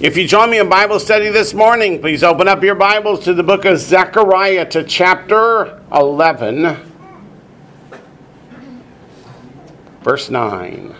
[0.00, 3.34] If you join me in Bible study this morning, please open up your Bibles to
[3.34, 6.74] the book of Zechariah to chapter 11,
[10.00, 10.96] verse 9.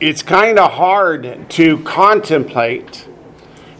[0.00, 3.06] It's kind of hard to contemplate,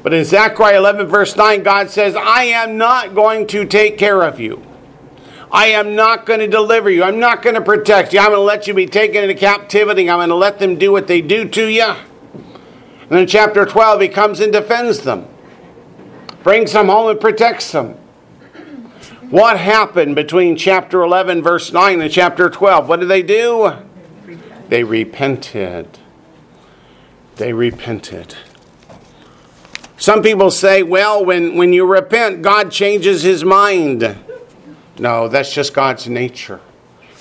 [0.02, 4.20] but in Zechariah 11, verse 9, God says, I am not going to take care
[4.20, 4.62] of you.
[5.52, 7.02] I am not going to deliver you.
[7.02, 8.20] I'm not going to protect you.
[8.20, 10.08] I'm going to let you be taken into captivity.
[10.08, 11.94] I'm going to let them do what they do to you.
[13.10, 15.26] And in chapter 12, he comes and defends them,
[16.44, 17.94] brings them home and protects them.
[19.30, 22.88] What happened between chapter 11, verse 9, and chapter 12?
[22.88, 23.72] What did they do?
[24.68, 25.98] They repented.
[27.36, 28.36] They repented.
[29.96, 34.16] Some people say, well, when, when you repent, God changes his mind.
[35.00, 36.60] No, that's just God's nature.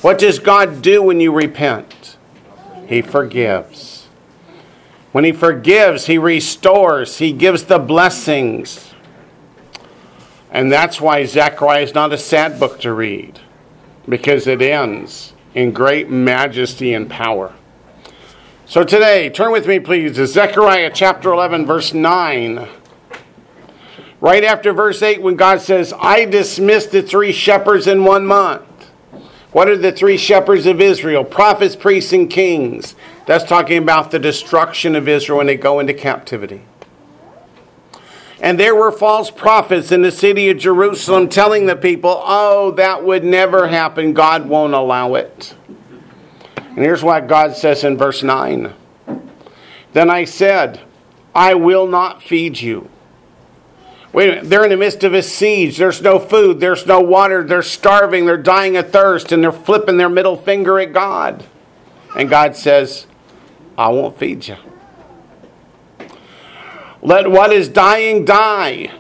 [0.02, 2.18] What does God do when you repent?
[2.88, 4.08] He forgives.
[5.14, 8.94] When He forgives, He restores, He gives the blessings.
[10.52, 13.40] And that's why Zechariah is not a sad book to read,
[14.08, 17.54] because it ends in great majesty and power.
[18.66, 22.68] So today, turn with me, please, to Zechariah chapter 11, verse 9.
[24.22, 28.66] Right after verse 8, when God says, I dismissed the three shepherds in one month.
[29.52, 31.24] What are the three shepherds of Israel?
[31.24, 32.96] Prophets, priests, and kings.
[33.26, 36.62] That's talking about the destruction of Israel when they go into captivity.
[38.42, 43.04] And there were false prophets in the city of Jerusalem telling the people, oh, that
[43.04, 44.14] would never happen.
[44.14, 45.56] God won't allow it.
[46.56, 48.74] And here's what God says in verse 9
[49.94, 50.82] Then I said,
[51.34, 52.90] I will not feed you.
[54.12, 55.78] Wait a minute, they're in the midst of a siege.
[55.78, 59.98] There's no food, there's no water, they're starving, they're dying of thirst, and they're flipping
[59.98, 61.46] their middle finger at God.
[62.16, 63.06] And God says,
[63.78, 64.58] I won't feed you.
[67.02, 68.92] Let what is dying die.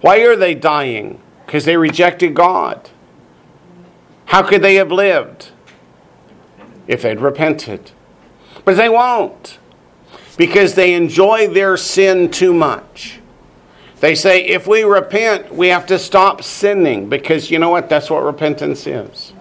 [0.00, 1.20] Why are they dying?
[1.46, 2.90] Because they rejected God.
[4.26, 5.50] How could they have lived
[6.88, 7.92] if they'd repented?
[8.64, 9.58] But they won't
[10.36, 13.20] because they enjoy their sin too much.
[14.02, 17.88] They say if we repent, we have to stop sinning because you know what?
[17.88, 19.32] That's what repentance is.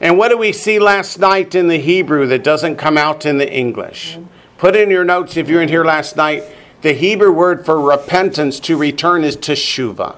[0.00, 3.36] And what do we see last night in the Hebrew that doesn't come out in
[3.36, 4.18] the English?
[4.56, 6.42] Put in your notes if you're in here last night.
[6.80, 10.16] The Hebrew word for repentance to return is teshuva.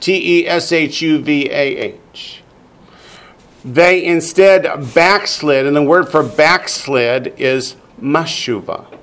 [0.00, 2.42] T E S H U V A H.
[3.64, 8.98] They instead backslid, and the word for backslid is mashuva.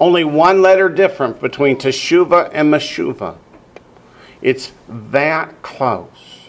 [0.00, 3.36] Only one letter different between teshuva and meshuva.
[4.40, 6.48] It's that close.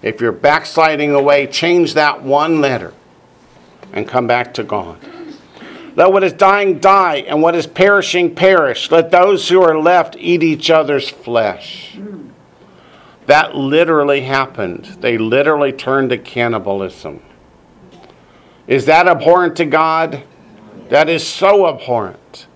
[0.00, 2.94] If you're backsliding away, change that one letter
[3.92, 4.98] and come back to God.
[5.96, 8.88] Let what is dying die, and what is perishing perish.
[8.92, 11.98] Let those who are left eat each other's flesh.
[13.26, 14.98] That literally happened.
[15.00, 17.20] They literally turned to cannibalism.
[18.68, 20.22] Is that abhorrent to God?
[20.88, 22.46] That is so abhorrent.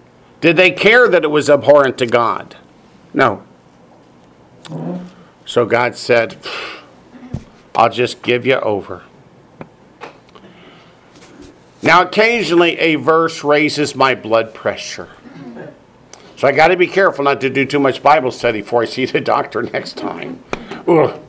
[0.40, 2.56] Did they care that it was abhorrent to God?
[3.14, 3.44] No.
[5.44, 6.36] So God said,
[7.74, 9.02] I'll just give you over.
[11.82, 15.10] Now, occasionally a verse raises my blood pressure.
[16.36, 18.86] So I got to be careful not to do too much Bible study before I
[18.86, 20.42] see the doctor next time.
[20.88, 21.20] Ugh.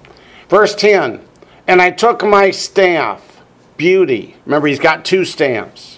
[0.49, 1.21] Verse 10
[1.67, 3.41] And I took my staff,
[3.77, 4.37] beauty.
[4.45, 5.92] Remember, he's got two stamps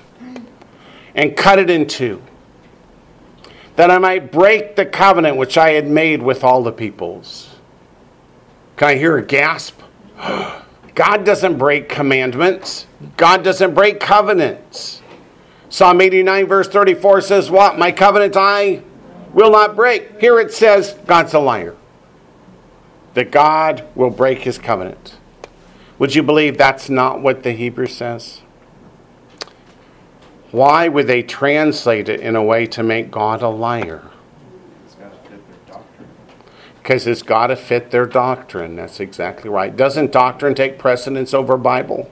[1.16, 2.22] and cut it in two,
[3.78, 7.56] that I might break the covenant which I had made with all the peoples.
[8.76, 9.80] Can I hear a gasp?
[10.96, 12.86] God doesn't break commandments,
[13.18, 15.02] God doesn't break covenants.
[15.70, 17.78] Psalm 89, verse 34 says, What?
[17.78, 18.82] My covenant I
[19.34, 20.22] will not break.
[20.22, 21.76] Here it says, God's a liar.
[23.14, 25.18] That God will break his covenant.
[26.00, 28.42] Would you believe that's not what the Hebrew says?
[30.56, 34.04] Why would they translate it in a way to make God a liar?
[36.78, 38.78] Because it's got to fit their doctrine.
[38.78, 39.76] That's exactly right.
[39.76, 42.10] Doesn't doctrine take precedence over Bible?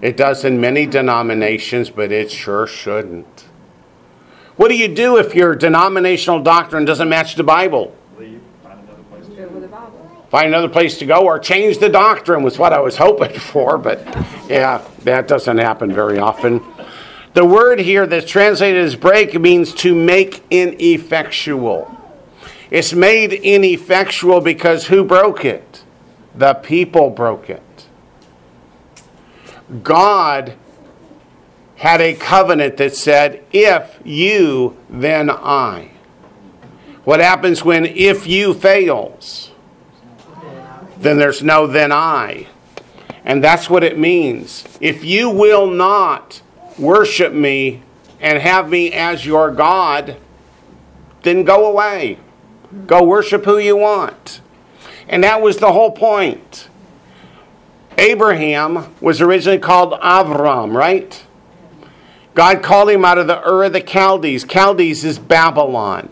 [0.00, 3.44] It does in many denominations, but it sure shouldn't.
[4.56, 7.96] What do you do if your denominational doctrine doesn't match the Bible?
[10.28, 13.78] Find another place to go or change the doctrine was what I was hoping for,
[13.78, 14.04] but
[14.48, 16.60] yeah, that doesn't happen very often.
[17.34, 21.96] The word here that's translated as break means to make ineffectual.
[22.70, 25.84] It's made ineffectual because who broke it?
[26.34, 27.86] The people broke it.
[29.82, 30.54] God
[31.76, 35.90] had a covenant that said, If you, then I.
[37.04, 39.50] What happens when if you fails?
[40.98, 42.46] Then there's no then I.
[43.24, 44.64] And that's what it means.
[44.80, 46.42] If you will not
[46.78, 47.82] worship me
[48.20, 50.16] and have me as your God,
[51.22, 52.18] then go away.
[52.86, 54.40] Go worship who you want.
[55.08, 56.68] And that was the whole point.
[57.98, 61.24] Abraham was originally called Avram, right?
[62.34, 64.44] God called him out of the Ur of the Chaldees.
[64.44, 66.08] Chaldees is Babylon.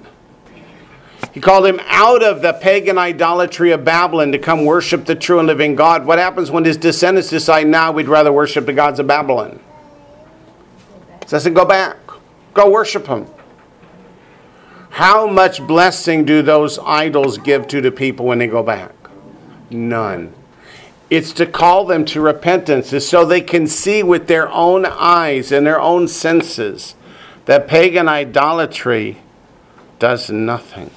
[1.33, 5.39] He called him out of the pagan idolatry of Babylon to come worship the true
[5.39, 6.05] and living God.
[6.05, 9.61] What happens when his descendants decide now we'd rather worship the gods of Babylon?
[11.31, 11.97] Says, go back.
[12.55, 13.25] Go worship Him.
[14.89, 18.93] How much blessing do those idols give to the people when they go back?
[19.71, 20.35] None.
[21.09, 25.65] It's to call them to repentance, so they can see with their own eyes and
[25.65, 26.97] their own senses
[27.45, 29.19] that pagan idolatry
[30.01, 30.91] does nothing.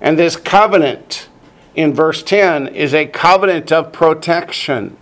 [0.00, 1.28] And this covenant
[1.74, 4.96] in verse 10 is a covenant of protection.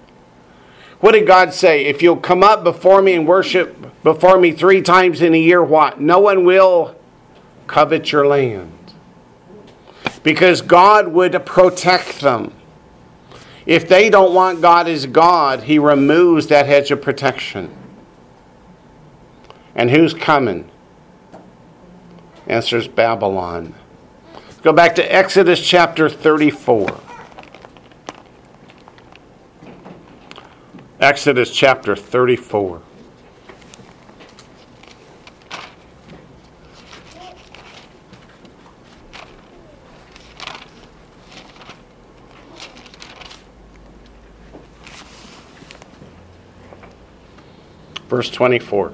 [1.01, 1.85] What did God say?
[1.85, 5.63] If you'll come up before me and worship before me three times in a year,
[5.63, 6.01] what?
[6.01, 6.97] No one will
[7.67, 8.73] covet your land.
[10.25, 12.53] Because God would protect them.
[13.65, 17.71] If they don't want God as God, He removes that hedge of protection.
[19.75, 20.69] And who's coming?
[22.49, 23.75] Answers Babylon.
[24.63, 27.08] Go back to Exodus chapter 34.
[31.01, 32.83] Exodus chapter 34.
[48.09, 48.93] verse 24.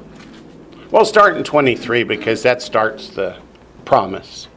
[0.90, 3.38] We'll start in 23 because that starts the
[3.84, 4.48] promise.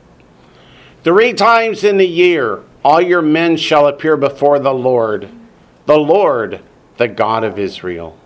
[1.03, 5.29] Three times in the year, all your men shall appear before the Lord,
[5.85, 6.61] the Lord,
[6.97, 8.17] the God of Israel.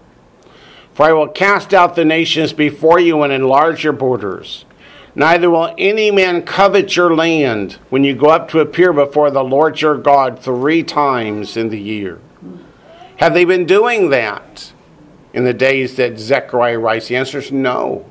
[0.94, 4.65] For I will cast out the nations before you and enlarge your borders.
[5.13, 9.44] Neither will any man covet your land when you go up to appear before the
[9.44, 12.19] Lord your God three times in the year.
[13.18, 14.71] Have they been doing that?
[15.33, 17.07] in the days that Zechariah writes?
[17.07, 18.06] The answer is no.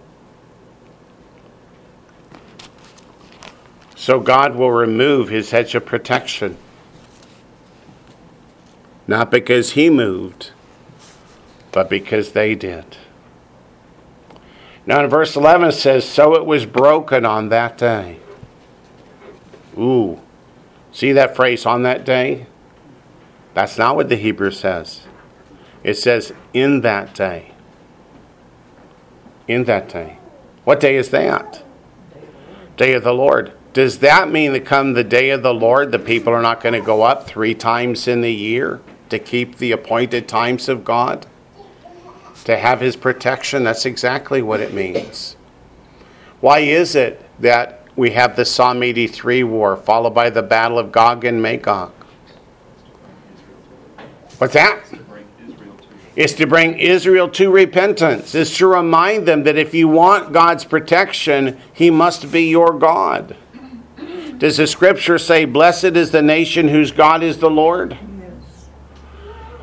[3.95, 6.57] So God will remove his hedge of protection.
[9.11, 10.53] Not because he moved,
[11.73, 12.97] but because they did.
[14.87, 18.21] Now in verse 11 it says, So it was broken on that day.
[19.77, 20.21] Ooh.
[20.93, 22.47] See that phrase, on that day?
[23.53, 25.09] That's not what the Hebrew says.
[25.83, 27.51] It says, in that day.
[29.49, 30.19] In that day.
[30.63, 31.65] What day is that?
[32.77, 33.55] Day of the Lord.
[33.73, 36.75] Does that mean that come the day of the Lord, the people are not going
[36.75, 38.81] to go up three times in the year
[39.11, 41.27] to keep the appointed times of God?
[42.45, 43.65] To have his protection?
[43.65, 45.37] That's exactly what it means.
[46.41, 50.91] Why is it that we have the Psalm 83 war followed by the battle of
[50.91, 51.93] Gog and Magog?
[54.39, 54.83] What's that?
[56.17, 60.65] is to bring Israel to repentance, is to remind them that if you want God's
[60.65, 63.37] protection, He must be your God.
[64.39, 67.97] Does the scripture say, Blessed is the nation whose God is the Lord?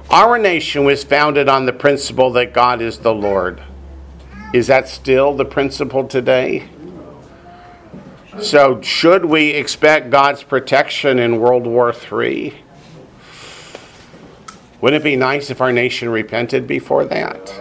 [0.09, 3.61] Our nation was founded on the principle that God is the Lord.
[4.53, 6.69] Is that still the principle today?
[8.39, 12.63] So, should we expect God's protection in World War III?
[14.79, 17.51] Wouldn't it be nice if our nation repented before that?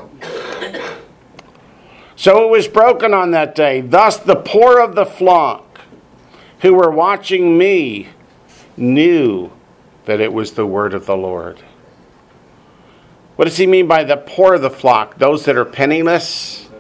[2.15, 3.81] So it was broken on that day.
[3.81, 5.81] Thus, the poor of the flock
[6.61, 8.09] who were watching me
[8.77, 9.51] knew
[10.07, 11.63] that it was the word of the Lord.
[13.37, 15.19] What does he mean by the poor of the flock?
[15.19, 16.71] Those that are penniless?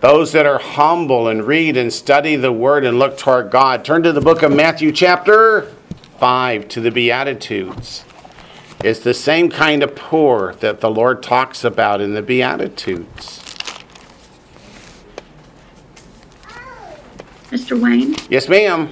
[0.00, 3.84] Those that are humble and read and study the word and look toward God.
[3.84, 5.72] Turn to the book of Matthew, chapter
[6.18, 8.04] 5, to the Beatitudes.
[8.82, 13.40] It's the same kind of poor that the Lord talks about in the Beatitudes.
[17.50, 17.78] Mr.
[17.78, 18.16] Wayne?
[18.30, 18.90] Yes, ma'am.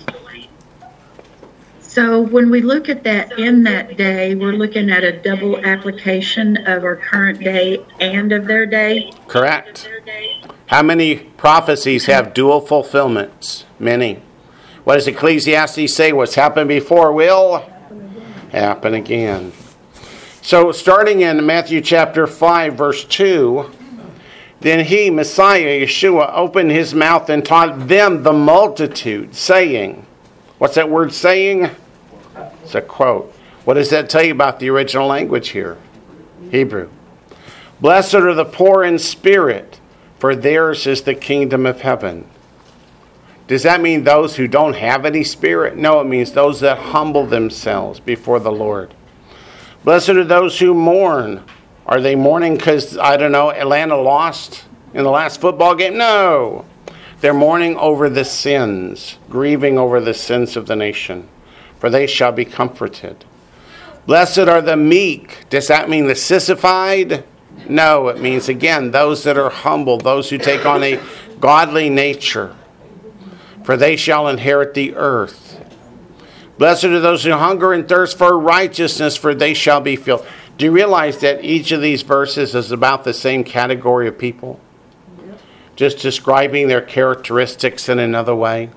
[1.91, 6.57] So when we look at that in that day, we're looking at a double application
[6.59, 9.13] of our current day and of their day?
[9.27, 9.91] Correct.
[10.67, 13.65] How many prophecies have dual fulfillments?
[13.81, 14.23] Many.
[14.85, 16.13] What does Ecclesiastes say?
[16.13, 17.69] What's happened before will
[18.53, 19.53] happen again.
[20.43, 23.69] So, starting in Matthew chapter 5, verse 2,
[24.61, 30.07] then he, Messiah, Yeshua, opened his mouth and taught them, the multitude, saying,
[30.61, 31.71] What's that word saying?
[32.63, 33.35] It's a quote.
[33.65, 35.77] What does that tell you about the original language here?
[36.51, 36.91] Hebrew.
[37.81, 39.81] Blessed are the poor in spirit,
[40.19, 42.29] for theirs is the kingdom of heaven.
[43.47, 45.77] Does that mean those who don't have any spirit?
[45.77, 48.95] No, it means those that humble themselves before the Lord.
[49.83, 51.43] Blessed are those who mourn.
[51.87, 55.97] Are they mourning because, I don't know, Atlanta lost in the last football game?
[55.97, 56.65] No.
[57.21, 61.29] They're mourning over the sins, grieving over the sins of the nation,
[61.81, 63.25] for they shall be comforted.
[64.07, 65.49] Blessed are the meek.
[65.51, 67.25] Does that mean the sissified?
[67.69, 71.01] No, it means, again, those that are humble, those who take on a
[71.41, 72.55] godly nature,
[73.65, 75.61] for they shall inherit the earth.
[76.59, 80.27] Blessed are those who hunger and thirst for righteousness, for they shall be filled.
[80.59, 84.61] Do you realize that each of these verses is about the same category of people?
[85.75, 88.69] Just describing their characteristics in another way.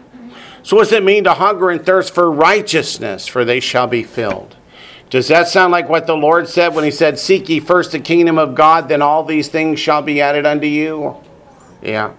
[0.63, 4.03] So, what does it mean to hunger and thirst for righteousness, for they shall be
[4.03, 4.55] filled?
[5.09, 7.99] Does that sound like what the Lord said when He said, Seek ye first the
[7.99, 11.17] kingdom of God, then all these things shall be added unto you?
[11.81, 12.13] Yeah.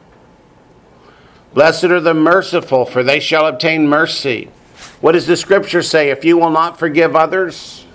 [1.54, 4.50] Blessed are the merciful, for they shall obtain mercy.
[5.00, 6.10] What does the scripture say?
[6.10, 7.86] If you will not forgive others,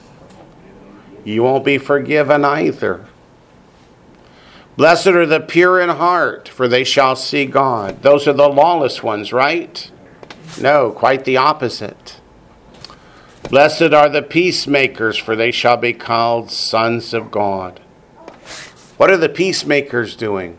[1.24, 3.06] you won't be forgiven either.
[4.78, 8.02] Blessed are the pure in heart, for they shall see God.
[8.02, 9.92] Those are the lawless ones, right?
[10.60, 12.20] No, quite the opposite.
[13.50, 17.80] Blessed are the peacemakers, for they shall be called sons of God.
[18.98, 20.58] What are the peacemakers doing?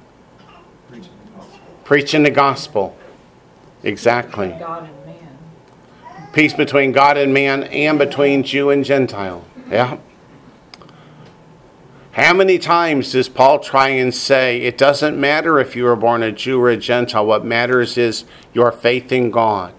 [1.85, 2.97] Preaching the gospel.
[3.82, 4.54] Exactly
[6.32, 9.44] peace between God and man and between Jew and Gentile.
[9.70, 9.99] Yeah.
[12.12, 16.24] How many times does Paul try and say it doesn't matter if you were born
[16.24, 17.24] a Jew or a Gentile?
[17.24, 19.74] What matters is your faith in God.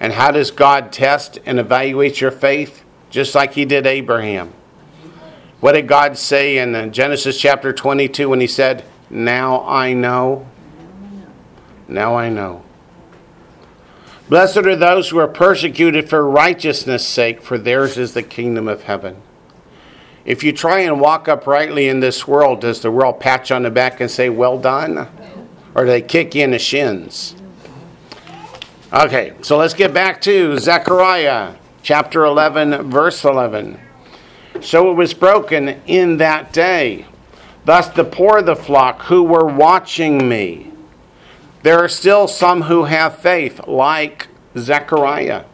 [0.00, 2.84] And how does God test and evaluate your faith?
[3.10, 4.52] Just like he did Abraham.
[5.60, 10.46] What did God say in Genesis chapter 22 when he said, Now I know?
[11.88, 12.64] Now I know.
[14.28, 18.82] Blessed are those who are persecuted for righteousness' sake, for theirs is the kingdom of
[18.82, 19.22] heaven.
[20.26, 23.62] If you try and walk uprightly in this world, does the world pat you on
[23.62, 25.08] the back and say, Well done?
[25.74, 27.34] Or do they kick you in the shins?
[28.92, 33.80] Okay, so let's get back to Zechariah chapter 11, verse 11.
[34.60, 37.06] So it was broken in that day.
[37.64, 40.72] Thus the poor of the flock who were watching me
[41.66, 45.46] there are still some who have faith, like Zechariah.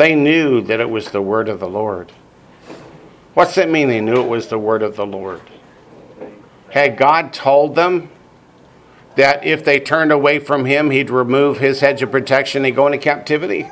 [0.00, 2.10] They knew that it was the word of the Lord.
[3.34, 3.88] What's that mean?
[3.88, 5.42] They knew it was the word of the Lord.
[6.70, 8.08] Had God told them
[9.16, 12.86] that if they turned away from him, he'd remove his hedge of protection and go
[12.86, 13.70] into captivity?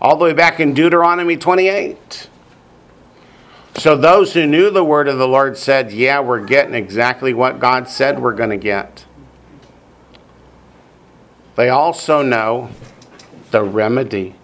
[0.00, 2.28] All the way back in Deuteronomy 28.
[3.76, 7.60] So those who knew the word of the Lord said, Yeah, we're getting exactly what
[7.60, 9.04] God said we're going to get.
[11.54, 12.70] They also know
[13.52, 14.34] the remedy.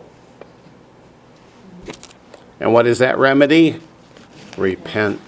[2.61, 3.81] And what is that remedy?
[4.57, 5.21] Repent.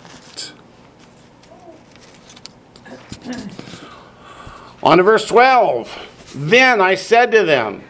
[4.82, 6.34] On to verse 12.
[6.34, 7.82] Then I said to them,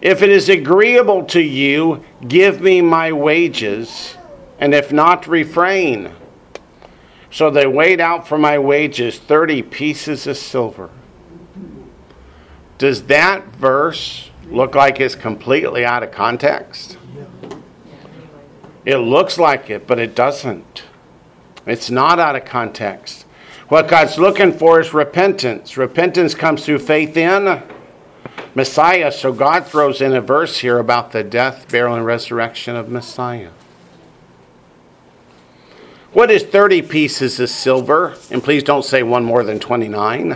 [0.00, 4.18] If it is agreeable to you, give me my wages
[4.58, 6.12] and if not, refrain.
[7.30, 10.90] So they weighed out for my wages 30 pieces of silver.
[12.76, 16.97] Does that verse look like it's completely out of context?
[18.88, 20.84] It looks like it, but it doesn't.
[21.66, 23.26] It's not out of context.
[23.68, 25.76] What God's looking for is repentance.
[25.76, 27.62] Repentance comes through faith in
[28.54, 29.12] Messiah.
[29.12, 33.50] So God throws in a verse here about the death, burial, and resurrection of Messiah.
[36.14, 38.16] What is 30 pieces of silver?
[38.30, 40.30] And please don't say one more than 29.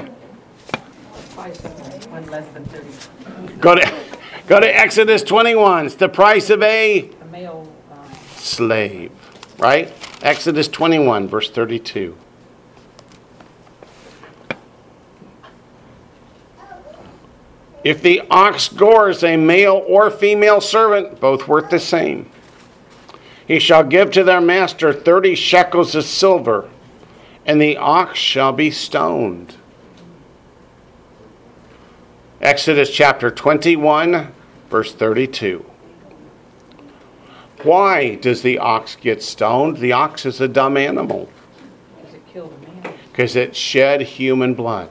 [2.04, 3.54] One less than 30.
[3.61, 3.94] Go to,
[4.47, 5.87] go to Exodus 21.
[5.87, 7.09] It's the price of a,
[8.43, 9.13] slave.
[9.59, 9.93] Right?
[10.23, 12.17] Exodus 21, verse 32.
[17.85, 22.31] If the ox gores a male or female servant, both worth the same.
[23.47, 26.71] He shall give to their master thirty shekels of silver,
[27.45, 29.57] and the ox shall be stoned.
[32.41, 34.33] Exodus chapter 21,
[34.69, 35.72] verse 32.
[37.64, 39.78] Why does the ox get stoned?
[39.78, 41.28] The ox is a dumb animal.
[41.97, 42.95] Because it killed a man.
[43.11, 44.90] Because it shed human blood.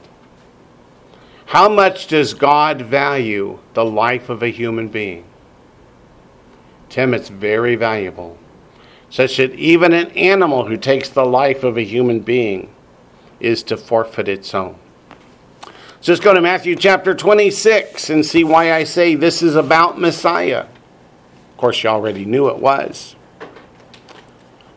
[1.46, 5.24] How much does God value the life of a human being?
[6.88, 8.38] Tim, it's very valuable.
[9.10, 12.74] Such that even an animal who takes the life of a human being
[13.40, 14.78] is to forfeit its own.
[16.00, 20.00] So let's go to Matthew chapter 26 and see why I say this is about
[20.00, 20.66] Messiah.
[21.62, 23.14] Course, you already knew it was.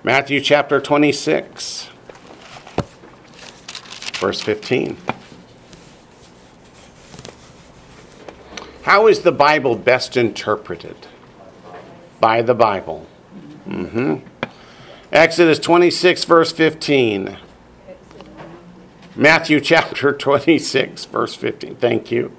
[0.04, 1.90] Matthew chapter 26,
[4.20, 4.96] verse 15.
[8.84, 10.96] How is the Bible best interpreted?
[12.20, 13.08] By the Bible.
[13.68, 14.18] Mm-hmm.
[15.12, 17.38] Exodus 26, verse 15.
[19.16, 21.78] Matthew chapter 26, verse 15.
[21.78, 22.32] Thank you.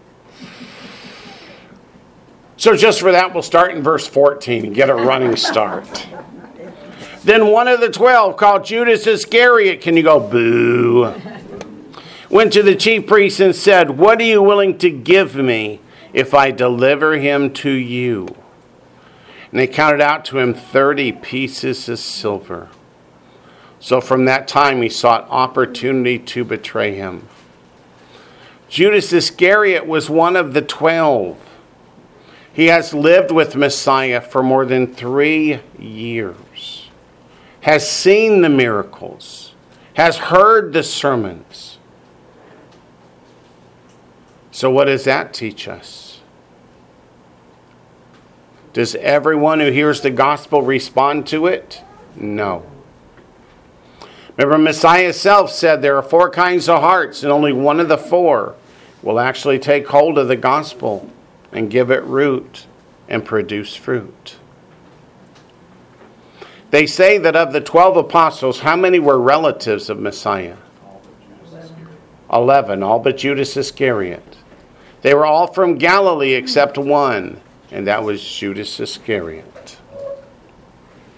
[2.56, 6.06] So, just for that, we'll start in verse 14 and get a running start.
[7.22, 11.12] Then one of the twelve, called Judas Iscariot, can you go boo?
[12.30, 15.80] Went to the chief priests and said, What are you willing to give me
[16.12, 18.28] if I deliver him to you?
[19.50, 22.68] And they counted out to him 30 pieces of silver.
[23.80, 27.28] So from that time he sought opportunity to betray him.
[28.68, 31.38] Judas Iscariot was one of the twelve.
[32.56, 36.88] He has lived with Messiah for more than three years,
[37.60, 39.52] has seen the miracles,
[39.92, 41.76] has heard the sermons.
[44.52, 46.22] So, what does that teach us?
[48.72, 51.82] Does everyone who hears the gospel respond to it?
[52.14, 52.64] No.
[54.38, 57.98] Remember, Messiah self said there are four kinds of hearts, and only one of the
[57.98, 58.54] four
[59.02, 61.10] will actually take hold of the gospel
[61.56, 62.66] and give it root
[63.08, 64.36] and produce fruit.
[66.70, 70.56] They say that of the 12 apostles, how many were relatives of Messiah?
[72.30, 74.36] 11, all but Judas Iscariot.
[75.00, 79.78] They were all from Galilee except one, and that was Judas Iscariot.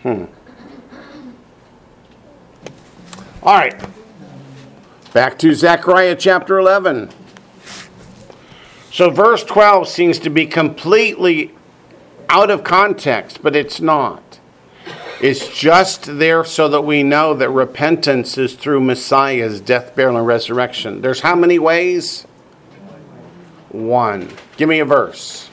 [0.03, 0.27] Hmm.
[3.43, 3.83] All right.
[5.13, 7.11] Back to Zechariah chapter 11.
[8.91, 11.53] So, verse 12 seems to be completely
[12.29, 14.41] out of context, but it's not.
[15.21, 20.27] It's just there so that we know that repentance is through Messiah's death, burial, and
[20.27, 21.01] resurrection.
[21.01, 22.23] There's how many ways?
[23.71, 24.31] One.
[24.57, 25.51] Give me a verse.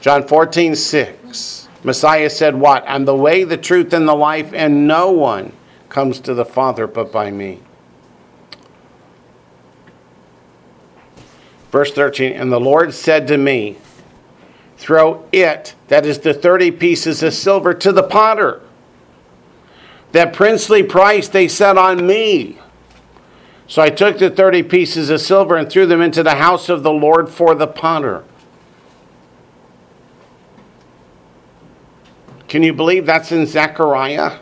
[0.00, 1.68] John 14, 6.
[1.84, 2.84] Messiah said, What?
[2.86, 5.52] I'm the way, the truth, and the life, and no one
[5.88, 7.60] comes to the Father but by me.
[11.72, 13.78] Verse 13, and the Lord said to me,
[14.76, 18.60] Throw it, that is the 30 pieces of silver, to the potter.
[20.12, 22.58] That princely price they set on me.
[23.66, 26.82] So I took the 30 pieces of silver and threw them into the house of
[26.82, 28.24] the Lord for the potter.
[32.48, 34.40] Can you believe that's in Zechariah?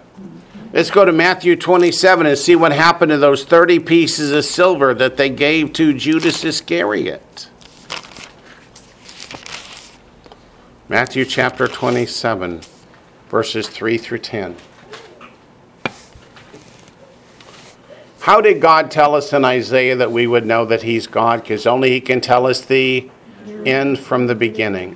[0.73, 4.95] Let's go to Matthew 27 and see what happened to those 30 pieces of silver
[4.95, 7.49] that they gave to Judas Iscariot.
[10.89, 12.61] Matthew chapter 27,
[13.29, 14.57] verses 3 through 10.
[18.21, 21.43] How did God tell us in Isaiah that we would know that He's God?
[21.43, 23.11] Because only He can tell us the
[23.67, 24.95] end from the beginning.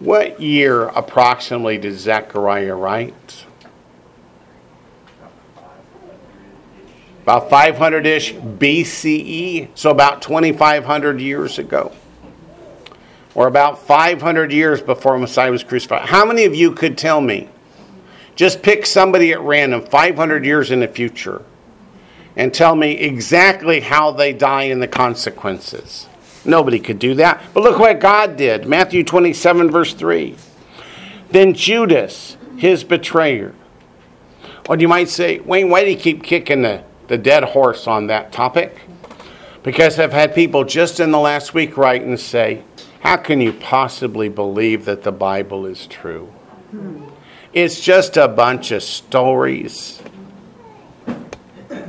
[0.00, 3.44] What year approximately did Zechariah write?
[7.22, 11.92] About 500 ish BCE, so about 2,500 years ago.
[13.34, 16.08] Or about 500 years before Messiah was crucified.
[16.08, 17.48] How many of you could tell me?
[18.34, 21.42] Just pick somebody at random 500 years in the future
[22.36, 26.07] and tell me exactly how they die and the consequences.
[26.44, 27.42] Nobody could do that.
[27.52, 28.66] But look what God did.
[28.66, 30.36] Matthew 27, verse 3.
[31.30, 33.54] Then Judas, his betrayer.
[34.68, 38.06] Or you might say, Wayne, why do you keep kicking the, the dead horse on
[38.06, 38.80] that topic?
[39.62, 42.62] Because I've had people just in the last week write and say,
[43.00, 46.32] How can you possibly believe that the Bible is true?
[47.52, 50.02] It's just a bunch of stories.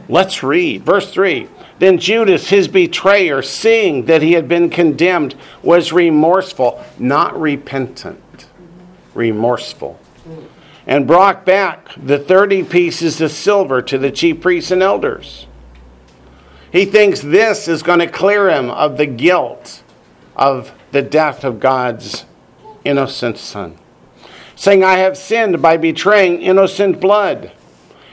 [0.07, 0.83] Let's read.
[0.83, 1.47] Verse 3
[1.79, 8.47] then Judas, his betrayer, seeing that he had been condemned, was remorseful, not repentant,
[9.13, 9.97] remorseful,
[10.85, 15.47] and brought back the 30 pieces of silver to the chief priests and elders.
[16.71, 19.81] He thinks this is going to clear him of the guilt
[20.35, 22.25] of the death of God's
[22.83, 23.77] innocent son,
[24.55, 27.53] saying, I have sinned by betraying innocent blood.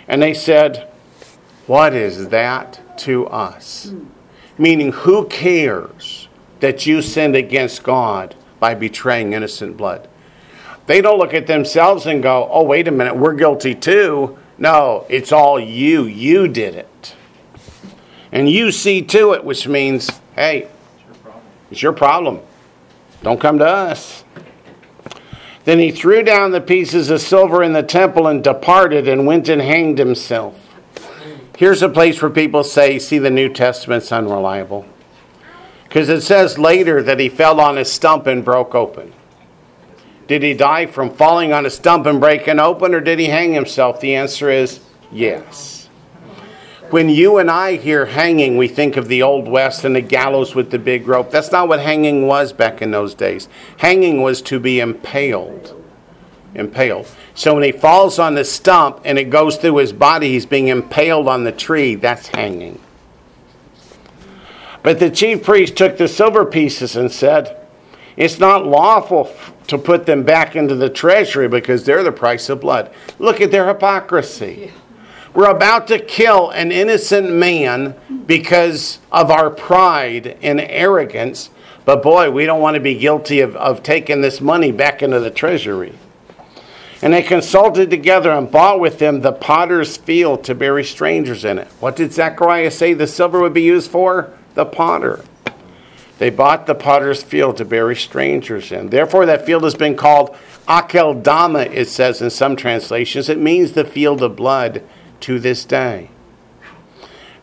[0.08, 0.88] And they said,
[1.66, 3.92] What is that to us?
[4.58, 6.28] Meaning, who cares
[6.60, 10.08] that you sinned against God by betraying innocent blood?
[10.86, 14.38] They don't look at themselves and go, Oh, wait a minute, we're guilty too.
[14.58, 16.04] No, it's all you.
[16.04, 17.14] You did it.
[18.32, 20.68] And you see to it, which means, hey,
[21.70, 22.40] it's your problem.
[23.22, 24.24] Don't come to us.
[25.64, 29.48] Then he threw down the pieces of silver in the temple and departed and went
[29.48, 30.65] and hanged himself.
[31.56, 34.84] Here's a place where people say, see, the New Testament's unreliable.
[35.84, 39.14] Because it says later that he fell on a stump and broke open.
[40.26, 43.54] Did he die from falling on a stump and breaking open, or did he hang
[43.54, 44.00] himself?
[44.00, 45.88] The answer is yes.
[46.90, 50.54] When you and I hear hanging, we think of the Old West and the gallows
[50.54, 51.30] with the big rope.
[51.30, 53.48] That's not what hanging was back in those days.
[53.78, 55.74] Hanging was to be impaled.
[56.54, 57.08] Impaled.
[57.36, 60.68] So when he falls on the stump and it goes through his body, he's being
[60.68, 61.94] impaled on the tree.
[61.94, 62.80] That's hanging.
[64.82, 67.60] But the chief priest took the silver pieces and said,
[68.16, 69.30] It's not lawful
[69.66, 72.90] to put them back into the treasury because they're the price of blood.
[73.18, 74.72] Look at their hypocrisy.
[75.34, 81.50] We're about to kill an innocent man because of our pride and arrogance,
[81.84, 85.20] but boy, we don't want to be guilty of, of taking this money back into
[85.20, 85.92] the treasury.
[87.02, 91.58] And they consulted together and bought with them the potter's field to bury strangers in
[91.58, 91.68] it.
[91.78, 94.32] What did Zechariah say the silver would be used for?
[94.54, 95.22] The potter.
[96.18, 98.88] They bought the potter's field to bury strangers in.
[98.88, 100.34] Therefore, that field has been called
[100.66, 103.28] Akeldama, it says in some translations.
[103.28, 104.82] It means the field of blood
[105.20, 106.10] to this day.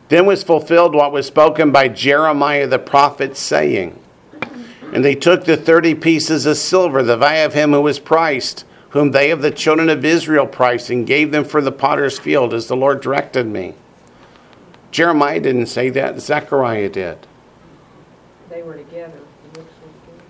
[0.10, 4.00] Then was fulfilled what was spoken by Jeremiah the prophet, saying,
[4.92, 8.66] And they took the thirty pieces of silver, the value of him who was priced,
[8.94, 12.54] whom they of the children of Israel priced, and gave them for the potter's field,
[12.54, 13.74] as the Lord directed me.
[14.92, 17.18] Jeremiah didn't say that, Zechariah did.
[18.50, 19.20] They were together.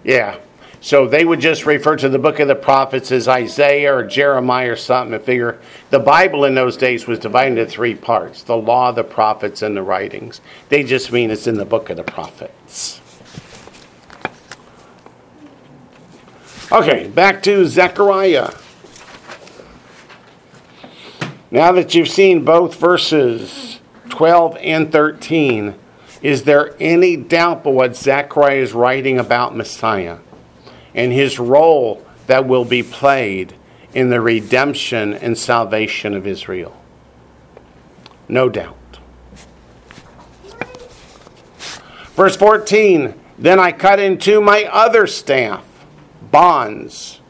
[0.05, 0.37] Yeah.
[0.79, 4.71] So they would just refer to the book of the prophets as Isaiah or Jeremiah
[4.71, 8.55] or something and figure the Bible in those days was divided into three parts the
[8.55, 10.39] law, the prophets, and the writings.
[10.69, 13.01] They just mean it's in the book of the prophets.
[16.73, 18.51] Okay, back to Zechariah.
[21.51, 25.75] Now that you've seen both verses 12 and 13,
[26.23, 30.17] is there any doubt but what Zechariah is writing about Messiah
[30.95, 33.53] and his role that will be played
[33.93, 36.75] in the redemption and salvation of Israel?
[38.27, 38.97] No doubt.
[42.15, 45.63] Verse 14 Then I cut into my other staff,
[46.33, 47.21] bonds.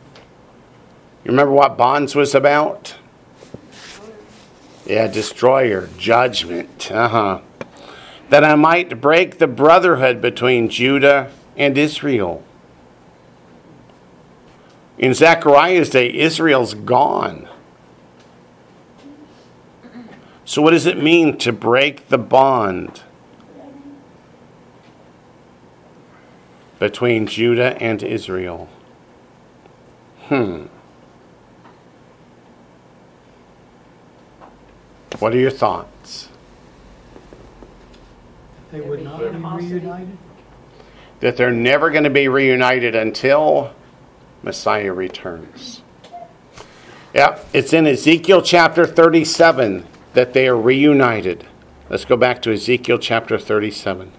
[1.24, 2.96] You remember what bonds was about?
[4.88, 6.92] Yeah, destroyer, judgment.
[6.92, 7.42] Uh huh
[8.34, 12.44] that I might break the brotherhood between Judah and Israel.
[14.98, 17.48] In Zechariah's day, Israel's gone.
[20.46, 23.04] So, what does it mean to break the bond
[26.80, 28.68] between Judah and Israel?
[30.34, 30.66] Hmm.
[35.20, 36.30] What are your thoughts?
[38.72, 40.18] They would not be reunited?
[41.20, 43.76] That they're never going to be reunited until
[44.42, 45.84] Messiah returns.
[47.14, 51.46] Yep, it's in Ezekiel chapter 37 that they are reunited.
[51.92, 54.12] Let's go back to Ezekiel chapter 37.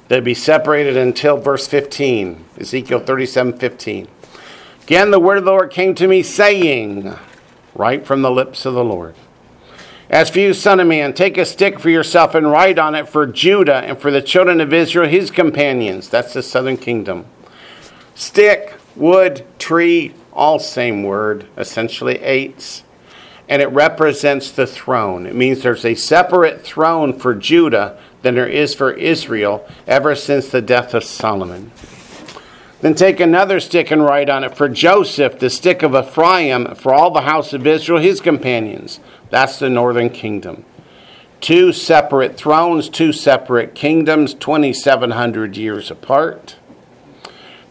[0.07, 4.07] They'll be separated until verse 15, Ezekiel 37 15.
[4.85, 7.13] Again, the word of the Lord came to me, saying,
[7.75, 9.17] right from the lips of the Lord.
[10.09, 13.09] As for you, son of man, take a stick for yourself and write on it
[13.09, 16.09] for Judah and for the children of Israel, his companions.
[16.09, 17.27] That's the southern kingdom.
[18.15, 22.83] Stick, wood, tree, all same word, essentially etz.
[23.49, 25.27] And it represents the throne.
[25.27, 30.49] It means there's a separate throne for Judah than there is for Israel ever since
[30.49, 31.71] the death of Solomon.
[32.81, 36.93] Then take another stick and write on it for Joseph, the stick of Ephraim, for
[36.93, 39.01] all the house of Israel, his companions.
[39.31, 40.65] That's the northern kingdom.
[41.41, 46.57] Two separate thrones, two separate kingdoms, 2,700 years apart.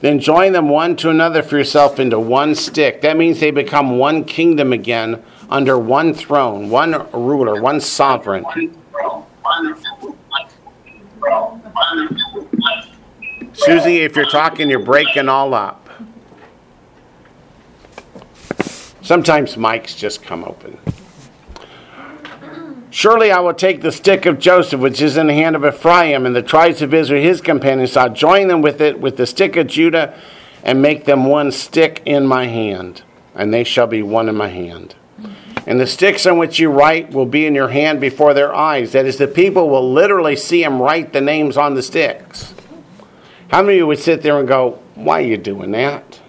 [0.04, 3.00] Then join them one to another for yourself into one stick.
[3.04, 8.44] That means they become one kingdom again under one throne, one ruler, one sovereign.
[13.54, 15.90] Susie, if you're talking, you're breaking all up.
[19.02, 20.78] Sometimes mics just come open.
[22.94, 26.28] Surely I will take the stick of Joseph, which is in the hand of Ephraim,
[26.28, 27.98] and the tribes of Israel, his companions.
[27.98, 30.14] I'll join them with it, with the stick of Judah,
[30.62, 33.02] and make them one stick in my hand,
[33.34, 34.94] and they shall be one in my hand.
[35.66, 38.92] And the sticks on which you write will be in your hand before their eyes.
[38.92, 42.54] That is, the people will literally see him write the names on the sticks.
[43.48, 46.22] How many of you would sit there and go, Why are you doing that?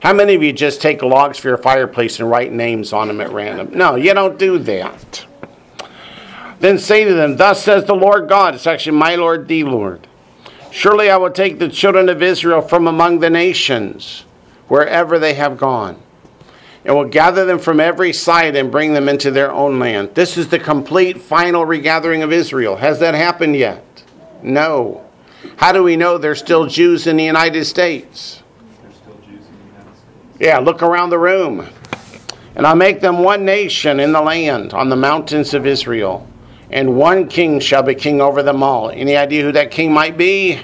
[0.00, 3.22] How many of you just take logs for your fireplace and write names on them
[3.22, 3.70] at random?
[3.72, 5.24] No, you don't do that.
[6.62, 10.06] Then say to them, Thus says the Lord God, it's actually my Lord, the Lord.
[10.70, 14.24] Surely I will take the children of Israel from among the nations,
[14.68, 16.00] wherever they have gone,
[16.84, 20.14] and will gather them from every side and bring them into their own land.
[20.14, 22.76] This is the complete final regathering of Israel.
[22.76, 24.04] Has that happened yet?
[24.40, 25.04] No.
[25.56, 28.40] How do we know there's still Jews in the United States?
[30.38, 31.68] Yeah, look around the room.
[32.54, 36.28] And I'll make them one nation in the land on the mountains of Israel
[36.72, 38.90] and one king shall be king over them all.
[38.90, 40.60] Any idea who that king might be?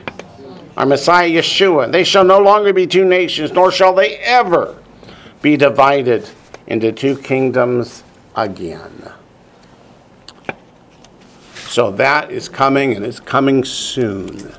[0.77, 1.93] Our Messiah Yeshua.
[1.93, 4.83] They shall no longer be two nations, nor shall they ever
[5.43, 6.29] be divided
[6.67, 8.03] into two kingdoms
[8.35, 9.13] again.
[11.55, 14.55] So that is coming and it's coming soon.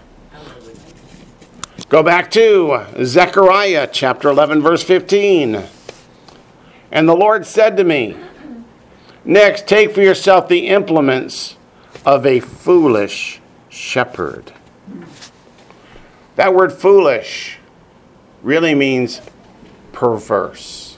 [1.89, 5.63] Go back to Zechariah chapter 11, verse 15.
[6.91, 8.15] And the Lord said to me,
[9.25, 11.57] Next, take for yourself the implements
[12.05, 14.53] of a foolish shepherd.
[16.35, 17.57] That word foolish
[18.41, 19.21] really means
[19.91, 20.97] perverse,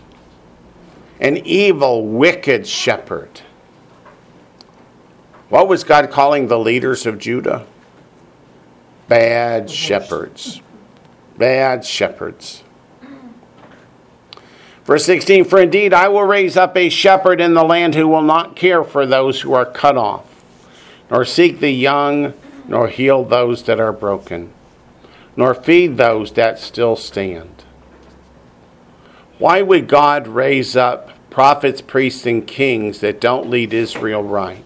[1.20, 3.42] an evil, wicked shepherd.
[5.50, 7.66] What was God calling the leaders of Judah?
[9.08, 10.62] Bad shepherds.
[11.38, 12.64] Bad shepherds.
[14.92, 18.22] Verse 16 For indeed I will raise up a shepherd in the land who will
[18.22, 20.44] not care for those who are cut off,
[21.10, 22.34] nor seek the young,
[22.68, 24.52] nor heal those that are broken,
[25.38, 27.64] nor feed those that still stand.
[29.38, 34.66] Why would God raise up prophets, priests, and kings that don't lead Israel right?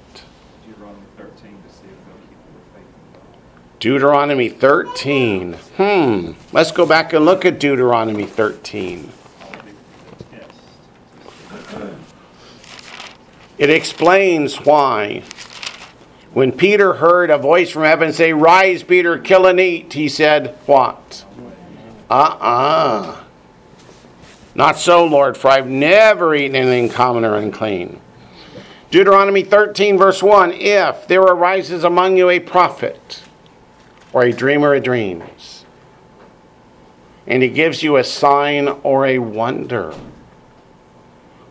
[0.65, 3.79] Deuteronomy 13 to see if they'll keep their faith in God.
[3.79, 5.53] Deuteronomy 13.
[5.77, 6.31] Hmm.
[6.51, 9.11] Let's go back and look at Deuteronomy 13.
[13.57, 15.23] It explains why.
[16.33, 20.57] When Peter heard a voice from heaven say, Rise, Peter, kill and eat, he said,
[20.65, 21.25] What?
[22.09, 23.23] Uh uh
[24.53, 28.01] Not so, Lord, for I've never eaten anything common or unclean.
[28.91, 33.23] Deuteronomy 13, verse 1 If there arises among you a prophet
[34.13, 35.65] or a dreamer of dreams,
[37.27, 39.93] and he gives you a sign or a wonder.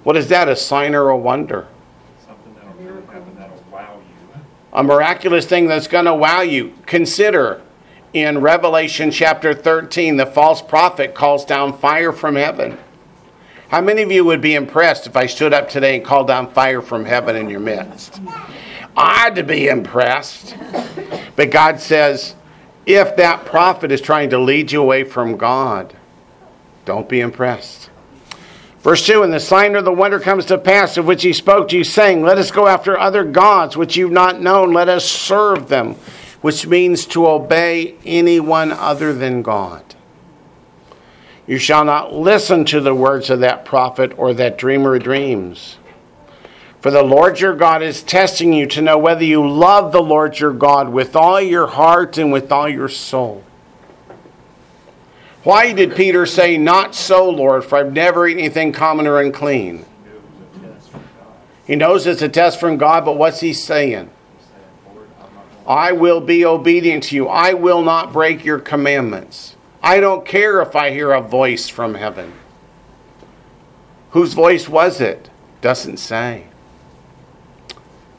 [0.05, 1.67] What is that, a sign or a wonder?
[2.25, 4.41] Something that'll really happen that'll wow you.
[4.75, 6.75] A miraculous thing that's going to wow you.
[6.87, 7.63] Consider
[8.13, 12.79] in Revelation chapter 13, the false prophet calls down fire from heaven.
[13.69, 16.53] How many of you would be impressed if I stood up today and called down
[16.53, 18.21] fire from heaven in your midst?
[18.97, 20.57] I'd be impressed.
[21.35, 22.37] But God says,
[22.87, 25.97] if that prophet is trying to lead you away from God,
[26.85, 27.91] don't be impressed.
[28.85, 31.69] Verse 2 And the sign or the wonder comes to pass of which he spoke
[31.69, 35.11] to you, saying, Let us go after other gods which you've not known, let us
[35.11, 35.95] serve them,
[36.43, 39.83] which means to obey anyone other than God.
[41.47, 45.79] You shall not listen to the words of that prophet or that dreamer of dreams.
[46.81, 50.39] For the Lord your God is testing you to know whether you love the Lord
[50.39, 53.43] your God with all your heart and with all your soul.
[55.45, 59.85] Why did Peter say, Not so, Lord, for I've never eaten anything common or unclean?
[61.67, 64.11] He knows it's a test from God, but what's he saying?
[65.67, 67.29] I will be obedient to you.
[67.29, 69.57] I will not break your commandments.
[69.83, 72.33] I don't care if I hear a voice from heaven.
[74.11, 75.31] Whose voice was it?
[75.61, 76.47] Doesn't say.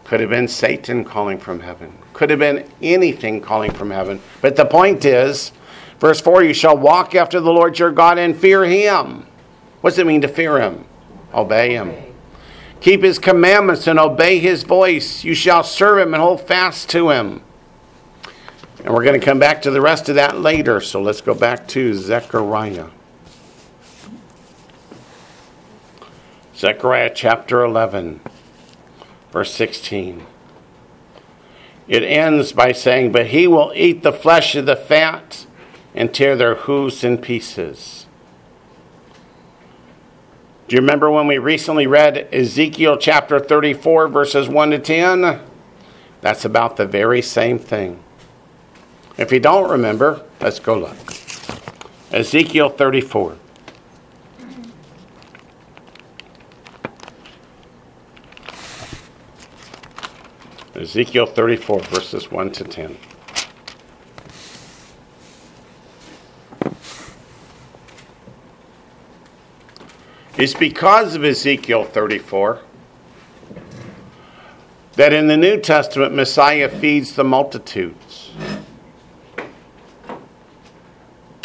[0.03, 1.97] Could have been Satan calling from heaven.
[2.13, 4.21] Could have been anything calling from heaven.
[4.41, 5.51] But the point is,
[5.99, 9.25] verse 4 you shall walk after the Lord your God and fear him.
[9.81, 10.85] What does it mean to fear him?
[11.33, 11.93] Obey him.
[12.81, 15.23] Keep his commandments and obey his voice.
[15.23, 17.41] You shall serve him and hold fast to him.
[18.83, 20.79] And we're going to come back to the rest of that later.
[20.79, 22.89] So let's go back to Zechariah.
[26.55, 28.21] Zechariah chapter 11,
[29.31, 30.25] verse 16.
[31.87, 35.45] It ends by saying, But he will eat the flesh of the fat
[35.95, 38.05] and tear their hoofs in pieces.
[40.67, 45.41] Do you remember when we recently read Ezekiel chapter 34, verses 1 to 10?
[46.21, 48.03] That's about the very same thing.
[49.17, 50.97] If you don't remember, let's go look.
[52.11, 53.37] Ezekiel 34.
[60.75, 62.97] Ezekiel 34, verses 1 to 10.
[70.37, 72.59] It's because of Ezekiel 34
[74.95, 78.31] that in the New Testament, Messiah feeds the multitudes.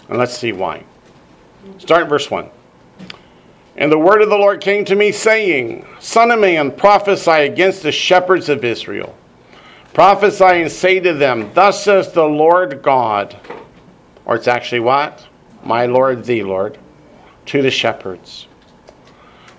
[0.09, 0.85] And let's see why.
[1.79, 2.51] Start verse 1.
[3.77, 7.85] And the word of the Lord came to me, saying, Son of man, prophesy against
[7.85, 9.17] the shepherds of Israel.
[9.95, 13.37] Prophesy and say to them, Thus says the Lord God,
[14.25, 15.27] or it's actually what?
[15.65, 16.79] My Lord, the Lord,
[17.47, 18.49] to the shepherds.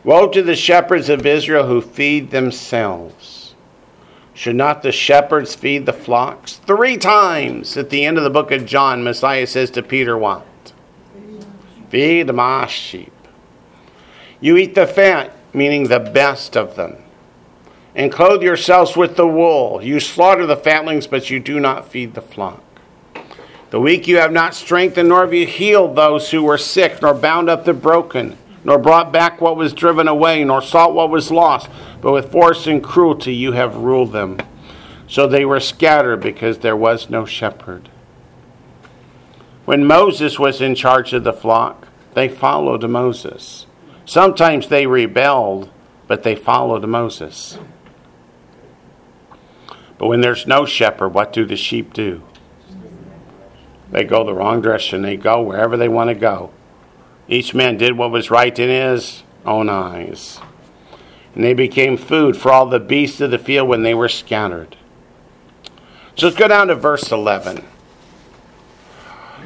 [0.03, 3.55] Woe to the shepherds of Israel who feed themselves.
[4.33, 6.57] Should not the shepherds feed the flocks?
[6.57, 10.45] Three times at the end of the book of John, Messiah says to Peter, What?
[11.89, 13.13] Feed my sheep.
[14.39, 17.03] You eat the fat, meaning the best of them
[17.95, 19.83] and clothe yourselves with the wool.
[19.83, 22.63] You slaughter the fatlings, but you do not feed the flock.
[23.69, 27.13] The weak you have not strengthened, nor have you healed those who were sick, nor
[27.13, 31.31] bound up the broken, nor brought back what was driven away, nor sought what was
[31.31, 31.69] lost,
[32.01, 34.37] but with force and cruelty you have ruled them.
[35.07, 37.89] So they were scattered because there was no shepherd.
[39.65, 43.65] When Moses was in charge of the flock, they followed Moses.
[44.05, 45.69] Sometimes they rebelled,
[46.07, 47.57] but they followed Moses.
[49.97, 52.23] But when there's no shepherd, what do the sheep do?
[53.91, 55.01] They go the wrong direction.
[55.01, 56.51] They go wherever they want to go.
[57.31, 60.41] Each man did what was right in his own eyes.
[61.33, 64.75] And they became food for all the beasts of the field when they were scattered.
[66.17, 67.63] So let's go down to verse 11.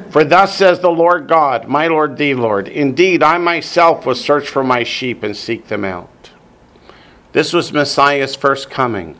[0.09, 4.47] For thus says the Lord God, my Lord, the Lord, indeed I myself will search
[4.47, 6.31] for my sheep and seek them out.
[7.33, 9.19] This was Messiah's first coming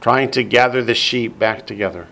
[0.00, 2.08] trying to gather the sheep back together.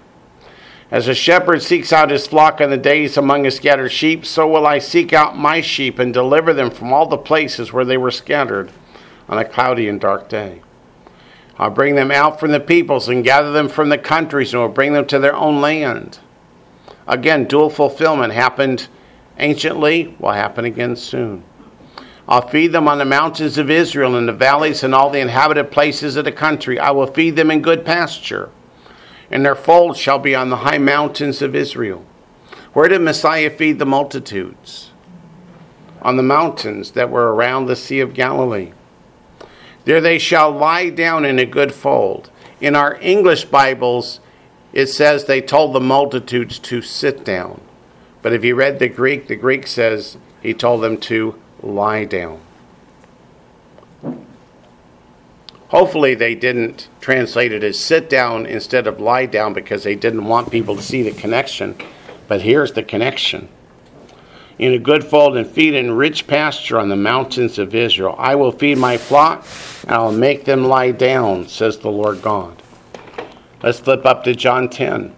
[0.90, 4.48] As a shepherd seeks out his flock in the days among his scattered sheep, so
[4.48, 7.98] will I seek out my sheep and deliver them from all the places where they
[7.98, 8.70] were scattered
[9.29, 10.62] on a cloudy and dark day.
[11.59, 14.68] I'll bring them out from the peoples and gather them from the countries and will
[14.70, 16.20] bring them to their own land.
[17.07, 18.88] Again, dual fulfillment happened
[19.37, 21.44] anciently, will happen again soon.
[22.27, 25.70] I'll feed them on the mountains of Israel, and the valleys, and all the inhabited
[25.70, 26.79] places of the country.
[26.79, 28.51] I will feed them in good pasture,
[29.31, 32.05] and their fold shall be on the high mountains of Israel.
[32.73, 34.91] Where did Messiah feed the multitudes?
[36.03, 38.73] On the mountains that were around the Sea of Galilee.
[39.85, 42.31] There they shall lie down in a good fold.
[42.61, 44.21] In our English Bibles,
[44.73, 47.61] it says they told the multitudes to sit down.
[48.23, 52.41] But if you read the Greek, the Greek says he told them to lie down.
[55.69, 60.25] Hopefully, they didn't translate it as sit down instead of lie down because they didn't
[60.25, 61.77] want people to see the connection.
[62.27, 63.49] But here's the connection.
[64.59, 68.14] In a good fold and feed in rich pasture on the mountains of Israel.
[68.19, 69.47] I will feed my flock
[69.83, 72.61] and I'll make them lie down, says the Lord God.
[73.62, 75.14] Let's flip up to John 10.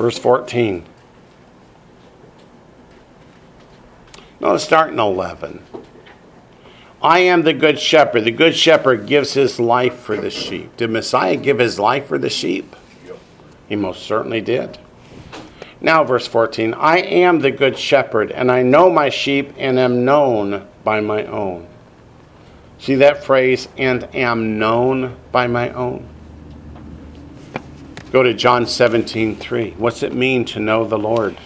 [0.00, 0.82] Verse 14.
[4.40, 5.62] No, let's start in 11.
[7.02, 8.24] I am the good shepherd.
[8.24, 10.74] The good shepherd gives his life for the sheep.
[10.78, 12.74] Did Messiah give his life for the sheep?
[13.68, 14.78] He most certainly did.
[15.82, 20.06] Now, verse 14 I am the good shepherd, and I know my sheep, and am
[20.06, 21.68] known by my own.
[22.78, 26.08] See that phrase, and am known by my own?
[28.10, 29.70] Go to John 17 3.
[29.78, 31.36] What's it mean to know the Lord?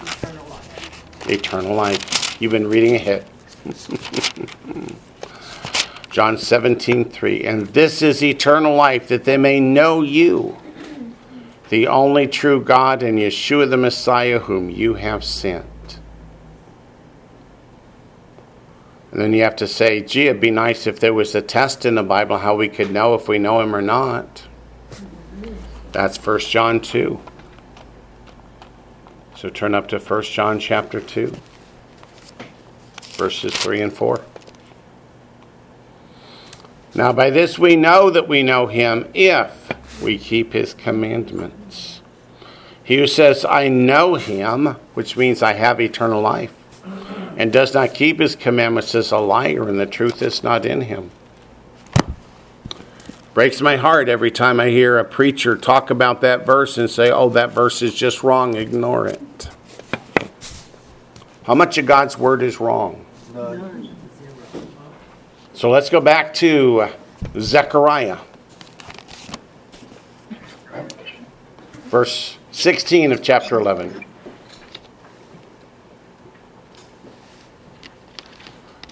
[0.00, 1.28] Eternal life.
[1.28, 2.40] Eternal life.
[2.40, 3.26] You've been reading ahead.
[6.10, 7.44] John 17 3.
[7.44, 10.56] And this is eternal life, that they may know you
[11.68, 15.66] the only true God, and Yeshua the Messiah, whom you have sent.
[19.12, 21.84] And then you have to say, gee, it'd be nice if there was a test
[21.84, 24.46] in the Bible how we could know if we know him or not.
[25.92, 27.20] That's 1 John 2.
[29.36, 31.34] So turn up to 1 John chapter 2,
[33.12, 34.20] verses 3 and 4.
[36.94, 42.02] Now, by this we know that we know him if we keep his commandments.
[42.82, 46.54] He who says, I know him, which means I have eternal life,
[47.36, 50.82] and does not keep his commandments is a liar, and the truth is not in
[50.82, 51.10] him.
[53.40, 57.10] Breaks my heart every time I hear a preacher talk about that verse and say,
[57.10, 59.48] oh, that verse is just wrong, ignore it.
[61.44, 63.06] How much of God's word is wrong?
[65.54, 66.88] So let's go back to
[67.38, 68.18] Zechariah.
[71.84, 74.04] verse 16 of chapter 11.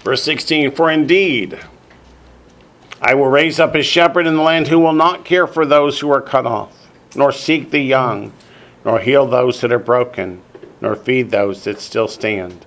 [0.03, 1.59] Verse 16 For indeed,
[3.01, 5.99] I will raise up a shepherd in the land who will not care for those
[5.99, 8.33] who are cut off, nor seek the young,
[8.83, 10.41] nor heal those that are broken,
[10.81, 12.65] nor feed those that still stand.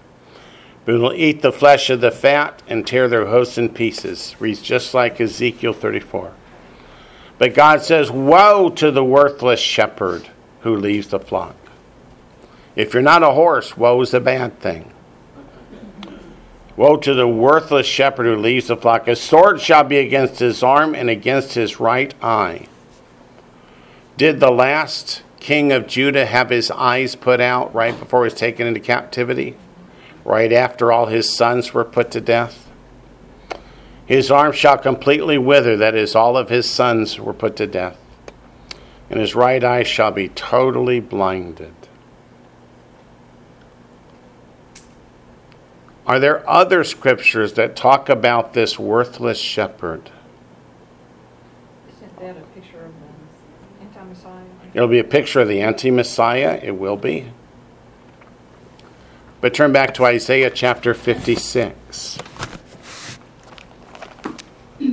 [0.85, 4.35] But will eat the flesh of the fat and tear their hosts in pieces.
[4.41, 6.33] Reads just like Ezekiel 34.
[7.39, 10.29] But God says, Woe to the worthless shepherd
[10.61, 11.57] who leaves the flock.
[12.75, 14.92] If you're not a horse, woe is a bad thing.
[16.77, 19.07] Woe to the worthless shepherd who leaves the flock.
[19.07, 22.67] A sword shall be against his arm and against his right eye.
[24.17, 28.35] Did the last king of Judah have his eyes put out right before he was
[28.35, 29.57] taken into captivity?
[30.25, 32.71] Right after all his sons were put to death?
[34.07, 37.99] His arm shall completely wither, that is, all of his sons were put to death,
[39.09, 41.82] and his right eye shall be totally blinded.
[46.07, 50.11] Are there other scriptures that talk about this worthless shepherd?
[51.89, 54.45] Isn't that a picture of the anti-Messiah?
[54.75, 57.31] It'll be a picture of the anti Messiah, it will be.
[59.41, 62.19] But turn back to Isaiah chapter 56.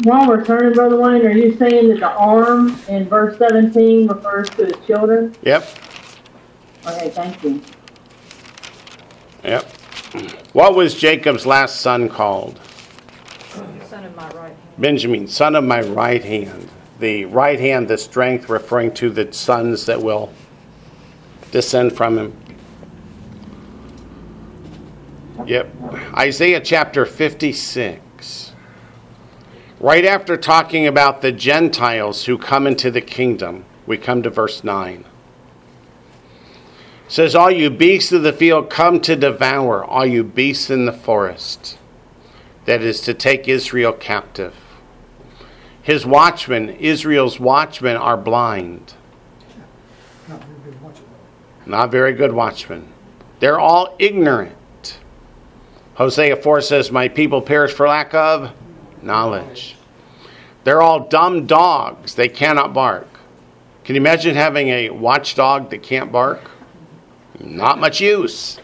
[0.03, 4.49] While we're turning, Brother Wayne, are you saying that the arm in verse 17 refers
[4.51, 5.35] to his children?
[5.41, 5.67] Yep,
[6.87, 7.61] Okay, thank you.
[9.43, 9.69] yep.
[10.53, 12.59] What was Jacob's last son called?
[13.53, 14.57] Son of my right hand.
[14.77, 16.69] Benjamin, son of my right hand.
[16.99, 20.33] The right hand, the strength, referring to the sons that will
[21.51, 22.37] descend from him.
[25.45, 25.73] Yep.
[26.15, 28.53] Isaiah chapter 56.
[29.79, 34.63] Right after talking about the Gentiles who come into the kingdom, we come to verse
[34.63, 35.05] 9.
[37.09, 40.93] Says, All you beasts of the field come to devour, all you beasts in the
[40.93, 41.77] forest.
[42.65, 44.55] That is to take Israel captive.
[45.81, 48.93] His watchmen, Israel's watchmen, are blind.
[50.27, 51.05] Not very good watching.
[51.65, 52.93] Not very good watchmen.
[53.39, 54.99] They're all ignorant.
[55.95, 58.51] Hosea 4 says, My people perish for lack of
[59.01, 59.75] knowledge.
[60.63, 62.13] They're all dumb dogs.
[62.13, 63.07] They cannot bark.
[63.83, 66.51] Can you imagine having a watchdog that can't bark?
[67.39, 68.59] Not much use.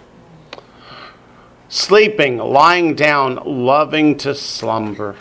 [1.70, 5.16] Sleeping, lying down, loving to slumber.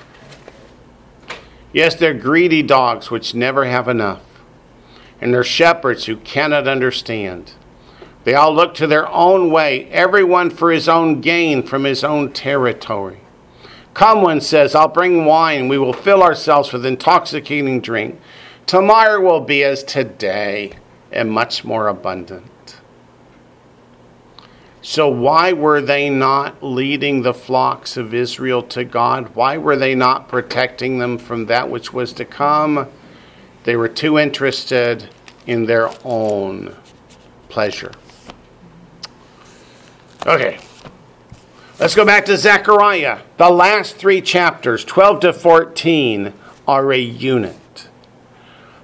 [1.72, 4.22] Yes, they're greedy dogs which never have enough.
[5.20, 7.52] And they're shepherds who cannot understand.
[8.24, 12.32] They all look to their own way, everyone for his own gain from his own
[12.32, 13.20] territory.
[13.92, 15.68] Come, one says, I'll bring wine.
[15.68, 18.20] We will fill ourselves with intoxicating drink.
[18.66, 20.72] Tomorrow will be as today,
[21.12, 22.44] and much more abundant.
[24.86, 29.34] So, why were they not leading the flocks of Israel to God?
[29.34, 32.88] Why were they not protecting them from that which was to come?
[33.62, 35.08] They were too interested
[35.46, 36.76] in their own
[37.48, 37.92] pleasure.
[40.26, 40.58] Okay.
[41.80, 43.20] Let's go back to Zechariah.
[43.38, 46.34] The last three chapters, 12 to 14,
[46.68, 47.88] are a unit.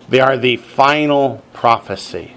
[0.08, 2.36] They are the final prophecy.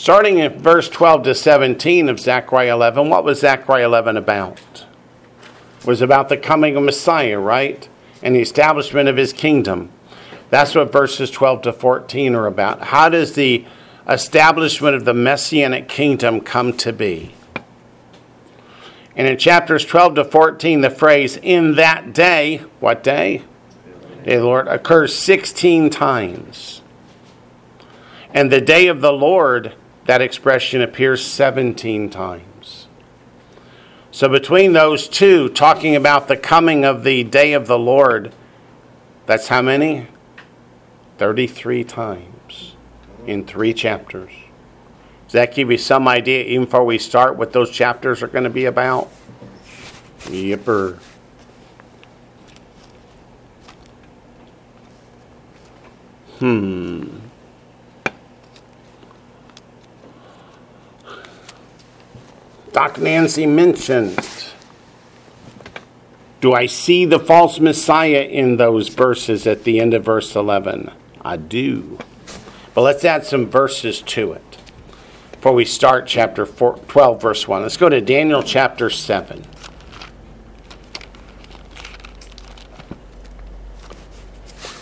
[0.00, 4.58] Starting in verse 12 to 17 of Zechariah 11, what was Zechariah 11 about?
[5.78, 7.86] It was about the coming of Messiah, right?
[8.22, 9.90] And the establishment of his kingdom.
[10.48, 12.80] That's what verses 12 to 14 are about.
[12.84, 13.66] How does the
[14.08, 17.34] establishment of the messianic kingdom come to be?
[19.14, 23.42] And in chapters 12 to 14, the phrase in that day, what day?
[24.24, 26.80] Day the Lord, occurs 16 times.
[28.32, 29.74] And the day of the Lord,
[30.10, 32.88] that expression appears 17 times.
[34.10, 38.32] So between those two, talking about the coming of the day of the Lord,
[39.26, 40.08] that's how many?
[41.18, 42.74] 33 times
[43.24, 44.32] in three chapters.
[45.26, 48.42] Does that give you some idea, even before we start, what those chapters are going
[48.42, 49.12] to be about?
[50.22, 50.98] Yipper.
[56.40, 57.29] Hmm.
[62.72, 64.18] Doc Nancy mentioned.
[66.40, 70.90] Do I see the false Messiah in those verses at the end of verse 11?
[71.20, 71.98] I do.
[72.72, 74.58] But let's add some verses to it
[75.32, 77.62] before we start chapter 4, 12, verse 1.
[77.62, 79.44] Let's go to Daniel chapter 7.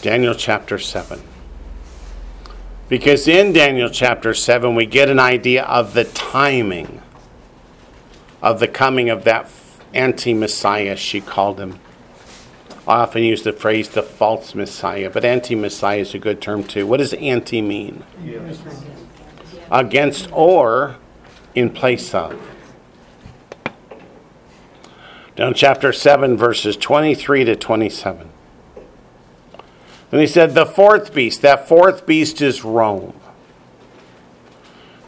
[0.02, 1.22] Daniel chapter 7.
[2.88, 7.02] Because in Daniel chapter 7, we get an idea of the timing
[8.42, 9.50] of the coming of that
[9.94, 11.78] anti Messiah, she called him.
[12.86, 16.64] I often use the phrase the false Messiah, but anti Messiah is a good term
[16.64, 16.86] too.
[16.86, 18.04] What does anti mean?
[19.70, 20.96] Against or
[21.54, 22.40] in place of.
[25.36, 28.28] Down chapter 7, verses 23 to 27.
[30.10, 33.17] And he said, The fourth beast, that fourth beast is Rome.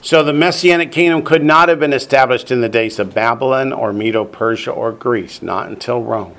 [0.02, 3.92] So the Messianic kingdom could not have been established in the days of Babylon or
[3.92, 6.34] Medo Persia or Greece, not until Rome.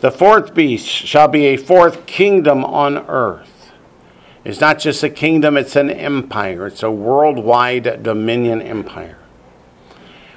[0.00, 3.72] The fourth beast shall be a fourth kingdom on earth.
[4.44, 6.68] It's not just a kingdom, it's an empire.
[6.68, 9.18] It's a worldwide dominion empire,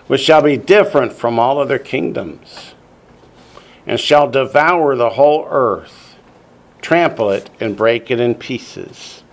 [0.07, 2.73] which shall be different from all other kingdoms,
[3.85, 6.15] and shall devour the whole earth,
[6.81, 9.23] trample it, and break it in pieces.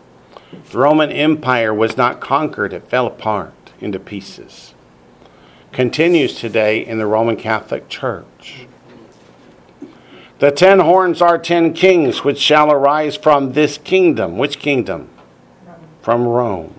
[0.70, 4.74] The Roman Empire was not conquered, it fell apart into pieces.
[5.72, 8.66] Continues today in the Roman Catholic Church.
[10.38, 14.36] The ten horns are ten kings which shall arise from this kingdom.
[14.36, 15.08] Which kingdom?
[16.02, 16.74] From Rome.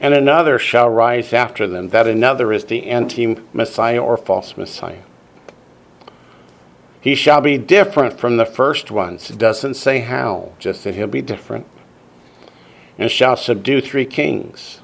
[0.00, 1.88] And another shall rise after them.
[1.88, 5.02] That another is the anti Messiah or false Messiah.
[7.00, 9.30] He shall be different from the first ones.
[9.30, 11.66] It doesn't say how, just that he'll be different.
[12.96, 14.80] And shall subdue three kings.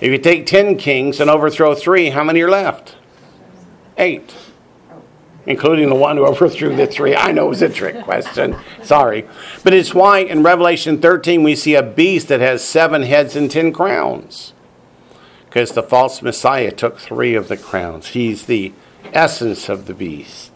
[0.00, 2.96] If you take ten kings and overthrow three, how many are left?
[3.98, 4.36] Eight.
[5.46, 7.16] Including the one who overthrew the three.
[7.16, 8.56] I know it was a trick question.
[8.82, 9.26] Sorry.
[9.64, 13.50] But it's why in Revelation 13 we see a beast that has seven heads and
[13.50, 14.52] ten crowns.
[15.46, 18.08] Because the false Messiah took three of the crowns.
[18.08, 18.72] He's the
[19.12, 20.49] essence of the beast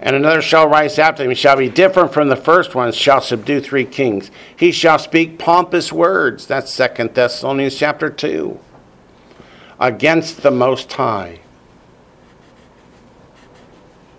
[0.00, 1.34] and another shall rise after him.
[1.34, 4.30] Shall be different from the first one, shall subdue three kings.
[4.56, 6.46] He shall speak pompous words.
[6.46, 8.58] That's Second Thessalonians chapter 2.
[9.78, 11.40] Against the Most High.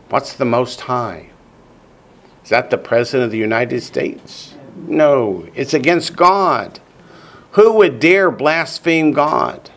[0.10, 1.30] What's the Most High?
[2.44, 4.56] Is that the President of the United States?
[4.76, 6.80] No, it's against God.
[7.52, 9.70] Who would dare blaspheme God?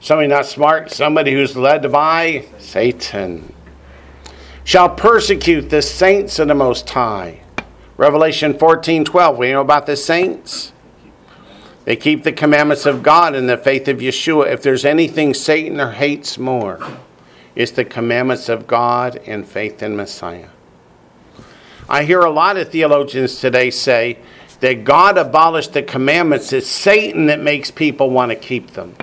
[0.00, 3.52] Somebody not smart, somebody who's led by Satan
[4.64, 7.40] shall persecute the saints of the Most High.
[7.96, 9.38] Revelation 14 12.
[9.38, 10.72] We know about the saints.
[11.84, 14.52] They keep the commandments of God and the faith of Yeshua.
[14.52, 16.80] If there's anything Satan hates more,
[17.54, 20.48] it's the commandments of God and faith in Messiah.
[21.88, 24.18] I hear a lot of theologians today say
[24.60, 26.52] that God abolished the commandments.
[26.52, 28.94] It's Satan that makes people want to keep them.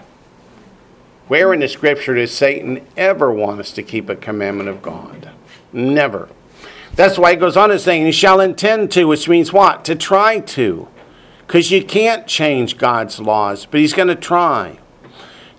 [1.27, 5.29] Where in the scripture does Satan ever want us to keep a commandment of God?
[5.71, 6.29] Never.
[6.95, 9.85] That's why he goes on to saying, he shall intend to, which means what?
[9.85, 10.87] To try to.
[11.45, 14.79] Because you can't change God's laws, but he's going to try.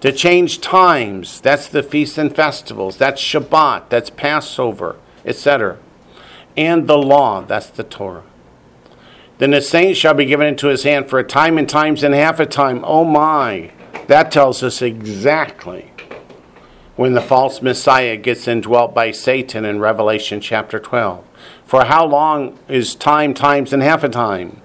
[0.01, 5.79] To change times, that's the feasts and festivals, that's Shabbat, that's Passover, etc.
[6.57, 8.25] And the law, that's the Torah.
[9.39, 12.15] Then the saints shall be given into his hand for a time and times and
[12.15, 12.85] half a time.
[12.87, 13.73] Oh my,
[14.07, 15.90] that tells us exactly
[17.01, 21.25] when the false Messiah gets indwelt by Satan in Revelation chapter 12.
[21.65, 24.61] For how long is time, times, and half a time?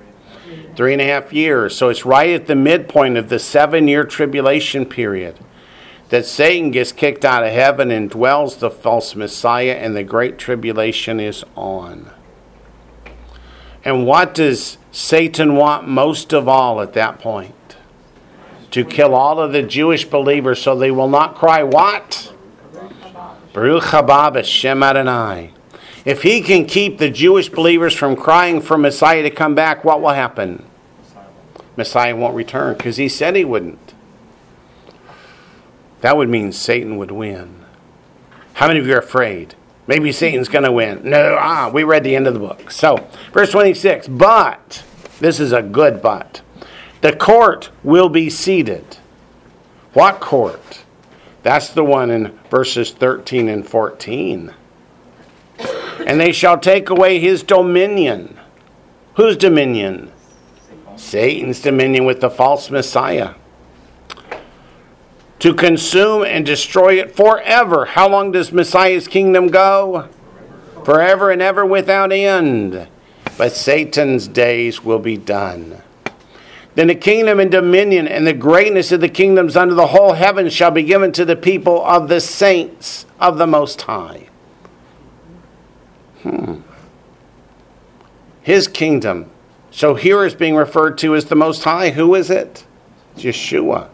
[0.75, 1.77] Three and a half years.
[1.77, 5.39] So it's right at the midpoint of the seven year tribulation period
[6.09, 10.38] that Satan gets kicked out of heaven and dwells the false Messiah, and the great
[10.38, 12.11] tribulation is on.
[13.86, 17.55] And what does Satan want most of all at that point?
[18.76, 22.34] To kill all of the Jewish believers so they will not cry, What?
[23.53, 25.53] Baruch haba b'Shem Adonai.
[26.03, 30.01] If he can keep the Jewish believers from crying for Messiah to come back, what
[30.01, 30.65] will happen?
[31.78, 33.93] Messiah won't return because he said he wouldn't.
[36.01, 37.63] That would mean Satan would win.
[38.55, 39.55] How many of you are afraid?
[39.88, 40.99] Maybe Satan's going to win.
[41.09, 42.71] No, ah, we read the end of the book.
[42.71, 44.84] So, verse 26, but,
[45.21, 46.41] this is a good but,
[47.06, 48.97] the court will be seated.
[49.93, 50.84] What court?
[51.43, 54.51] That's the one in verses 13 and 14.
[56.03, 58.39] And they shall take away his dominion.
[59.18, 60.12] Whose dominion?
[60.95, 63.36] Satan's dominion with the false Messiah.
[65.38, 67.86] To consume and destroy it forever.
[67.86, 70.10] How long does Messiah's kingdom go?
[70.84, 72.88] Forever and ever without end.
[73.38, 75.84] But Satan's days will be done.
[76.76, 80.49] Then the kingdom and dominion and the greatness of the kingdoms under the whole heaven
[80.49, 84.28] shall be given to the people of the saints of the Most High.
[86.21, 86.55] Hmm.
[88.41, 89.32] His kingdom.
[89.71, 91.91] So here is being referred to as the Most High.
[91.91, 92.65] Who is it?
[93.15, 93.89] Yeshua.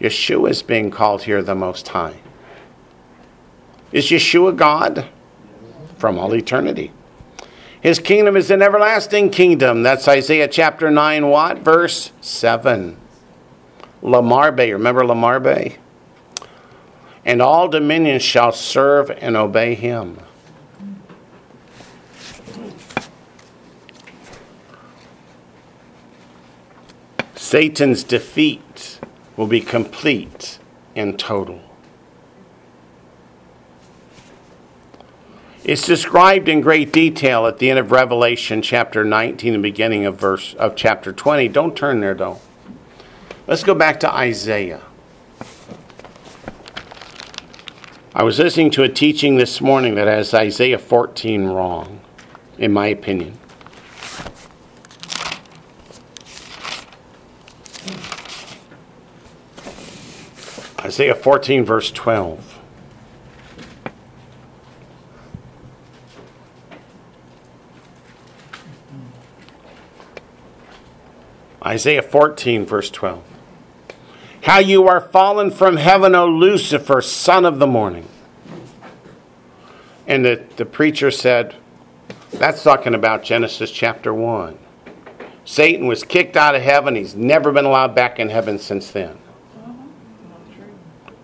[0.00, 2.16] Yeshua is being called here the Most High.
[3.92, 5.06] Is Yeshua God?
[5.98, 6.92] From all eternity.
[7.82, 9.82] His kingdom is an everlasting kingdom.
[9.82, 11.58] That's Isaiah chapter 9, what?
[11.58, 12.96] Verse 7.
[14.00, 15.78] Lamarbe, remember Lamarbe?
[17.24, 20.20] And all dominions shall serve and obey him.
[27.34, 29.00] Satan's defeat
[29.36, 30.60] will be complete
[30.94, 31.71] and total.
[35.64, 40.18] It's described in great detail at the end of Revelation chapter 19 and beginning of
[40.18, 41.46] verse of chapter 20.
[41.48, 42.40] Don't turn there though.
[43.46, 44.82] Let's go back to Isaiah.
[48.12, 52.00] I was listening to a teaching this morning that has Isaiah 14 wrong,
[52.58, 53.38] in my opinion.
[60.84, 62.51] Isaiah 14, verse 12.
[71.64, 73.22] Isaiah 14, verse 12.
[74.42, 78.08] How you are fallen from heaven, O Lucifer, son of the morning.
[80.06, 81.54] And the, the preacher said,
[82.32, 84.58] that's talking about Genesis chapter 1.
[85.44, 86.96] Satan was kicked out of heaven.
[86.96, 89.18] He's never been allowed back in heaven since then.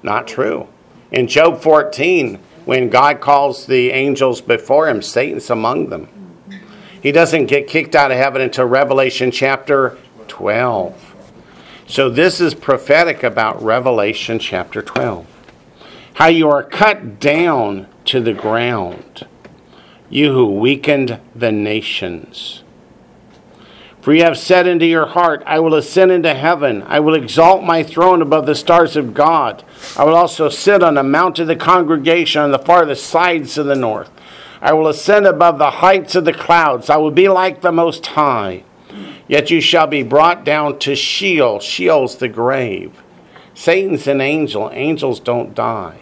[0.02, 0.68] Not true.
[1.10, 6.08] In Job 14, when God calls the angels before him, Satan's among them.
[7.02, 9.96] He doesn't get kicked out of heaven until Revelation chapter
[10.28, 11.14] 12.
[11.86, 15.26] So this is prophetic about Revelation chapter 12.
[16.14, 19.26] How you are cut down to the ground,
[20.10, 22.62] you who weakened the nations.
[24.00, 26.82] For you have said into your heart, I will ascend into heaven.
[26.84, 29.64] I will exalt my throne above the stars of God.
[29.96, 33.66] I will also sit on the mount of the congregation on the farthest sides of
[33.66, 34.10] the north.
[34.60, 36.90] I will ascend above the heights of the clouds.
[36.90, 38.64] I will be like the Most High.
[39.28, 41.60] Yet you shall be brought down to Sheol.
[41.60, 43.02] Sheol's the grave.
[43.54, 44.70] Satan's an angel.
[44.72, 46.00] Angels don't die.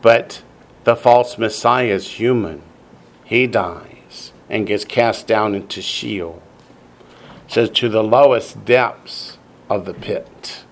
[0.00, 0.42] But
[0.84, 2.62] the false Messiah is human.
[3.24, 6.42] He dies and gets cast down into Sheol.
[7.46, 9.36] It says to the lowest depths
[9.68, 10.64] of the pit.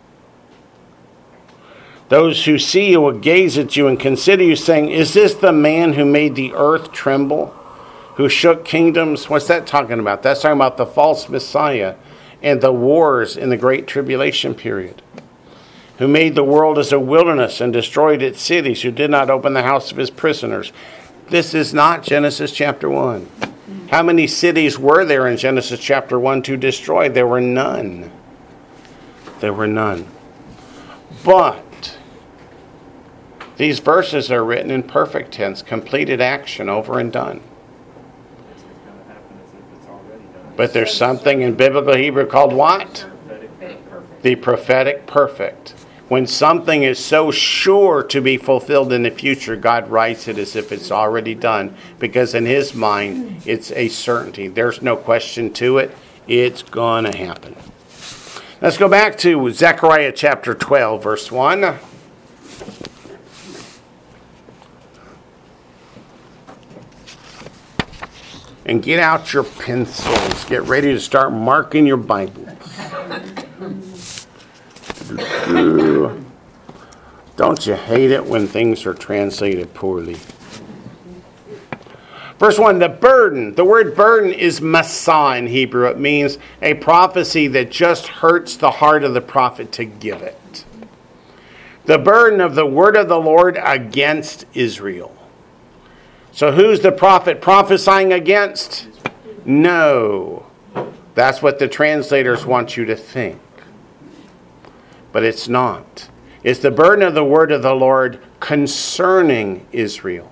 [2.08, 5.52] Those who see you will gaze at you and consider you, saying, Is this the
[5.52, 7.54] man who made the earth tremble?
[8.18, 9.30] Who shook kingdoms?
[9.30, 10.22] What's that talking about?
[10.22, 11.94] That's talking about the false Messiah
[12.42, 15.02] and the wars in the Great Tribulation period.
[15.98, 19.54] Who made the world as a wilderness and destroyed its cities, who did not open
[19.54, 20.72] the house of his prisoners.
[21.28, 23.28] This is not Genesis chapter 1.
[23.90, 27.08] How many cities were there in Genesis chapter 1 to destroy?
[27.08, 28.12] There were none.
[29.40, 30.06] There were none.
[31.24, 31.98] But
[33.56, 37.40] these verses are written in perfect tense, completed action, over and done.
[38.52, 40.47] It's going to happen as if it's already done.
[40.58, 43.06] But there's something in biblical Hebrew called what?
[44.22, 45.70] The prophetic perfect.
[46.08, 50.56] When something is so sure to be fulfilled in the future, God writes it as
[50.56, 54.48] if it's already done because in His mind, it's a certainty.
[54.48, 55.96] There's no question to it.
[56.26, 57.54] It's going to happen.
[58.60, 61.78] Let's go back to Zechariah chapter 12, verse 1.
[68.68, 70.44] And get out your pencils.
[70.44, 72.46] Get ready to start marking your Bibles.
[77.36, 80.18] Don't you hate it when things are translated poorly?
[82.38, 83.54] Verse 1 The burden.
[83.54, 85.86] The word burden is masa in Hebrew.
[85.86, 90.66] It means a prophecy that just hurts the heart of the prophet to give it.
[91.86, 95.17] The burden of the word of the Lord against Israel.
[96.32, 98.88] So who's the prophet prophesying against?
[99.44, 100.46] No.
[101.14, 103.40] That's what the translators want you to think.
[105.10, 106.08] But it's not.
[106.44, 110.30] It's the burden of the word of the Lord concerning Israel.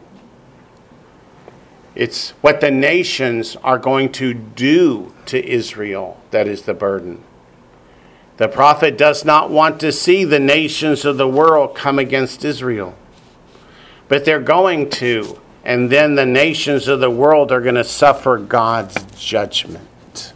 [1.97, 7.25] It's what the nations are going to do to Israel that is the burden.
[8.37, 12.95] The prophet does not want to see the nations of the world come against Israel,
[14.09, 18.39] but they're going to, and then the nations of the world are going to suffer
[18.39, 20.33] God's judgment.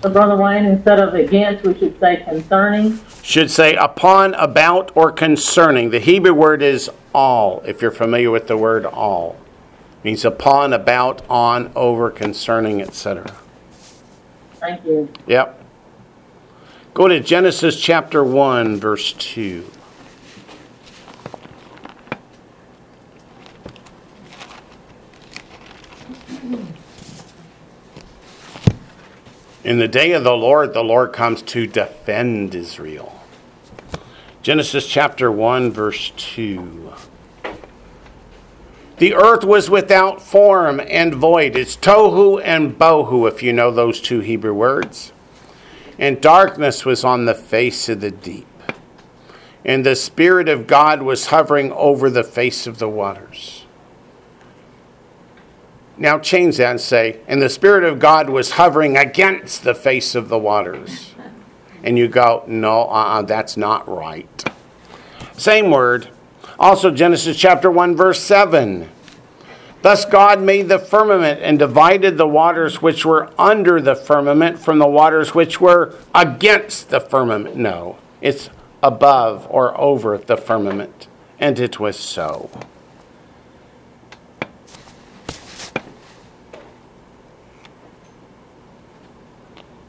[0.00, 3.00] So, Brother Wayne, instead of against, we should say concerning.
[3.22, 5.90] Should say upon, about, or concerning.
[5.90, 9.36] The Hebrew word is al, if you're familiar with the word al
[10.04, 13.34] means upon, about, on, over, concerning, etc.
[14.60, 15.08] Thank you.
[15.26, 15.60] Yep.
[16.94, 19.68] Go to Genesis chapter 1, verse 2.
[29.66, 33.20] In the day of the Lord, the Lord comes to defend Israel.
[34.40, 36.92] Genesis chapter 1, verse 2.
[38.98, 41.56] The earth was without form and void.
[41.56, 45.12] It's tohu and bohu, if you know those two Hebrew words.
[45.98, 48.46] And darkness was on the face of the deep.
[49.64, 53.55] And the Spirit of God was hovering over the face of the waters.
[55.98, 60.14] Now change that and say, and the Spirit of God was hovering against the face
[60.14, 61.14] of the waters.
[61.82, 64.44] And you go, no, uh-uh, that's not right.
[65.36, 66.08] Same word.
[66.58, 68.88] Also, Genesis chapter 1, verse 7.
[69.82, 74.78] Thus God made the firmament and divided the waters which were under the firmament from
[74.78, 77.56] the waters which were against the firmament.
[77.56, 78.50] No, it's
[78.82, 81.06] above or over the firmament.
[81.38, 82.50] And it was so.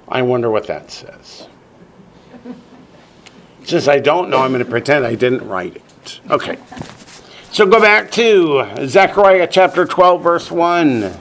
[0.07, 1.47] I wonder what that says.
[3.63, 6.21] Since I don't know, I'm going to pretend I didn't write it.
[6.29, 6.57] Okay.
[7.51, 11.13] So go back to Zechariah chapter 12, verse 1.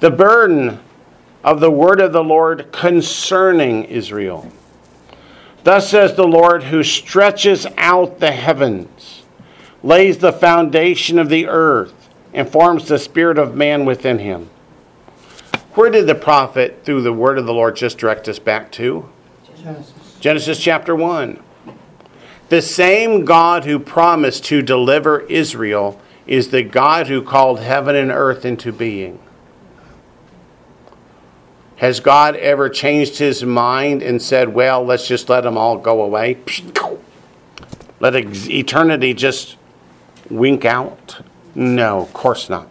[0.00, 0.80] The burden
[1.42, 4.50] of the word of the Lord concerning Israel.
[5.64, 9.24] Thus says the Lord, who stretches out the heavens,
[9.82, 14.50] lays the foundation of the earth, and forms the spirit of man within him.
[15.74, 19.08] Where did the prophet, through the word of the Lord, just direct us back to?
[19.56, 20.16] Genesis.
[20.20, 21.42] Genesis chapter 1.
[22.48, 28.12] The same God who promised to deliver Israel is the God who called heaven and
[28.12, 29.18] earth into being.
[31.76, 36.02] Has God ever changed his mind and said, well, let's just let them all go
[36.02, 36.38] away?
[37.98, 39.56] Let eternity just
[40.30, 41.20] wink out?
[41.54, 42.68] No, of course not.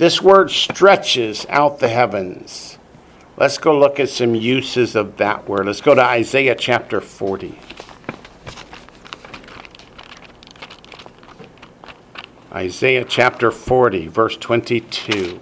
[0.00, 2.78] This word stretches out the heavens.
[3.36, 5.66] Let's go look at some uses of that word.
[5.66, 7.58] Let's go to Isaiah chapter 40.
[12.50, 15.38] Isaiah chapter 40, verse 22.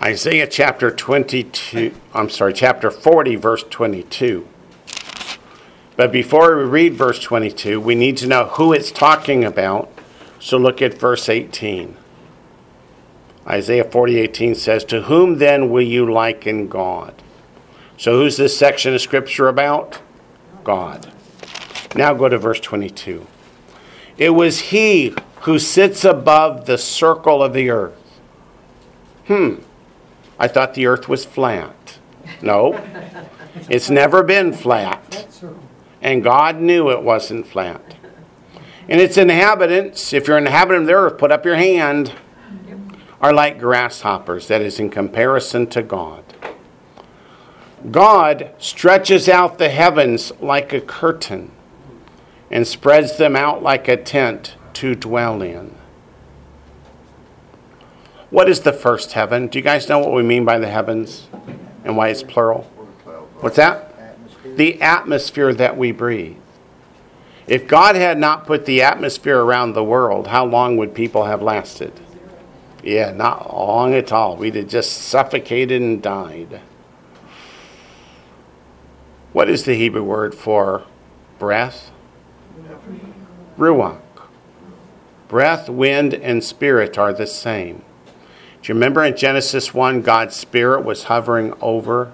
[0.00, 4.46] Isaiah chapter 22, I'm sorry, chapter 40, verse 22.
[5.96, 9.90] But before we read verse 22, we need to know who it's talking about.
[10.38, 11.96] So look at verse 18.
[13.48, 17.14] Isaiah 40:18 says, "To whom then will you liken God?"
[17.96, 19.98] So who's this section of scripture about?
[20.62, 21.08] God.
[21.96, 23.26] Now go to verse 22.
[24.16, 27.94] It was he who sits above the circle of the earth.
[29.26, 29.54] Hmm.
[30.38, 31.98] I thought the earth was flat.
[32.42, 32.80] No.
[33.68, 35.26] It's never been flat.
[36.00, 37.96] And God knew it wasn't flat.
[38.88, 42.12] And its inhabitants, if you're an inhabitant of the earth, put up your hand,
[43.20, 44.48] are like grasshoppers.
[44.48, 46.24] That is in comparison to God.
[47.90, 51.52] God stretches out the heavens like a curtain
[52.50, 55.77] and spreads them out like a tent to dwell in.
[58.30, 59.46] What is the first heaven?
[59.46, 61.28] Do you guys know what we mean by the heavens
[61.84, 62.64] and why it's plural?
[63.40, 63.94] What's that?
[64.56, 66.36] The atmosphere that we breathe.
[67.46, 71.40] If God had not put the atmosphere around the world, how long would people have
[71.40, 71.92] lasted?
[72.82, 74.36] Yeah, not long at all.
[74.36, 76.60] We'd have just suffocated and died.
[79.32, 80.84] What is the Hebrew word for
[81.38, 81.90] breath?
[83.56, 84.00] Ruach.
[85.28, 87.82] Breath, wind, and spirit are the same.
[88.62, 92.12] Do you remember in Genesis 1, God's spirit was hovering over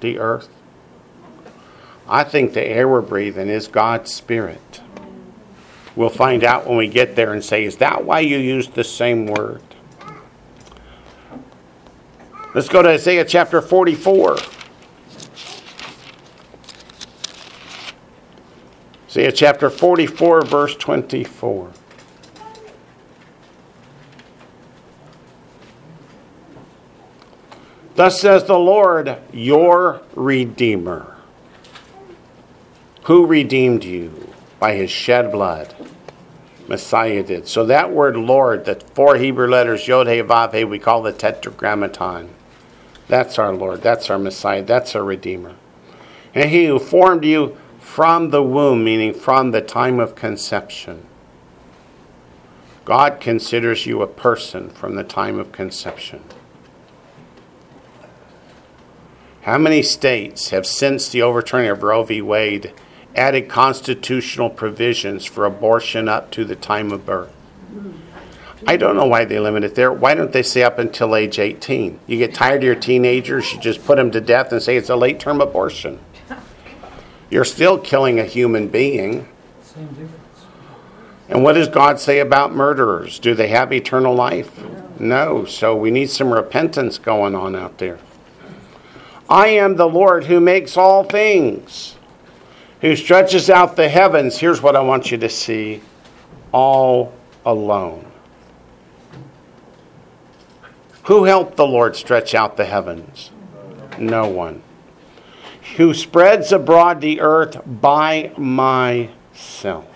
[0.00, 0.48] the earth?
[2.08, 4.80] I think the air we're breathing is God's spirit.
[5.94, 8.84] We'll find out when we get there and say, is that why you used the
[8.84, 9.62] same word?
[12.54, 14.36] Let's go to Isaiah chapter 44.
[19.08, 21.72] Isaiah chapter 44, verse 24.
[27.94, 31.16] Thus says the Lord, your Redeemer.
[33.04, 34.28] Who redeemed you?
[34.58, 35.74] By his shed blood.
[36.68, 37.48] Messiah did.
[37.48, 41.12] So that word Lord, the four Hebrew letters, Yod He Vav He, we call the
[41.12, 42.30] Tetragrammaton.
[43.08, 43.82] That's our Lord.
[43.82, 44.62] That's our Messiah.
[44.62, 45.56] That's our Redeemer.
[46.34, 51.06] And he who formed you from the womb, meaning from the time of conception.
[52.84, 56.24] God considers you a person from the time of conception.
[59.42, 62.22] How many states have, since the overturning of Roe v.
[62.22, 62.72] Wade,
[63.16, 67.34] added constitutional provisions for abortion up to the time of birth?
[68.68, 69.92] I don't know why they limit it there.
[69.92, 71.98] Why don't they say up until age 18?
[72.06, 74.88] You get tired of your teenagers, you just put them to death and say it's
[74.88, 75.98] a late term abortion.
[77.28, 79.26] You're still killing a human being.
[79.62, 80.12] Same difference.
[81.28, 83.18] And what does God say about murderers?
[83.18, 84.62] Do they have eternal life?
[85.00, 85.44] No.
[85.46, 87.98] So we need some repentance going on out there.
[89.32, 91.96] I am the Lord who makes all things,
[92.82, 94.38] who stretches out the heavens.
[94.38, 95.80] Here's what I want you to see
[96.52, 97.14] all
[97.46, 98.04] alone.
[101.04, 103.30] Who helped the Lord stretch out the heavens?
[103.98, 104.62] No one.
[105.76, 109.91] Who spreads abroad the earth by myself.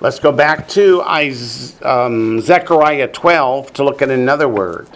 [0.00, 1.02] Let's go back to
[1.82, 4.88] um, Zechariah 12 to look at another word.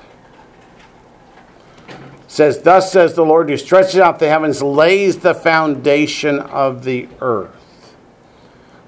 [1.89, 1.97] It
[2.29, 7.09] says, Thus says the Lord who stretches out the heavens, lays the foundation of the
[7.21, 7.97] earth.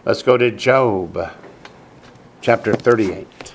[0.04, 1.32] Let's go to Job
[2.40, 3.54] chapter 38.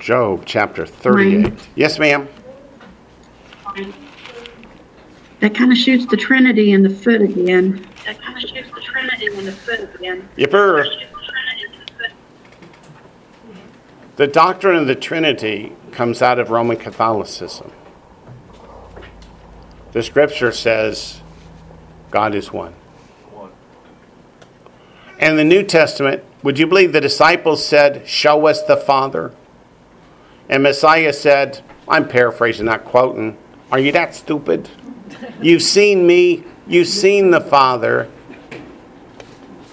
[0.00, 1.42] Job chapter 38.
[1.42, 1.58] Mine.
[1.76, 2.28] Yes, ma'am.
[5.42, 7.84] That kind of shoots the Trinity in the foot again.
[8.04, 10.28] That kind of shoots the Trinity in the foot again.
[10.36, 10.84] Yipper.
[10.84, 12.12] The Trinity in the foot.
[14.14, 17.72] The doctrine of the Trinity comes out of Roman Catholicism.
[19.90, 21.22] The scripture says
[22.12, 22.74] God is one.
[23.32, 23.50] One.
[25.18, 29.34] And the New Testament, would you believe the disciples said, Show us the Father?
[30.48, 33.38] And Messiah said, I'm paraphrasing, not quoting,
[33.72, 34.68] Are you that stupid?
[35.40, 38.10] You've seen me, you've seen the Father,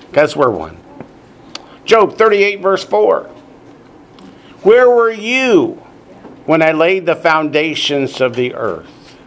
[0.09, 0.77] because we're one.
[1.83, 3.23] Job 38, verse 4.
[4.63, 5.83] Where were you
[6.45, 9.17] when I laid the foundations of the earth?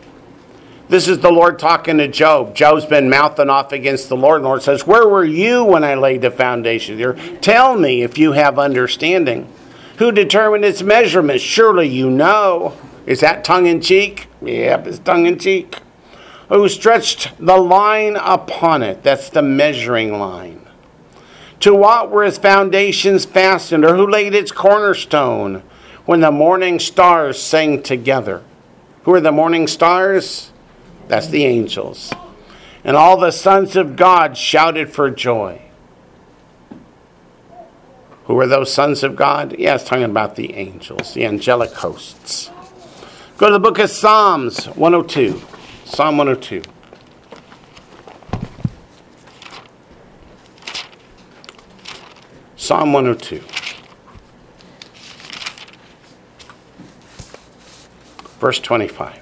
[0.88, 2.54] This is the Lord talking to Job.
[2.54, 4.36] Job's been mouthing off against the Lord.
[4.36, 7.40] And the Lord says, Where were you when I laid the foundation earth?
[7.40, 9.50] Tell me if you have understanding.
[9.98, 11.42] Who determined its measurements?
[11.42, 12.76] Surely you know.
[13.06, 14.28] Is that tongue in cheek?
[14.42, 15.76] Yep, it's tongue in cheek.
[16.48, 19.02] Who oh, stretched the line upon it?
[19.02, 20.68] That's the measuring line.
[21.60, 25.62] To what were its foundations fastened, or who laid its cornerstone
[26.04, 28.42] when the morning stars sang together?
[29.04, 30.52] Who are the morning stars?
[31.08, 32.12] That's the angels.
[32.84, 35.62] And all the sons of God shouted for joy.
[38.24, 39.56] Who are those sons of God?
[39.58, 42.50] Yeah, it's talking about the angels, the angelic hosts.
[43.42, 45.42] Go to the book of Psalms 102.
[45.84, 46.62] Psalm 102.
[52.54, 53.42] Psalm 102.
[58.38, 59.21] Verse 25.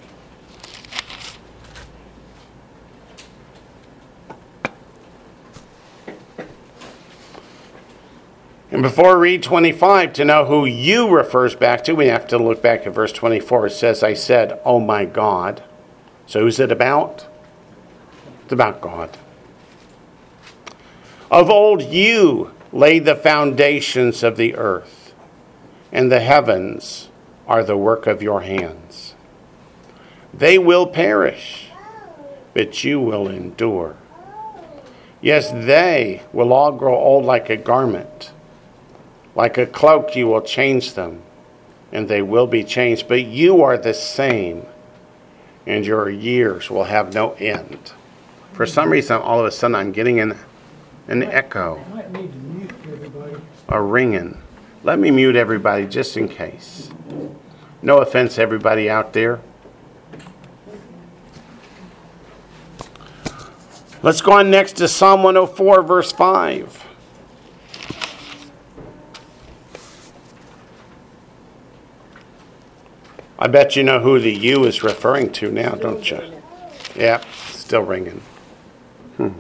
[8.71, 12.39] And before we read 25, to know who you refers back to, we have to
[12.39, 13.67] look back at verse 24.
[13.67, 15.65] It says, I said, Oh my God.
[16.27, 17.27] So who's it about?
[18.45, 19.19] It's about God.
[21.31, 25.15] Of old you laid the foundations of the earth,
[25.91, 27.09] and the heavens
[27.49, 29.17] are the work of your hands.
[30.33, 31.67] They will perish,
[32.55, 33.97] but you will endure.
[35.21, 38.33] Yes, they will all grow old like a garment.
[39.35, 41.23] Like a cloak, you will change them,
[41.93, 43.09] and they will be changed.
[43.09, 44.67] But you are the same,
[45.67, 47.93] and your years will have no end.
[48.53, 50.37] For some reason, all of a sudden, I'm getting an,
[51.09, 53.37] an echo, Might need to mute everybody.
[53.69, 54.43] a ringing.
[54.83, 56.91] Let me mute everybody just in case.
[57.83, 59.41] No offense, everybody out there.
[64.03, 66.85] Let's go on next to Psalm 104, verse 5.
[73.43, 76.21] I bet you know who the you is referring to now, don't you?
[76.95, 78.21] Yep, still ringing.
[79.17, 79.31] Hmm.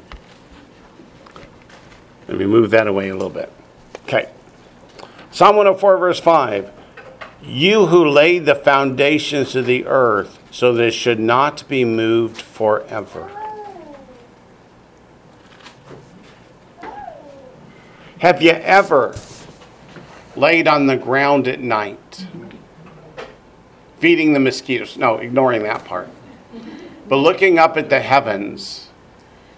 [2.26, 3.52] Let me move that away a little bit.
[4.04, 4.30] Okay.
[5.30, 6.72] Psalm 104, verse 5.
[7.42, 12.40] You who laid the foundations of the earth so that it should not be moved
[12.40, 13.30] forever.
[18.20, 19.14] Have you ever
[20.36, 22.26] laid on the ground at night
[24.00, 24.96] feeding the mosquitoes?
[24.96, 26.08] No, ignoring that part.
[27.08, 28.88] But looking up at the heavens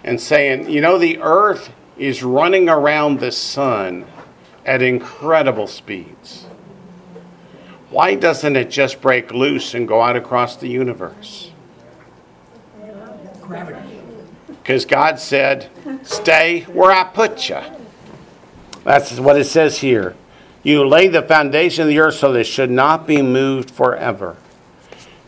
[0.05, 4.05] and saying, you know, the earth is running around the sun
[4.67, 6.47] at incredible speeds.
[7.91, 11.51] Why doesn't it just break loose and go out across the universe?
[13.41, 14.01] Gravity.
[14.49, 15.69] Because God said,
[16.03, 17.61] stay where I put you.
[18.85, 20.17] That's what it says here.
[20.63, 24.37] You lay the foundation of the earth so that it should not be moved forever.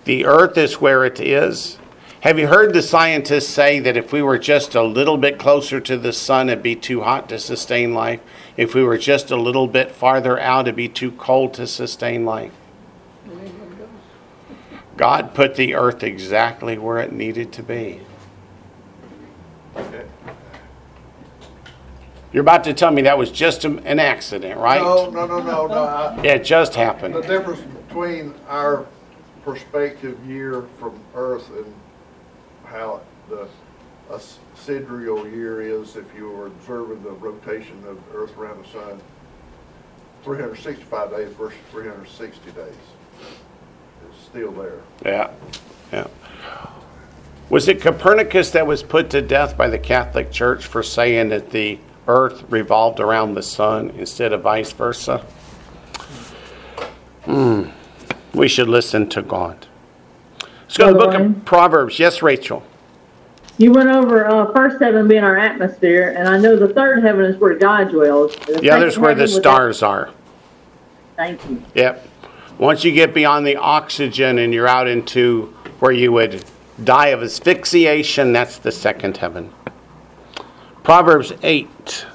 [0.05, 1.79] The earth is where it is.
[2.21, 5.81] Have you heard the scientists say that if we were just a little bit closer
[5.81, 8.21] to the sun, it'd be too hot to sustain life?
[8.57, 12.25] If we were just a little bit farther out, it'd be too cold to sustain
[12.25, 12.53] life?
[14.97, 18.01] God put the earth exactly where it needed to be.
[22.35, 24.83] You're about to tell me that was just a- an accident, right?
[24.83, 25.85] No, no, no, no, no.
[25.85, 27.15] I- It just happened.
[27.15, 27.39] The happened.
[27.39, 28.87] difference between our
[29.45, 31.73] perspective year from Earth and
[32.67, 33.47] how the
[34.13, 34.21] a
[34.57, 39.01] sidereal year is if you were observing the rotation of Earth around the sun,
[40.25, 42.75] 365 days versus 360 days.
[44.11, 44.81] It's still there.
[45.05, 45.31] Yeah,
[45.93, 46.07] yeah.
[47.49, 51.51] Was it Copernicus that was put to death by the Catholic Church for saying that
[51.51, 55.25] the earth revolved around the sun instead of vice versa?
[57.25, 57.71] Hmm.
[58.33, 59.67] We should listen to God.
[60.63, 61.99] Let's go to the book of Proverbs.
[61.99, 62.65] Yes, Rachel.
[63.57, 67.25] You went over uh, first heaven being our atmosphere, and I know the third heaven
[67.25, 68.35] is where God dwells.
[68.37, 70.11] The other's where the stars are.
[71.15, 71.63] Thank you.
[71.75, 72.09] Yep.
[72.59, 76.45] Once you get beyond the oxygen and you're out into where you would
[76.83, 79.53] die of asphyxiation, that's the second heaven.
[80.85, 82.07] Proverbs 8.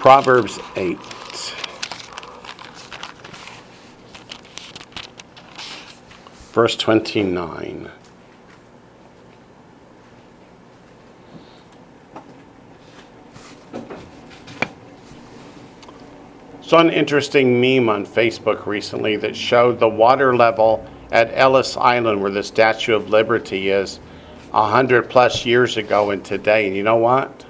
[0.00, 0.98] Proverbs 8.
[6.52, 7.99] Verse 29.
[16.70, 22.22] Saw an interesting meme on Facebook recently that showed the water level at Ellis Island,
[22.22, 23.98] where the Statue of Liberty is,
[24.52, 26.68] a hundred plus years ago and today.
[26.68, 27.44] And you know what?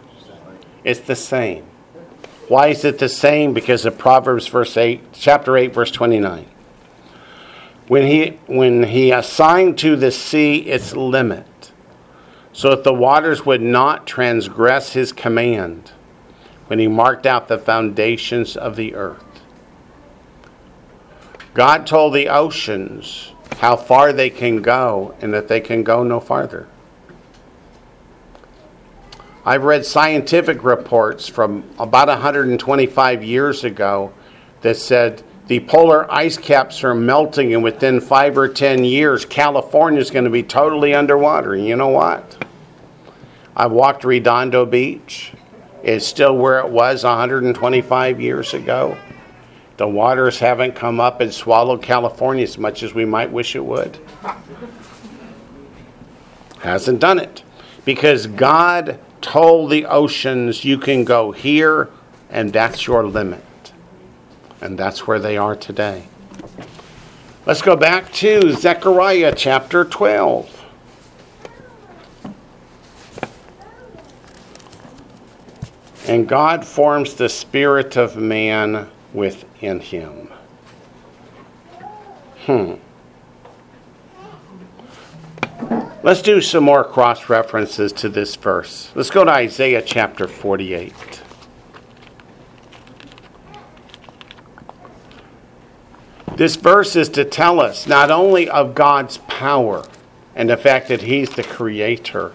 [0.84, 1.66] It's the same.
[2.48, 3.52] Why is it the same?
[3.52, 6.46] Because of Proverbs verse 8, chapter 8, verse 29.
[7.88, 11.72] When he, when he assigned to the sea its limit,
[12.54, 15.92] so that the waters would not transgress his command,
[16.70, 19.24] when he marked out the foundations of the earth.
[21.52, 26.20] God told the oceans how far they can go and that they can go no
[26.20, 26.68] farther.
[29.44, 34.12] I've read scientific reports from about 125 years ago
[34.60, 40.00] that said The polar ice caps are melting, and within five or ten years, California
[40.00, 41.56] is going to be totally underwater.
[41.56, 42.44] You know what?
[43.56, 45.32] I've walked Redondo Beach.
[45.82, 48.96] It's still where it was 125 years ago.
[49.76, 53.64] The waters haven't come up and swallowed California as much as we might wish it
[53.64, 53.98] would.
[56.60, 57.42] Hasn't done it.
[57.86, 61.88] Because God told the oceans, you can go here,
[62.28, 63.72] and that's your limit.
[64.60, 66.08] And that's where they are today.
[67.46, 70.59] Let's go back to Zechariah chapter 12.
[76.10, 80.28] And God forms the spirit of man within him.
[82.46, 82.74] Hmm.
[86.02, 88.90] Let's do some more cross references to this verse.
[88.96, 91.22] Let's go to Isaiah chapter 48.
[96.34, 99.86] This verse is to tell us not only of God's power
[100.34, 102.32] and the fact that He's the creator,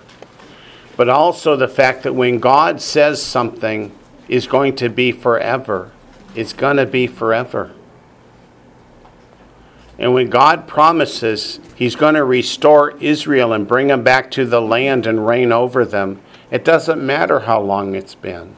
[0.98, 3.92] but also the fact that when God says something
[4.28, 5.92] is going to be forever,
[6.36, 7.74] it's going to be forever.
[9.98, 14.62] And when God promises He's going to restore Israel and bring them back to the
[14.62, 16.22] land and reign over them,
[16.52, 18.56] it doesn't matter how long it's been.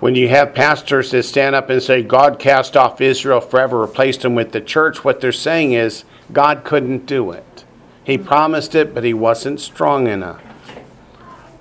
[0.00, 4.22] When you have pastors that stand up and say, God cast off Israel forever, replaced
[4.22, 7.64] them with the church, what they're saying is, God couldn't do it.
[8.04, 10.42] He promised it, but He wasn't strong enough.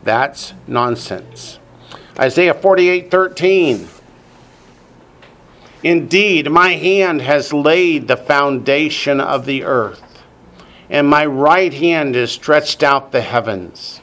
[0.05, 1.59] That's nonsense.
[2.17, 3.89] Isaiah 48 13.
[5.83, 10.23] Indeed, my hand has laid the foundation of the earth,
[10.89, 13.99] and my right hand has stretched out the heavens.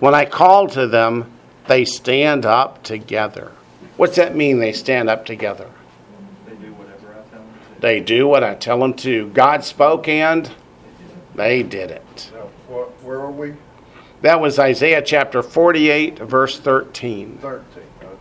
[0.00, 1.32] When I call to them,
[1.66, 3.52] they stand up together.
[3.96, 5.70] What's that mean, they stand up together?
[6.46, 7.80] They do whatever I tell them to.
[7.80, 9.28] They do what I tell them to.
[9.30, 10.50] God spoke and
[11.34, 12.30] they did it.
[12.34, 13.54] Now, what, where are we?
[14.22, 17.38] That was Isaiah chapter 48, verse 13.
[17.38, 18.12] Thirteen, okay.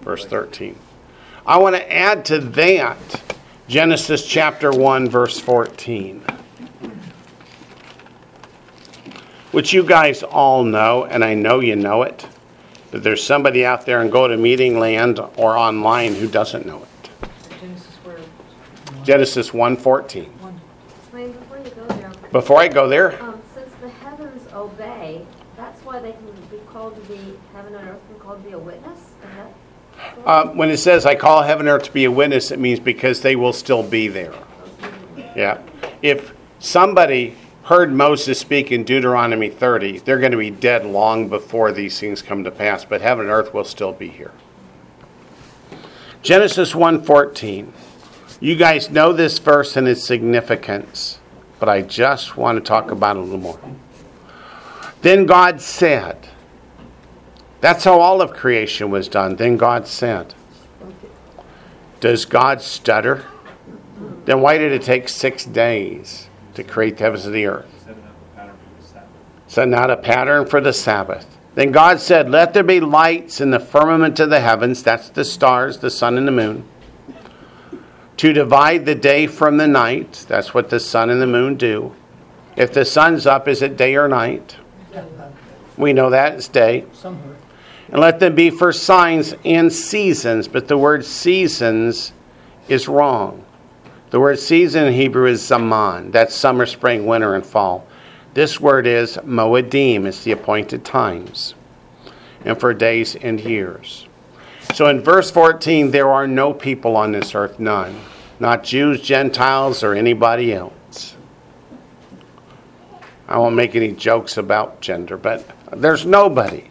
[0.00, 0.74] Verse 13.
[1.46, 3.22] I want to add to that
[3.68, 6.24] Genesis chapter 1, verse 14.
[9.52, 12.26] Which you guys all know, and I know you know it,
[12.90, 16.82] but there's somebody out there in Go to Meeting Land or online who doesn't know
[16.82, 17.10] it.
[17.60, 18.16] Genesis where,
[19.04, 20.24] Genesis 1:14.
[20.40, 20.60] one,
[21.12, 23.37] Wayne, before there, Before I go there, um, since the heavens
[24.58, 28.48] obey, that's why they can be called to be, heaven and earth can called to
[28.48, 29.00] be a witness?
[30.24, 32.78] Uh, when it says I call heaven and earth to be a witness, it means
[32.78, 34.34] because they will still be there.
[35.34, 35.60] Yeah.
[36.02, 41.72] If somebody heard Moses speak in Deuteronomy 30, they're going to be dead long before
[41.72, 44.32] these things come to pass, but heaven and earth will still be here.
[46.22, 47.72] Genesis 1:14.
[48.40, 51.18] You guys know this verse and its significance,
[51.58, 53.58] but I just want to talk about it a little more.
[55.02, 56.28] Then God said,
[57.60, 59.36] that's how all of creation was done.
[59.36, 60.34] Then God said,
[62.00, 63.24] Does God stutter?
[64.26, 67.66] Then why did it take six days to create the heavens and the earth?
[67.84, 69.48] Set it up a pattern for the Sabbath.
[69.48, 71.38] So, not a pattern for the Sabbath.
[71.54, 75.24] Then God said, Let there be lights in the firmament of the heavens, that's the
[75.24, 76.68] stars, the sun, and the moon,
[78.18, 80.26] to divide the day from the night.
[80.28, 81.96] That's what the sun and the moon do.
[82.54, 84.56] If the sun's up, is it day or night?
[85.78, 86.84] We know that it's day.
[86.92, 87.36] Somewhere.
[87.88, 90.48] And let them be for signs and seasons.
[90.48, 92.12] But the word seasons
[92.68, 93.44] is wrong.
[94.10, 96.10] The word season in Hebrew is zaman.
[96.10, 97.86] That's summer, spring, winter, and fall.
[98.34, 100.06] This word is moedim.
[100.06, 101.54] It's the appointed times.
[102.44, 104.06] And for days and years.
[104.74, 107.98] So in verse 14, there are no people on this earth, none.
[108.40, 111.16] Not Jews, Gentiles, or anybody else.
[113.26, 116.70] I won't make any jokes about gender, but there's nobody.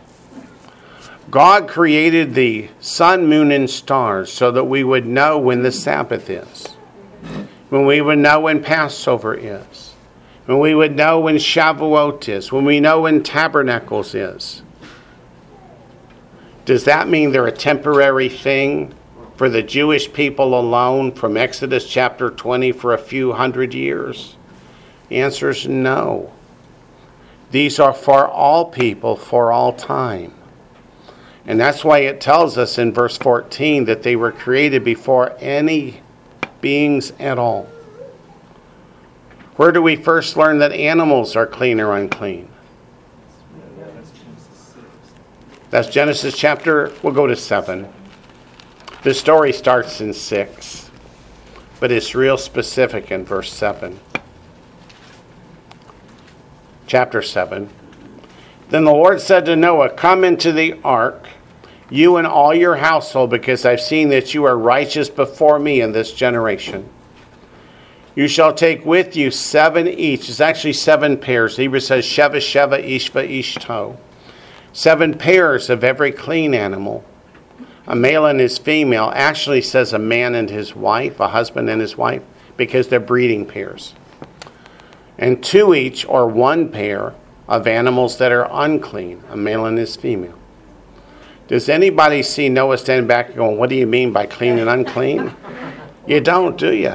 [1.29, 6.29] God created the sun, moon, and stars so that we would know when the Sabbath
[6.29, 6.67] is,
[7.69, 9.93] when we would know when Passover is,
[10.45, 14.61] when we would know when Shavuot is, when we know when Tabernacles is.
[16.63, 18.93] Does that mean they're a temporary thing
[19.35, 24.37] for the Jewish people alone from Exodus chapter 20 for a few hundred years?
[25.09, 26.33] The answer is no.
[27.51, 30.33] These are for all people for all time.
[31.45, 36.01] And that's why it tells us in verse 14 that they were created before any
[36.59, 37.69] beings at all.
[39.55, 42.49] Where do we first learn that animals are clean or unclean?
[45.69, 47.87] That's Genesis chapter, we'll go to 7.
[49.03, 50.91] The story starts in 6.
[51.79, 53.99] but it's real specific in verse 7.
[56.87, 57.69] Chapter 7.
[58.69, 61.27] Then the Lord said to Noah, Come into the ark,
[61.89, 65.91] you and all your household, because I've seen that you are righteous before me in
[65.91, 66.89] this generation.
[68.15, 70.29] You shall take with you seven each.
[70.29, 71.55] It's actually seven pairs.
[71.55, 73.97] The Hebrew says Sheva, Sheva, Ishva, Ishto.
[74.73, 77.03] Seven pairs of every clean animal.
[77.85, 81.79] A male and his female actually says a man and his wife, a husband and
[81.79, 82.23] his wife,
[82.55, 83.93] because they're breeding pairs.
[85.17, 87.13] And two each or one pair
[87.47, 90.37] of animals that are unclean, a male and his female.
[91.47, 95.33] Does anybody see Noah standing back going, What do you mean by clean and unclean?
[96.07, 96.93] You don't, do you?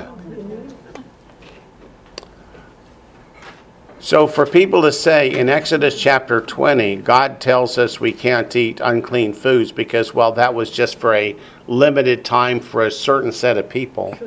[4.00, 8.80] So, for people to say in Exodus chapter 20, God tells us we can't eat
[8.82, 11.36] unclean foods because, well, that was just for a
[11.68, 14.18] limited time for a certain set of people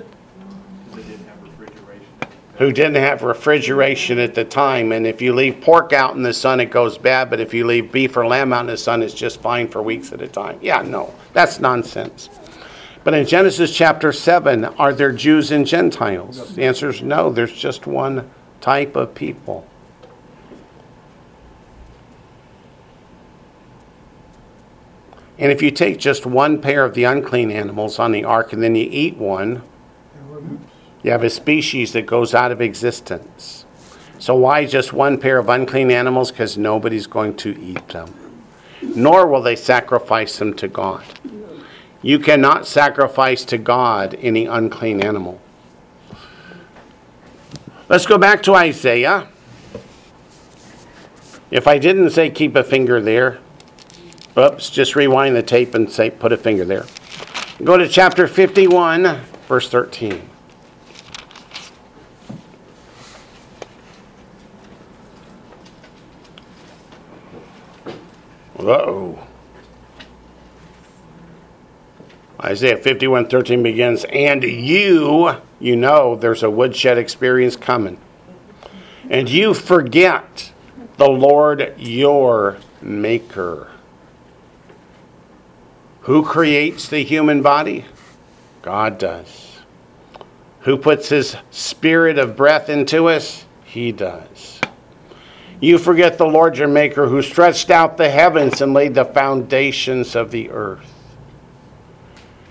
[2.57, 4.91] who didn't have refrigeration at the time.
[4.91, 7.65] And if you leave pork out in the sun, it goes bad, but if you
[7.65, 10.27] leave beef or lamb out in the sun, it's just fine for weeks at a
[10.27, 10.57] time.
[10.61, 12.29] Yeah, no, that's nonsense.
[13.03, 16.55] But in Genesis chapter 7, are there Jews and Gentiles?
[16.55, 19.67] The answer is no, there's just one type of people.
[25.37, 28.63] And if you take just one pair of the unclean animals on the ark and
[28.63, 29.61] then you eat one,
[31.05, 33.63] you have a species that goes out of existence.
[34.17, 36.31] So, why just one pair of unclean animals?
[36.31, 38.41] Because nobody's going to eat them,
[38.81, 41.05] nor will they sacrifice them to God.
[42.01, 45.39] You cannot sacrifice to God any unclean animal.
[47.87, 49.27] Let's go back to Isaiah.
[51.51, 53.37] If I didn't say keep a finger there,
[54.35, 56.87] oops, just rewind the tape and say put a finger there.
[57.63, 60.31] Go to chapter 51, verse 13.
[68.67, 69.27] Uh-oh.
[72.41, 77.99] Isaiah 51 13 begins, and you, you know there's a woodshed experience coming.
[79.09, 80.51] And you forget
[80.97, 83.71] the Lord your Maker.
[86.01, 87.85] Who creates the human body?
[88.61, 89.57] God does.
[90.61, 93.45] Who puts his spirit of breath into us?
[93.63, 94.54] He does.
[95.61, 100.15] You forget the Lord your Maker who stretched out the heavens and laid the foundations
[100.15, 100.91] of the earth.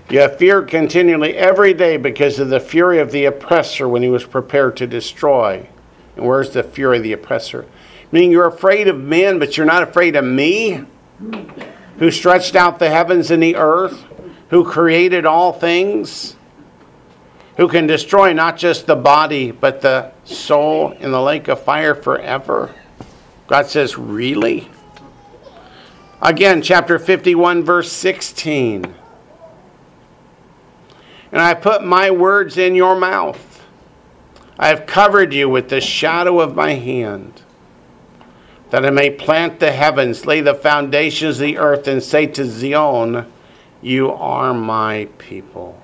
[0.09, 4.09] You have feared continually every day because of the fury of the oppressor when he
[4.09, 5.67] was prepared to destroy.
[6.15, 7.65] And where's the fury of the oppressor?
[8.11, 10.85] Meaning you're afraid of men, but you're not afraid of me,
[11.97, 14.05] who stretched out the heavens and the earth,
[14.49, 16.35] who created all things,
[17.57, 21.95] who can destroy not just the body, but the soul in the lake of fire
[21.95, 22.73] forever.
[23.47, 24.69] God says, Really?
[26.21, 28.95] Again, chapter 51, verse 16.
[31.31, 33.63] And I put my words in your mouth.
[34.57, 37.43] I have covered you with the shadow of my hand,
[38.69, 42.45] that I may plant the heavens, lay the foundations of the earth, and say to
[42.45, 43.31] Zion,
[43.81, 45.81] You are my people.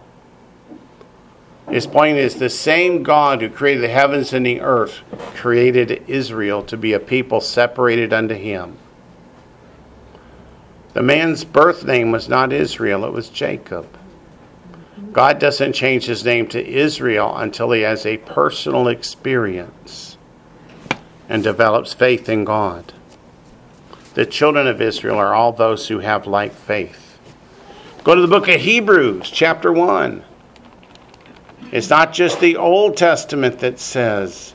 [1.69, 5.01] His point is the same God who created the heavens and the earth
[5.35, 8.77] created Israel to be a people separated unto him.
[10.93, 13.87] The man's birth name was not Israel, it was Jacob.
[15.13, 20.17] God doesn't change his name to Israel until he has a personal experience
[21.29, 22.93] and develops faith in God.
[24.13, 27.17] The children of Israel are all those who have like faith.
[28.03, 30.25] Go to the book of Hebrews, chapter 1.
[31.71, 34.53] It's not just the Old Testament that says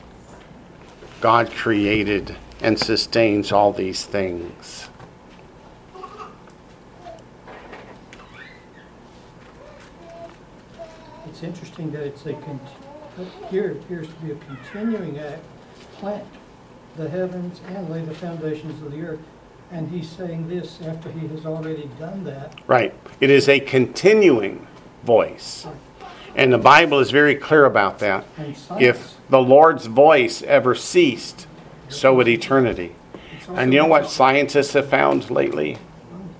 [1.19, 4.87] God created and sustains all these things.
[11.25, 12.59] It's interesting that it's a, con-
[13.49, 15.43] here appears to be a continuing act,
[15.93, 16.25] plant
[16.97, 19.19] the heavens and lay the foundations of the earth.
[19.71, 22.59] And he's saying this after he has already done that.
[22.67, 22.93] Right.
[23.19, 24.67] It is a continuing
[25.03, 25.65] voice.
[26.35, 28.25] And the Bible is very clear about that.
[28.79, 31.47] If the Lord's voice ever ceased,
[31.89, 32.95] so would eternity.
[33.49, 35.77] And you know what scientists have found lately?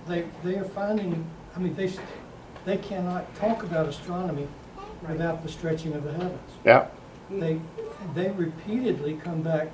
[0.08, 1.92] They, they are finding, I mean, they,
[2.66, 4.48] they cannot talk about astronomy
[5.08, 6.52] without the stretching of the heavens.
[6.66, 6.88] Yeah,
[7.30, 7.60] They,
[8.14, 9.70] they repeatedly come back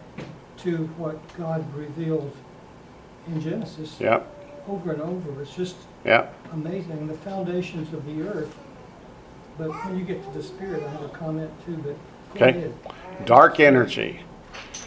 [0.60, 2.36] to what God revealed
[3.28, 4.22] in Genesis yeah,
[4.68, 5.42] over and over.
[5.42, 5.76] It's just
[6.06, 7.08] yeah, amazing.
[7.08, 8.56] The foundations of the earth
[9.58, 11.96] But when you get to the spirit, I have a comment too, but
[12.40, 12.58] go Okay.
[12.58, 12.74] ahead.
[13.26, 14.22] Dark energy.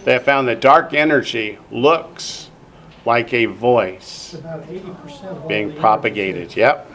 [0.04, 2.50] They have found that dark energy looks
[3.04, 6.56] like a It's voice about eighty percent of being propagated.
[6.56, 6.92] Yep.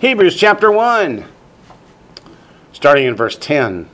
[0.00, 1.24] Hebrews chapter 1,
[2.72, 3.88] starting in verse 10.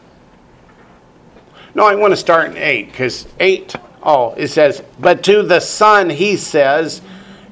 [1.75, 5.61] No, I want to start in 8 because 8, oh, it says, But to the
[5.61, 7.03] Son he says,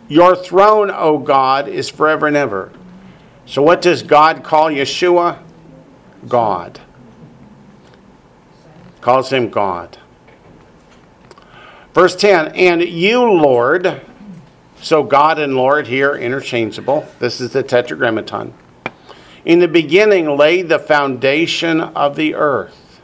[0.08, 2.72] Your throne, O God, is forever and ever.
[3.46, 5.43] So what does God call Yeshua?
[6.28, 6.80] God.
[9.00, 9.98] Calls him God.
[11.92, 14.00] Verse 10 And you, Lord,
[14.80, 17.06] so God and Lord here interchangeable.
[17.18, 18.52] This is the tetragrammaton.
[19.44, 23.00] In the beginning laid the foundation of the earth.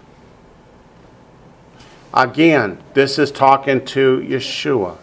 [2.12, 4.96] Again, this is talking to Yeshua.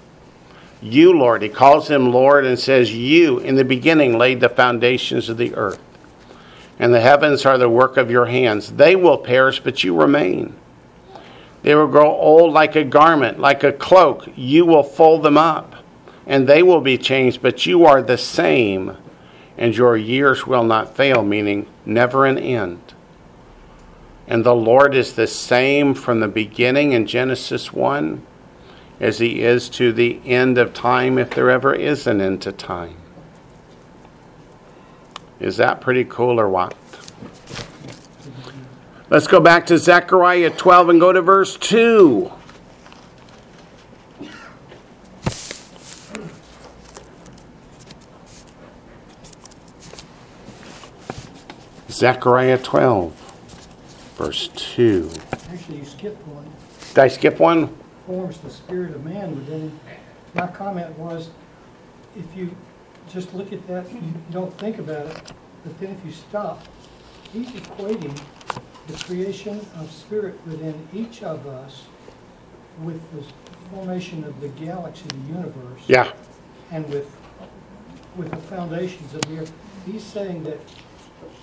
[0.81, 1.41] You, Lord.
[1.41, 5.55] He calls him Lord and says, You in the beginning laid the foundations of the
[5.55, 5.79] earth.
[6.79, 8.73] And the heavens are the work of your hands.
[8.73, 10.55] They will perish, but you remain.
[11.63, 14.27] They will grow old like a garment, like a cloak.
[14.35, 15.75] You will fold them up,
[16.25, 18.95] and they will be changed, but you are the same,
[19.57, 22.93] and your years will not fail, meaning never an end.
[24.27, 28.25] And the Lord is the same from the beginning in Genesis 1
[28.99, 32.51] as he is to the end of time, if there ever is an end to
[32.51, 32.97] time.
[35.39, 36.75] Is that pretty cool or what?
[39.09, 42.31] Let's go back to Zechariah 12 and go to verse 2.
[51.89, 53.13] Zechariah 12,
[54.17, 55.09] verse 2.
[55.31, 56.45] Actually, you skipped one.
[56.89, 57.75] Did I skip one?
[58.05, 59.79] Forms the spirit of man within him.
[60.33, 61.29] My comment was,
[62.15, 62.55] if you
[63.11, 65.31] just look at that, you don't think about it,
[65.63, 66.65] but then if you stop,
[67.31, 68.19] he's equating
[68.87, 71.85] the creation of spirit within each of us
[72.81, 73.23] with the
[73.69, 75.81] formation of the galaxy, the universe.
[75.87, 76.11] Yeah.
[76.71, 77.09] and with,
[78.15, 79.53] with the foundations of the earth.
[79.85, 80.59] He's saying that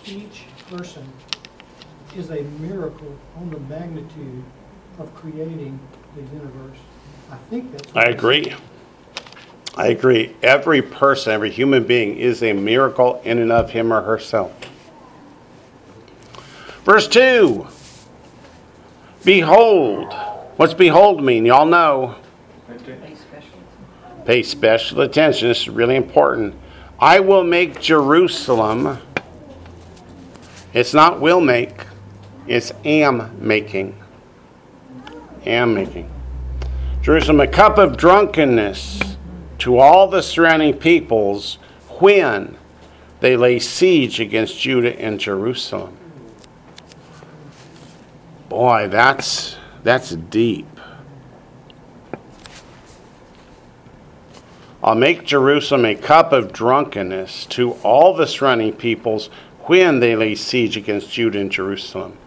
[0.05, 1.07] each person
[2.17, 4.45] is a miracle on the magnitude
[4.99, 5.79] of creating
[6.15, 6.79] the universe.
[7.31, 7.97] I think that's.
[7.97, 8.55] I agree.
[9.77, 10.37] I agree.
[10.43, 14.53] Every person, every human being is a miracle in and of him or herself.
[16.85, 17.67] Verse 2
[19.25, 20.13] Behold.
[20.57, 21.45] What's behold mean?
[21.47, 22.17] Y'all know.
[24.25, 25.49] Pay special attention.
[25.49, 26.55] This is really important.
[27.01, 28.99] I will make Jerusalem.
[30.73, 31.85] It's not will make,
[32.47, 33.97] it's am making.
[35.45, 36.11] Am making.
[37.03, 39.04] Jerusalem a cup of drunkenness
[39.59, 41.59] to all the surrounding peoples
[42.01, 42.57] when
[43.21, 45.97] they lay siege against Judah and Jerusalem.
[48.49, 50.67] Boy, that's that's deep.
[54.83, 59.29] I'll make Jerusalem a cup of drunkenness to all the surrounding peoples
[59.61, 62.19] when they lay siege against Judah and Jerusalem.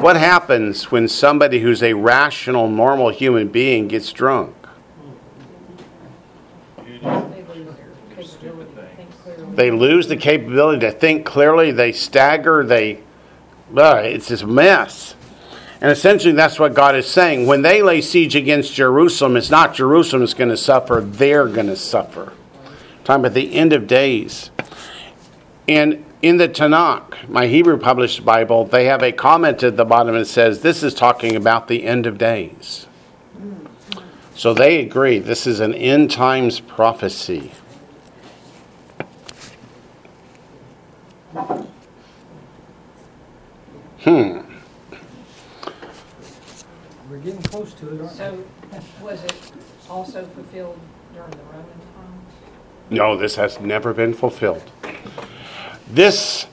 [0.00, 4.54] What happens when somebody who's a rational, normal human being gets drunk?
[6.76, 9.43] They lose their capability to think clearly.
[9.56, 13.00] They lose the capability to think clearly, they stagger, they.
[13.74, 15.16] Uh, it's this mess.
[15.80, 17.46] And essentially, that's what God is saying.
[17.46, 21.66] When they lay siege against Jerusalem, it's not Jerusalem that's going to suffer, they're going
[21.66, 22.32] to suffer.
[23.04, 24.50] Talking about the end of days.
[25.68, 30.14] And in the Tanakh, my Hebrew published Bible, they have a comment at the bottom
[30.14, 32.86] that says this is talking about the end of days.
[34.34, 37.52] So they agree this is an end times prophecy.
[44.04, 44.40] Hmm.
[47.10, 48.16] We're getting close to it, aren't we?
[48.16, 48.44] So
[49.02, 49.34] was it
[49.90, 50.78] also fulfilled
[51.12, 52.32] during the Roman times?
[52.90, 54.70] No, this has never been fulfilled.
[55.90, 56.46] This,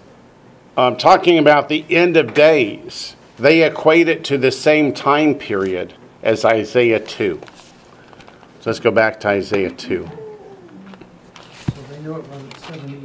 [0.75, 3.15] I'm talking about the end of days.
[3.37, 5.93] They equate it to the same time period
[6.23, 7.39] as Isaiah 2.
[8.61, 10.07] So let's go back to Isaiah 2.
[10.07, 13.00] So they know it wasn't seventy AD.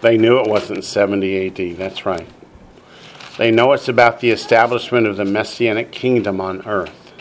[0.00, 1.76] They knew it wasn't 70 AD.
[1.76, 2.28] That's right.
[3.36, 7.12] They know it's about the establishment of the messianic kingdom on earth.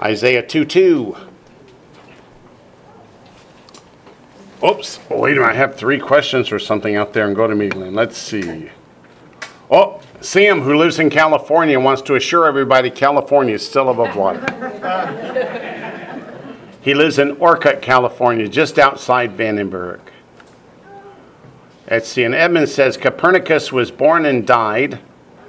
[0.00, 1.16] Isaiah 2 2.
[4.64, 5.00] Oops.
[5.10, 5.52] Oh, wait a minute.
[5.52, 7.90] I have three questions or something out there and go to immediately.
[7.90, 8.70] Let's see.
[9.70, 14.40] Oh, Sam, who lives in California, wants to assure everybody California is still above water.
[16.88, 20.00] He lives in Orcutt, California, just outside Vandenberg.
[21.90, 22.24] Let's see.
[22.24, 24.98] And Edmund says Copernicus was born and died,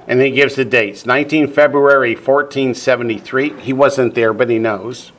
[0.05, 3.57] and he gives the dates 19 February 1473.
[3.61, 5.13] He wasn't there, but he knows.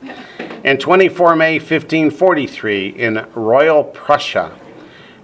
[0.63, 4.55] And 24 May 1543 in Royal Prussia,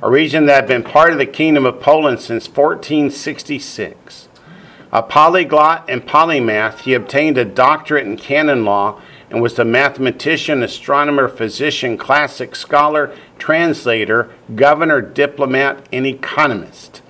[0.02, 4.30] a region that had been part of the Kingdom of Poland since 1466.
[4.92, 9.00] A polyglot and polymath, he obtained a doctorate in canon law
[9.30, 17.02] and was a mathematician, astronomer, physician, classic scholar, translator, governor, diplomat, and economist.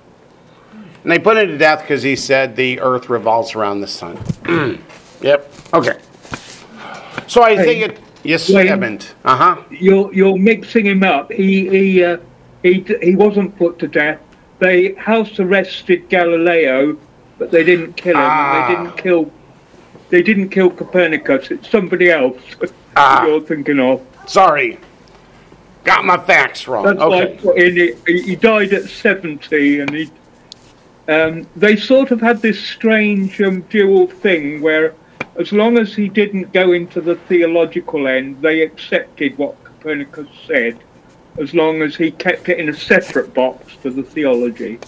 [1.02, 4.18] And they put him to death because he said the earth revolves around the sun.
[5.20, 5.50] yep.
[5.72, 5.98] Okay.
[7.28, 8.00] So I think it.
[8.24, 8.68] Yes, Wayne.
[8.68, 9.12] Edmund.
[9.24, 9.62] Uh huh.
[9.70, 11.30] You're you're mixing him up.
[11.30, 12.18] He he uh,
[12.62, 14.20] he he wasn't put to death.
[14.58, 16.98] They house arrested Galileo,
[17.38, 18.22] but they didn't kill him.
[18.22, 18.66] Ah.
[18.66, 19.32] They didn't kill.
[20.10, 21.50] They didn't kill Copernicus.
[21.50, 22.40] It's somebody else
[22.96, 23.24] Ah.
[23.24, 24.04] you're thinking of.
[24.26, 24.78] Sorry.
[25.84, 26.84] Got my facts wrong.
[26.84, 27.36] That's why I okay.
[27.38, 27.98] put in it.
[28.06, 30.10] He he died at seventy, and he.
[31.08, 34.94] Um, they sort of had this strange um, dual thing where,
[35.36, 40.78] as long as he didn't go into the theological end, they accepted what Copernicus said,
[41.38, 44.78] as long as he kept it in a separate box to the theology.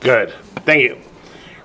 [0.00, 0.32] Good.
[0.66, 0.98] Thank you.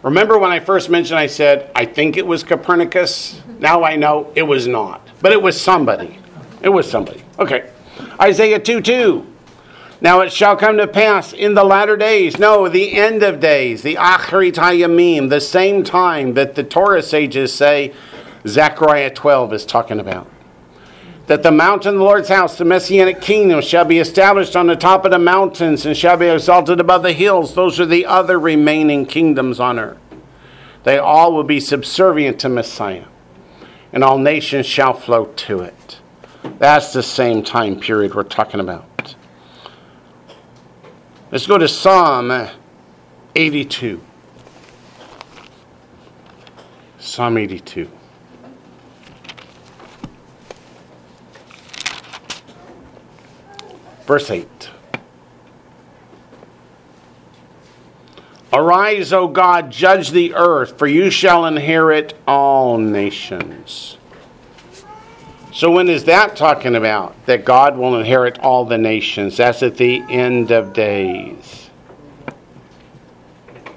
[0.05, 3.33] Remember when I first mentioned, I said, I think it was Copernicus?
[3.33, 3.59] Mm-hmm.
[3.59, 5.01] Now I know it was not.
[5.19, 6.19] But it was somebody.
[6.61, 7.23] It was somebody.
[7.39, 7.71] Okay.
[8.21, 9.25] Isaiah 2 2.
[10.01, 13.81] Now it shall come to pass in the latter days, no, the end of days,
[13.81, 17.91] the Acharit HaYamim, the same time that the Torah sages say
[18.45, 20.29] Zechariah 12 is talking about.
[21.27, 24.75] That the mountain of the Lord's house, the messianic kingdom, shall be established on the
[24.75, 27.55] top of the mountains and shall be exalted above the hills.
[27.55, 29.97] Those are the other remaining kingdoms on earth.
[30.83, 33.05] They all will be subservient to Messiah,
[33.91, 35.99] and all nations shall flow to it.
[36.59, 39.15] That's the same time period we're talking about.
[41.31, 42.49] Let's go to Psalm
[43.35, 43.99] 82.
[46.99, 47.89] Psalm 82.
[54.05, 54.69] Verse 8.
[58.53, 63.97] Arise, O God, judge the earth, for you shall inherit all nations.
[65.51, 67.15] So, when is that talking about?
[67.25, 69.37] That God will inherit all the nations.
[69.37, 71.69] That's at the end of days.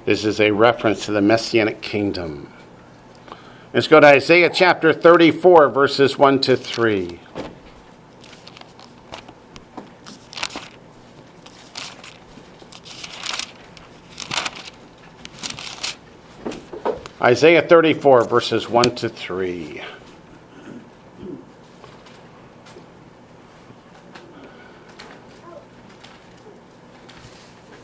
[0.05, 2.51] This is a reference to the Messianic kingdom.
[3.73, 7.19] Let's go to Isaiah chapter 34, verses 1 to 3.
[17.21, 19.81] Isaiah 34, verses 1 to 3.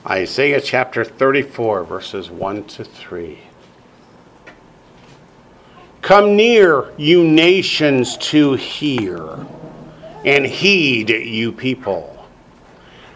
[0.07, 3.39] Isaiah chapter 34, verses 1 to 3.
[6.01, 9.45] Come near, you nations, to hear,
[10.23, 12.25] and heed, you people.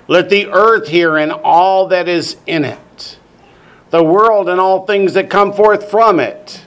[0.09, 2.79] Let the earth hear and all that is in it,
[3.89, 6.63] the world and all things that come forth from it.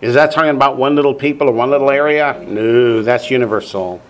[0.00, 2.44] Is that talking about one little people or one little area?
[2.46, 4.02] No, that's universal.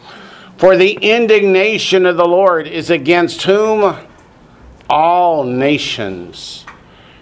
[0.57, 3.97] For the indignation of the Lord is against whom?
[4.91, 6.65] All nations.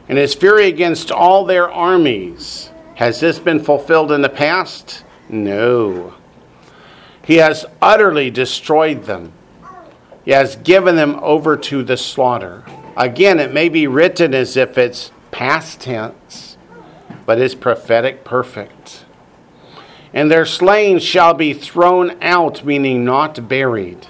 [0.08, 2.70] And his fury against all their armies.
[2.96, 5.04] Has this been fulfilled in the past?
[5.28, 6.14] No.
[7.24, 9.32] He has utterly destroyed them.
[10.24, 12.64] He has given them over to the slaughter.
[12.96, 16.56] Again, it may be written as if it's past tense,
[17.24, 19.04] but is prophetic perfect.
[20.12, 24.06] And their slain shall be thrown out, meaning not buried.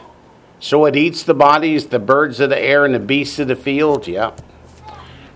[0.59, 3.57] So it eats the bodies, the birds of the air, and the beasts of the
[3.57, 4.09] field.
[4.09, 4.41] Yep.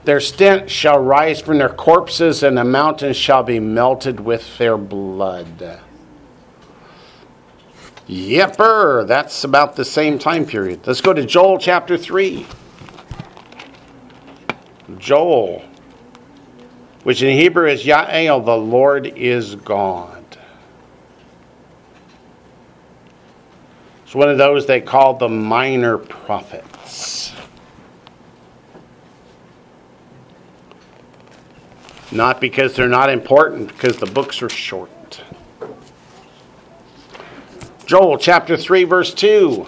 [0.04, 4.76] Their stench shall rise from their corpses, and the mountains shall be melted with their
[4.76, 5.80] blood.
[8.08, 10.86] Yepper, that's about the same time period.
[10.86, 12.46] Let's go to Joel chapter 3.
[14.98, 15.64] Joel,
[17.02, 20.24] which in Hebrew is Ya'el, the Lord is God.
[24.04, 27.32] It's one of those they call the minor prophets.
[32.12, 35.22] Not because they're not important, because the books are short.
[37.84, 39.66] Joel chapter 3, verse 2.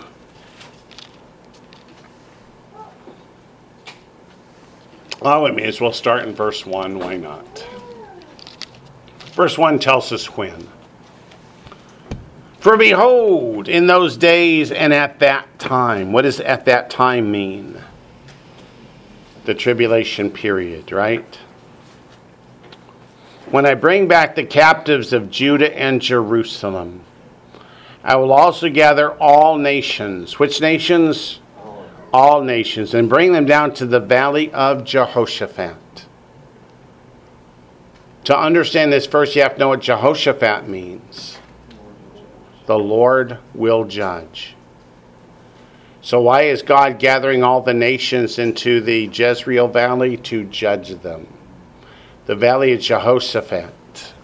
[5.20, 6.99] Oh, we may as well start in verse 1.
[6.99, 7.66] Why not?
[9.32, 10.69] Verse 1 tells us when.
[12.61, 16.12] For behold, in those days and at that time.
[16.12, 17.82] What does at that time mean?
[19.49, 21.39] the tribulation period, right?
[23.51, 27.01] When I bring back the captives of Judah and Jerusalem,
[28.05, 30.39] I will also gather all nations.
[30.39, 31.40] Which nations?
[32.13, 36.07] All nations, and bring them down to the valley of Jehoshaphat.
[38.25, 41.39] To understand this first you have to know what Jehoshaphat means.
[42.67, 44.55] The Lord will judge.
[46.03, 50.17] So, why is God gathering all the nations into the Jezreel Valley?
[50.19, 51.27] To judge them.
[52.27, 54.15] The valley of Jehoshaphat.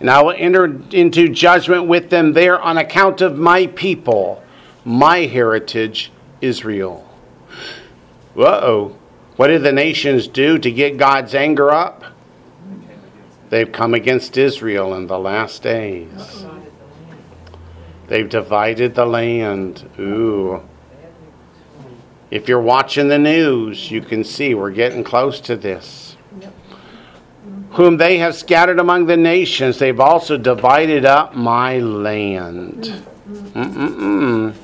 [0.00, 4.42] And I will enter into judgment with them there on account of my people,
[4.84, 7.03] my heritage, Israel.
[8.36, 8.96] Oh.
[9.36, 12.04] What did the nations do to get God's anger up?
[13.48, 16.44] They've come against Israel in the last days.
[18.06, 19.88] They've divided the land.
[19.98, 20.62] Ooh.
[22.30, 26.16] If you're watching the news, you can see we're getting close to this.
[27.72, 33.04] Whom they have scattered among the nations, they've also divided up my land.
[33.28, 34.54] Mm-mm-mm.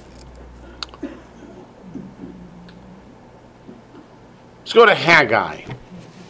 [4.71, 5.65] Let's go to Haggai.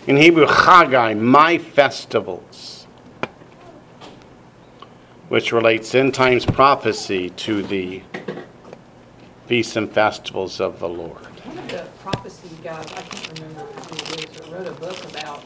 [0.07, 2.87] In Hebrew, Haggai, my festivals,
[5.29, 8.01] which relates end times prophecy to the
[9.45, 11.19] feasts and festivals of the Lord.
[11.45, 15.45] One of the prophecy guys, I can't remember who it wrote a book about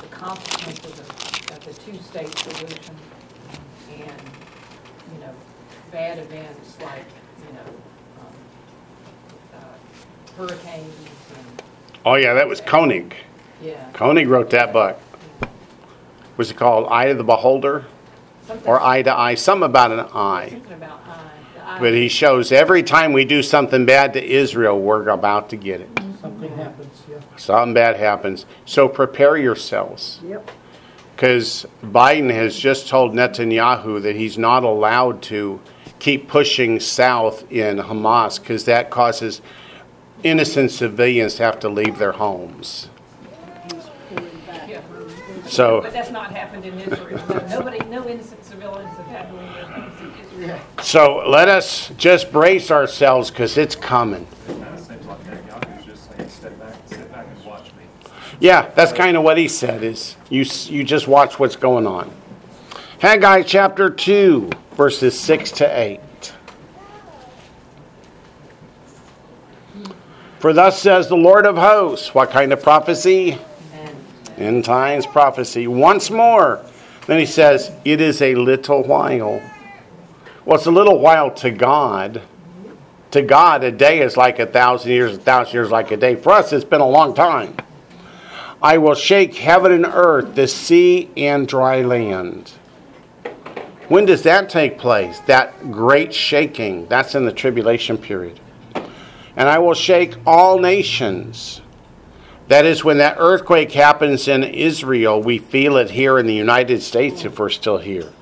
[0.00, 1.10] the consequences of,
[1.52, 2.96] of the two-state solution
[3.88, 4.22] and,
[5.14, 5.32] you know,
[5.92, 7.04] bad events like,
[7.46, 7.70] you know,
[8.18, 8.34] um,
[9.54, 10.96] uh, hurricanes
[11.38, 11.62] and,
[12.04, 13.14] Oh, yeah, that was Koenig.
[13.62, 13.88] yeah.
[13.92, 14.98] Koenig wrote that book.
[16.36, 17.84] Was it called Eye of the Beholder?
[18.46, 19.34] something- Or Eye to Eye?
[19.36, 20.48] Something about an eye.
[20.50, 21.74] Something about eye.
[21.76, 25.56] eye- But he shows every time we do something bad to Israel, we're about to
[25.56, 25.88] get it.
[26.20, 27.16] Something happens, yeah.
[27.36, 28.46] Something bad happens.
[28.64, 30.18] So prepare yourselves.
[30.26, 30.50] Yep.
[31.14, 35.60] Because Biden has just told Netanyahu that he's not allowed to
[36.00, 39.40] keep pushing south in Hamas because that causes
[40.22, 42.88] innocent civilians have to leave their homes.
[45.52, 47.20] So, But that's not happened in Israel.
[47.50, 50.60] Nobody, no innocent civilians have had to leave their homes in Israel.
[50.80, 54.26] so let us just brace ourselves because it's coming.
[54.46, 57.82] Kind of seems like Netanyahu's just saying, step back, sit back and watch me.
[58.40, 59.82] Yeah, that's kind of what he said.
[59.84, 62.10] Is you you just watch what's going on.
[63.00, 66.00] Haggai chapter two, verses six to eight.
[70.42, 73.38] For thus says the Lord of hosts, what kind of prophecy?
[74.36, 75.68] End times prophecy.
[75.68, 76.60] Once more.
[77.06, 79.40] Then he says, It is a little while.
[80.44, 82.22] Well, it's a little while to God.
[83.12, 86.16] To God, a day is like a thousand years, a thousand years like a day.
[86.16, 87.56] For us, it's been a long time.
[88.60, 92.48] I will shake heaven and earth, the sea and dry land.
[93.86, 95.20] When does that take place?
[95.20, 96.88] That great shaking.
[96.88, 98.40] That's in the tribulation period.
[99.36, 101.62] And I will shake all nations.
[102.48, 106.82] That is when that earthquake happens in Israel, we feel it here in the United
[106.82, 108.12] States if we're still here.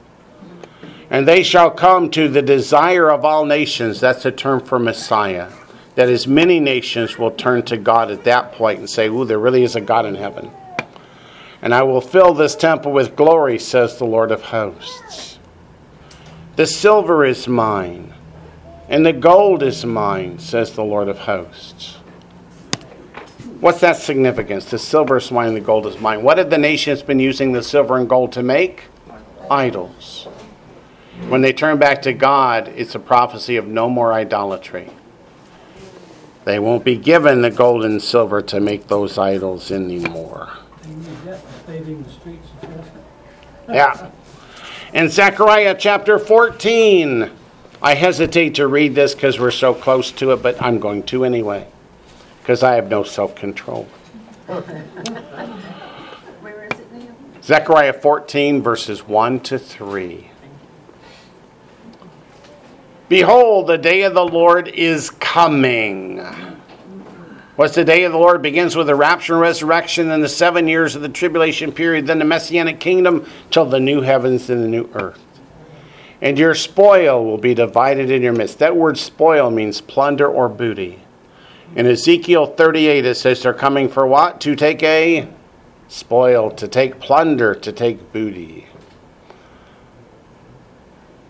[1.10, 3.98] And they shall come to the desire of all nations.
[3.98, 5.50] That's a term for Messiah.
[5.96, 9.40] That is, many nations will turn to God at that point and say, Ooh, there
[9.40, 10.52] really is a God in heaven.
[11.60, 15.38] And I will fill this temple with glory, says the Lord of hosts.
[16.56, 18.14] The silver is mine,
[18.90, 21.94] and the gold is mine, says the Lord of hosts.
[23.60, 24.64] What's that significance?
[24.64, 26.24] The silver is mine, the gold is mine.
[26.24, 28.84] What have the nations been using the silver and gold to make?
[29.48, 30.24] Idols.
[31.28, 34.90] When they turn back to God, it's a prophecy of no more idolatry.
[36.44, 40.50] They won't be given the gold and silver to make those idols anymore.
[43.68, 44.10] Yeah.
[44.92, 47.30] In Zechariah chapter 14,
[47.82, 51.24] I hesitate to read this because we're so close to it, but I'm going to
[51.24, 51.66] anyway
[52.40, 53.84] because I have no self control.
[56.40, 57.14] Where is it now?
[57.42, 60.30] Zechariah 14, verses 1 to 3.
[63.08, 66.18] Behold, the day of the Lord is coming.
[67.56, 68.42] What's the day of the Lord?
[68.42, 72.18] Begins with the rapture and resurrection, then the seven years of the tribulation period, then
[72.18, 75.20] the messianic kingdom, till the new heavens and the new earth.
[76.22, 78.58] And your spoil will be divided in your midst.
[78.58, 81.02] That word spoil means plunder or booty.
[81.74, 84.40] In Ezekiel 38, it says they're coming for what?
[84.42, 85.28] To take a
[85.88, 88.66] spoil, to take plunder, to take booty.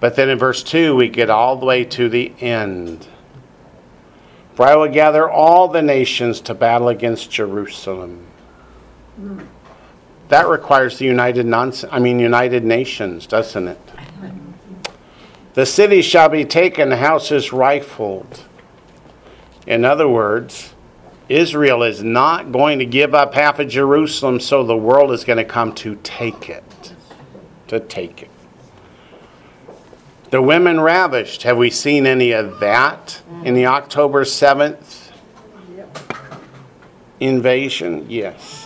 [0.01, 3.07] But then in verse 2, we get all the way to the end.
[4.55, 8.27] For I will gather all the nations to battle against Jerusalem.
[10.29, 13.90] That requires the United Nons- I mean United Nations, doesn't it?
[15.55, 18.44] The city shall be taken, the houses rifled.
[19.66, 20.74] In other words,
[21.28, 25.39] Israel is not going to give up half of Jerusalem, so the world is going
[25.39, 26.94] to come to take it.
[27.68, 28.31] To take it.
[30.31, 31.43] The women ravished.
[31.43, 35.10] Have we seen any of that in the October 7th
[37.18, 38.06] invasion?
[38.09, 38.60] Yes.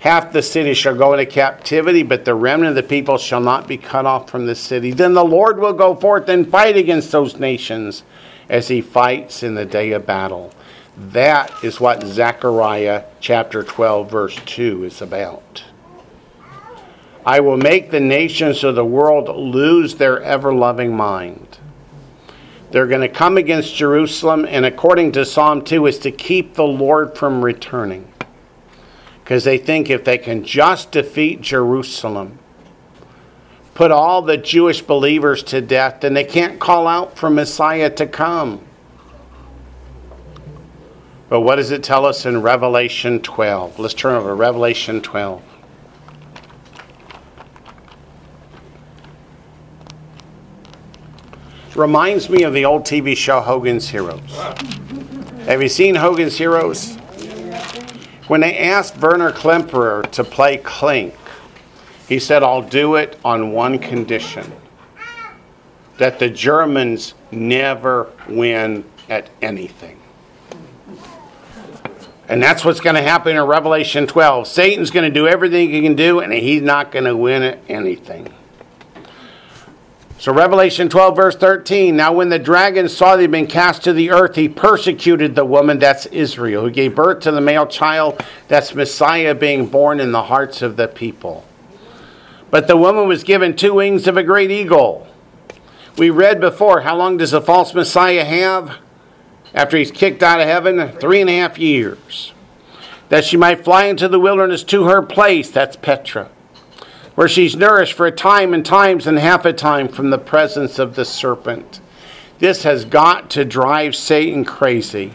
[0.00, 3.68] Half the city shall go into captivity, but the remnant of the people shall not
[3.68, 4.92] be cut off from the city.
[4.92, 8.02] Then the Lord will go forth and fight against those nations
[8.48, 10.54] as he fights in the day of battle.
[10.96, 15.64] That is what Zechariah chapter 12, verse 2 is about.
[17.26, 21.58] I will make the nations of the world lose their ever loving mind.
[22.70, 26.66] They're going to come against Jerusalem, and according to Psalm 2, is to keep the
[26.66, 28.10] Lord from returning.
[29.30, 32.40] Because they think if they can just defeat Jerusalem,
[33.74, 38.08] put all the Jewish believers to death, then they can't call out for Messiah to
[38.08, 38.64] come.
[41.28, 43.78] But what does it tell us in Revelation 12?
[43.78, 45.44] Let's turn over Revelation 12.
[51.76, 54.20] reminds me of the old TV show Hogan's Heroes.
[55.46, 56.99] Have you seen Hogan's Heroes?
[58.30, 61.16] When they asked Werner Klemperer to play Klink,
[62.08, 64.52] he said, I'll do it on one condition
[65.98, 69.98] that the Germans never win at anything.
[72.28, 74.46] And that's what's going to happen in Revelation 12.
[74.46, 77.58] Satan's going to do everything he can do, and he's not going to win at
[77.68, 78.32] anything.
[80.20, 81.96] So, Revelation 12, verse 13.
[81.96, 85.78] Now, when the dragon saw had been cast to the earth, he persecuted the woman,
[85.78, 90.24] that's Israel, who gave birth to the male child, that's Messiah being born in the
[90.24, 91.46] hearts of the people.
[92.50, 95.08] But the woman was given two wings of a great eagle.
[95.96, 98.76] We read before, how long does the false Messiah have?
[99.54, 100.98] After he's kicked out of heaven?
[100.98, 102.34] Three and a half years.
[103.08, 106.28] That she might fly into the wilderness to her place, that's Petra
[107.20, 110.78] where she's nourished for a time and times and half a time from the presence
[110.78, 111.78] of the serpent.
[112.38, 115.12] This has got to drive Satan crazy.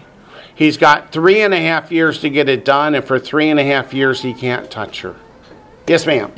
[0.53, 3.59] He's got three and a half years to get it done, and for three and
[3.59, 5.15] a half years, he can't touch her.
[5.87, 6.31] Yes, ma'am.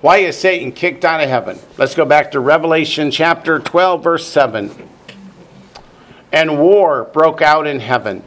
[0.00, 1.60] Why is Satan kicked out of heaven?
[1.78, 4.72] Let's go back to Revelation chapter 12, verse 7.
[6.32, 8.24] And war broke out in heaven.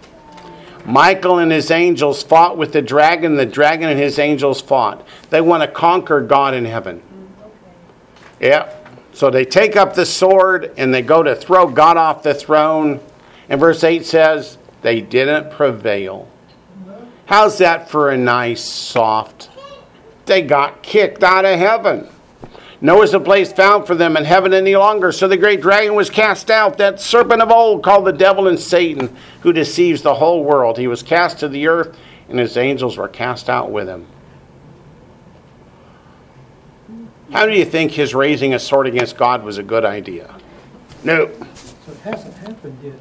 [0.85, 3.35] Michael and his angels fought with the dragon.
[3.35, 5.06] The dragon and his angels fought.
[5.30, 7.01] They want to conquer God in heaven.
[8.39, 8.73] Yeah.
[9.14, 13.01] So they take up the sword and they go to throw God off the throne.
[13.49, 16.27] And verse 8 says, they didn't prevail.
[17.26, 19.49] How's that for a nice, soft?
[20.26, 22.10] They got kicked out of heaven.
[22.81, 25.11] Nor is a place found for them in heaven any longer.
[25.11, 28.60] So the great dragon was cast out, that serpent of old called the devil and
[28.60, 30.77] Satan, who deceives the whole world.
[30.77, 31.97] He was cast to the earth,
[32.30, 34.07] and his angels were cast out with him.
[37.31, 40.34] How do you think his raising a sword against God was a good idea?
[41.03, 41.30] No.
[41.53, 42.93] So it hasn't happened yet.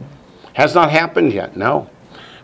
[0.55, 1.89] Has not happened yet, no.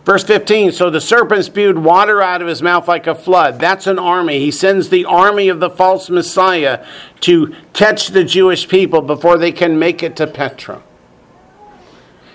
[0.05, 3.59] Verse 15 So the serpent spewed water out of his mouth like a flood.
[3.59, 4.39] That's an army.
[4.39, 6.85] He sends the army of the false Messiah
[7.21, 10.83] to catch the Jewish people before they can make it to Petra.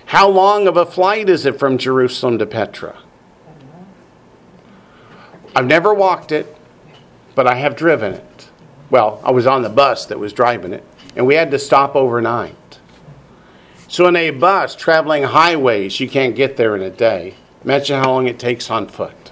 [0.07, 2.99] How long of a flight is it from Jerusalem to Petra?
[5.55, 6.53] I've never walked it,
[7.33, 8.49] but I have driven it.
[8.89, 10.83] Well, I was on the bus that was driving it,
[11.15, 12.79] and we had to stop overnight.
[13.87, 17.35] So, in a bus traveling highways, you can't get there in a day.
[17.63, 19.31] Imagine how long it takes on foot.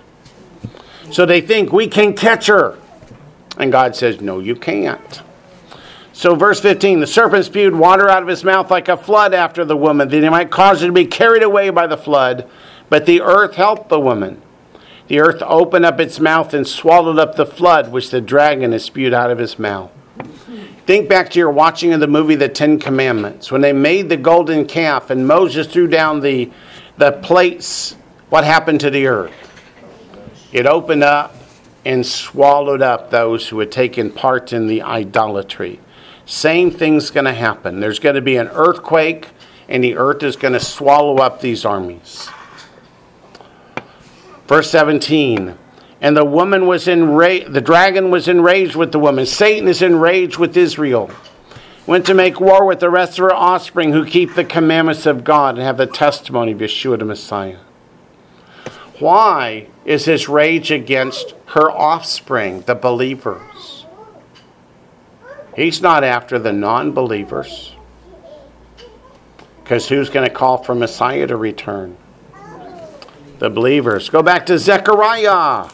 [1.12, 2.78] So they think we can catch her.
[3.58, 5.22] And God says, No, you can't.
[6.14, 9.64] So, verse 15 the serpent spewed water out of his mouth like a flood after
[9.64, 12.50] the woman, that he might cause her to be carried away by the flood.
[12.90, 14.42] But the earth helped the woman.
[15.08, 18.84] The earth opened up its mouth and swallowed up the flood which the dragon has
[18.84, 19.92] spewed out of his mouth.
[20.86, 23.52] Think back to your watching of the movie The Ten Commandments.
[23.52, 26.52] When they made the golden calf and Moses threw down the,
[26.98, 27.96] the plates,
[28.30, 29.34] what happened to the earth?
[30.52, 31.36] It opened up
[31.86, 35.80] and swallowed up those who had taken part in the idolatry.
[36.26, 37.80] Same thing's going to happen.
[37.80, 39.30] There's going to be an earthquake,
[39.68, 42.30] and the earth is going to swallow up these armies.
[44.48, 45.58] Verse 17.
[46.02, 49.26] And the woman was enraged, the dragon was enraged with the woman.
[49.26, 51.10] Satan is enraged with Israel.
[51.86, 55.24] went to make war with the rest of her offspring who keep the commandments of
[55.24, 57.58] God and have the testimony of Yeshua the Messiah.
[59.00, 63.86] Why is his rage against her offspring, the believers?
[65.56, 67.76] He's not after the non believers.
[69.62, 71.98] Because who's going to call for Messiah to return?
[73.40, 74.10] The believers.
[74.10, 75.70] Go back to Zechariah.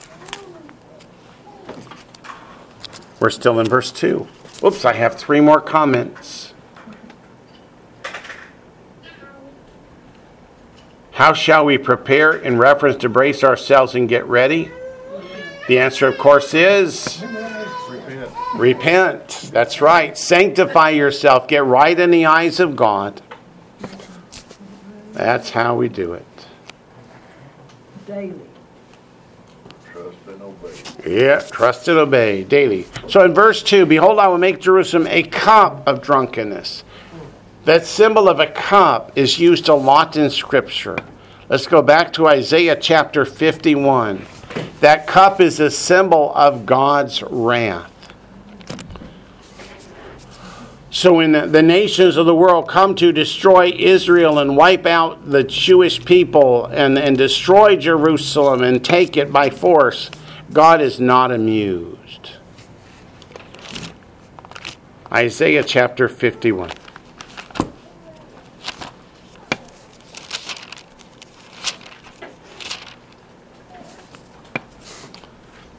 [3.19, 4.27] We're still in verse 2.
[4.63, 6.54] Oops, I have three more comments.
[11.15, 14.69] How shall we prepare in reference to brace ourselves and get ready?
[15.69, 18.29] The answer, of course, is Repent.
[18.55, 19.49] repent.
[19.53, 20.17] That's right.
[20.17, 21.47] Sanctify yourself.
[21.47, 23.21] Get right in the eyes of God.
[25.13, 26.25] That's how we do it.
[28.05, 28.41] Daily.
[29.85, 31.25] Trust and obey.
[31.25, 32.87] Yeah, trust and obey daily.
[33.07, 36.83] So in verse 2, behold, I will make Jerusalem a cup of drunkenness.
[37.65, 40.97] That symbol of a cup is used a lot in Scripture.
[41.49, 44.23] Let's go back to Isaiah chapter 51.
[44.81, 47.91] That cup is a symbol of God's wrath.
[50.91, 55.43] So when the nations of the world come to destroy Israel and wipe out the
[55.43, 60.11] Jewish people and, and destroy Jerusalem and take it by force,
[60.53, 62.33] God is not amused.
[65.11, 66.84] Isaiah chapter 51.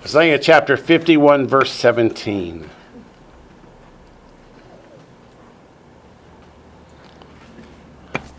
[0.07, 2.71] Isaiah chapter 51, verse 17.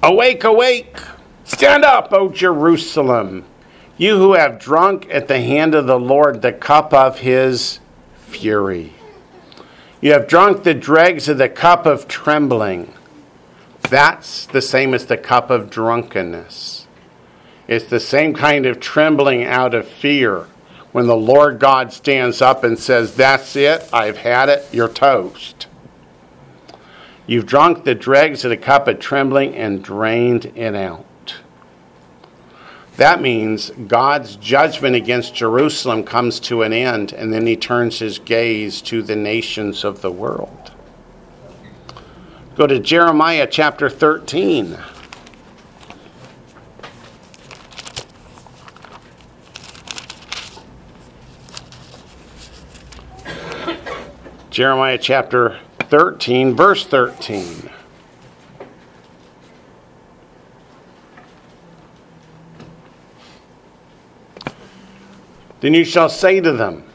[0.02, 0.98] Awake, awake!
[1.44, 3.44] Stand up, O Jerusalem!
[3.98, 7.81] You who have drunk at the hand of the Lord the cup of his
[8.15, 8.94] fury.
[9.99, 12.94] You have drunk the dregs of the cup of trembling.
[13.89, 16.88] That's the same as the cup of drunkenness.
[17.68, 20.48] It's the same kind of trembling out of fear
[20.91, 25.68] when the Lord God stands up and says, That's it, I've had it, you're toast.
[27.26, 31.05] You've drunk the dregs of the cup of trembling and drained it out.
[32.95, 38.18] That means God's judgment against Jerusalem comes to an end, and then he turns his
[38.18, 40.72] gaze to the nations of the world.
[42.55, 44.77] Go to Jeremiah chapter 13.
[54.57, 57.69] Jeremiah chapter 13, verse 13.
[65.59, 66.85] Then you shall say to them,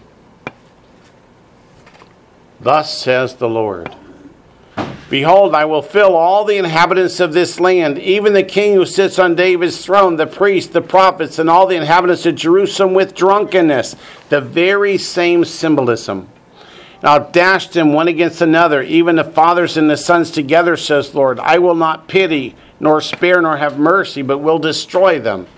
[2.59, 3.95] Thus says the Lord
[5.09, 9.21] Behold, I will fill all the inhabitants of this land, even the king who sits
[9.21, 13.95] on David's throne, the priests, the prophets, and all the inhabitants of Jerusalem with drunkenness.
[14.31, 16.32] The very same symbolism.
[17.03, 21.15] And I'll dash them one against another, even the fathers and the sons together, says
[21.15, 21.41] Lord.
[21.41, 25.49] I will not pity, nor spare, nor have mercy, but will destroy them.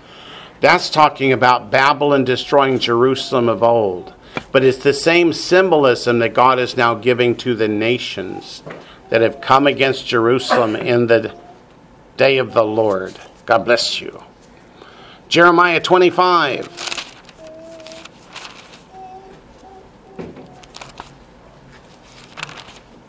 [0.59, 4.15] That's talking about Babylon destroying Jerusalem of old.
[4.51, 8.63] But it's the same symbolism that God is now giving to the nations
[9.09, 11.37] that have come against Jerusalem in the
[12.17, 13.19] day of the Lord.
[13.45, 14.23] God bless you.
[15.27, 16.94] Jeremiah 25.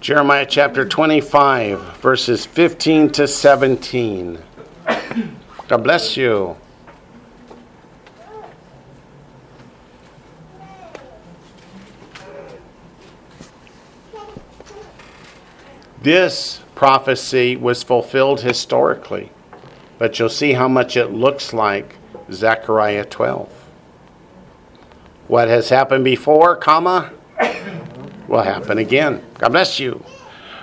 [0.07, 4.39] Jeremiah chapter 25, verses 15 to 17.
[5.66, 6.57] God bless you.
[16.01, 19.33] This prophecy was fulfilled historically,
[19.99, 21.97] but you'll see how much it looks like
[22.31, 23.49] Zechariah 12.
[25.27, 27.11] What has happened before, comma,
[28.28, 29.23] will happen again.
[29.39, 30.05] God bless you.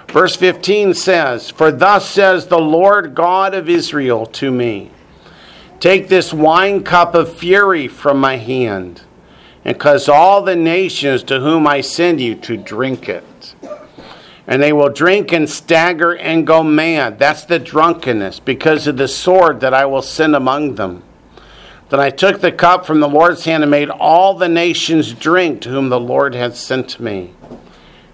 [0.07, 4.91] Verse 15 says, For thus says the Lord God of Israel to me,
[5.79, 9.01] Take this wine cup of fury from my hand,
[9.65, 13.55] and cause all the nations to whom I send you to drink it
[14.47, 17.17] and they will drink and stagger and go mad.
[17.17, 21.03] That's the drunkenness, because of the sword that I will send among them.
[21.89, 25.61] Then I took the cup from the Lord's hand and made all the nations drink
[25.61, 27.33] to whom the Lord had sent me.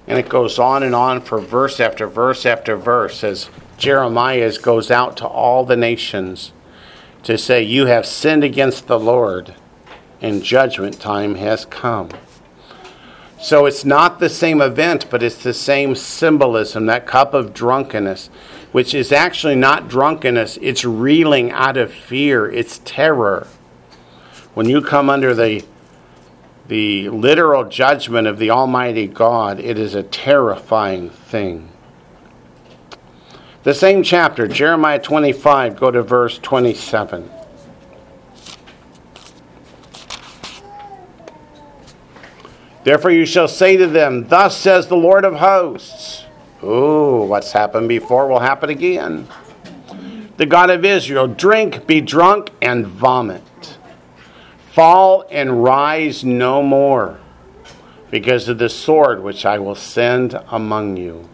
[0.08, 4.92] And it goes on and on for verse after verse after verse as Jeremiah goes
[4.92, 6.52] out to all the nations
[7.24, 9.54] to say, You have sinned against the Lord,
[10.22, 12.10] and judgment time has come.
[13.40, 18.30] So it's not the same event, but it's the same symbolism, that cup of drunkenness,
[18.74, 23.48] which is actually not drunkenness, it's reeling out of fear, it's terror.
[24.60, 25.64] When you come under the
[26.68, 31.72] the literal judgment of the Almighty God, it is a terrifying thing.
[33.64, 37.32] The same chapter, Jeremiah 25, go to verse 27.
[42.84, 46.26] Therefore you shall say to them, Thus says the Lord of hosts.
[46.66, 49.26] Ooh, what's happened before will happen again.
[50.36, 53.44] The God of Israel, drink, be drunk, and vomit.
[54.72, 57.20] Fall and rise no more,
[58.12, 61.28] because of the sword which I will send among you.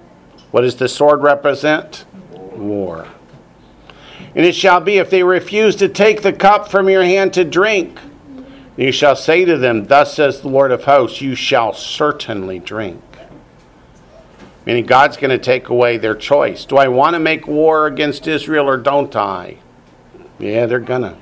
[0.52, 2.06] What does the sword represent?
[2.32, 3.08] War.
[4.34, 7.44] And it shall be if they refuse to take the cup from your hand to
[7.44, 8.00] drink,
[8.78, 13.02] you shall say to them, Thus says the Lord of hosts, you shall certainly drink.
[14.66, 16.66] Meaning God's going to take away their choice.
[16.66, 19.58] Do I want to make war against Israel or don't I?
[20.40, 21.18] Yeah, they're going to.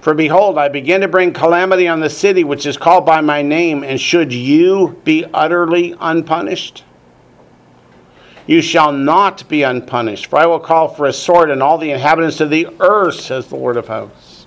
[0.00, 3.42] For behold, I begin to bring calamity on the city which is called by my
[3.42, 6.84] name, and should you be utterly unpunished?
[8.46, 11.90] You shall not be unpunished, for I will call for a sword on all the
[11.90, 14.46] inhabitants of the earth, says the Lord of hosts.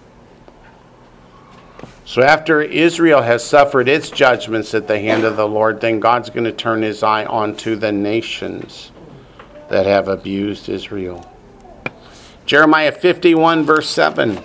[2.06, 6.30] So after Israel has suffered its judgments at the hand of the Lord, then God's
[6.30, 8.92] going to turn his eye onto the nations
[9.70, 11.30] that have abused Israel.
[12.46, 14.44] Jeremiah 51, verse 7.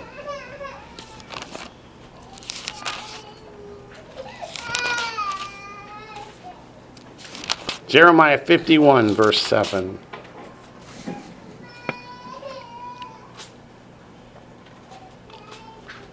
[7.89, 9.97] Jeremiah 51, verse 7.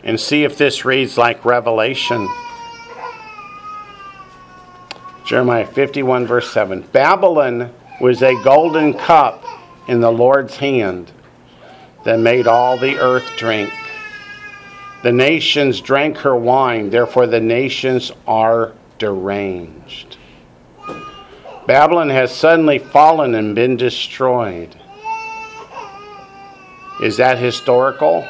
[0.02, 2.26] And see if this reads like Revelation.
[5.26, 6.80] Jeremiah 51, verse 7.
[6.80, 9.44] Babylon was a golden cup
[9.86, 11.12] in the Lord's hand
[12.06, 13.70] that made all the earth drink.
[15.02, 20.16] The nations drank her wine, therefore, the nations are deranged.
[21.66, 24.76] Babylon has suddenly fallen and been destroyed.
[27.02, 28.26] Is that historical?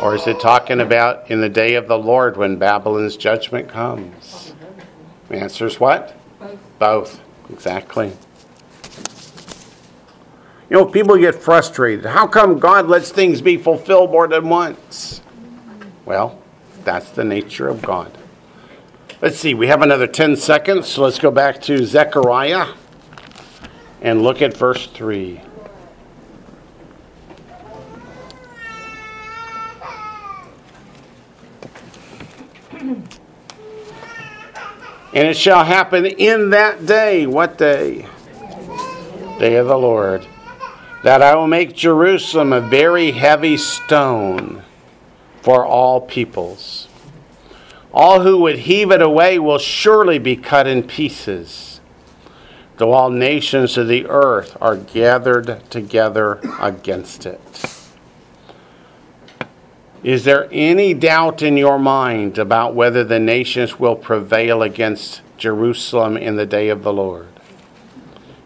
[0.00, 4.54] Or is it talking about in the day of the Lord when Babylon's judgment comes?
[5.28, 6.16] The answer is what?
[6.38, 6.78] Both.
[6.78, 7.20] Both.
[7.50, 8.12] Exactly.
[10.70, 12.06] You know, people get frustrated.
[12.06, 15.20] How come God lets things be fulfilled more than once?
[16.06, 16.40] Well,
[16.84, 18.16] that's the nature of God.
[19.22, 22.68] Let's see, we have another 10 seconds, so let's go back to Zechariah
[24.00, 25.42] and look at verse 3.
[35.12, 38.06] And it shall happen in that day, what day?
[39.38, 40.26] Day of the Lord,
[41.02, 44.62] that I will make Jerusalem a very heavy stone
[45.42, 46.89] for all peoples.
[47.92, 51.80] All who would heave it away will surely be cut in pieces,
[52.76, 57.40] though all nations of the earth are gathered together against it.
[60.02, 66.16] Is there any doubt in your mind about whether the nations will prevail against Jerusalem
[66.16, 67.28] in the day of the Lord?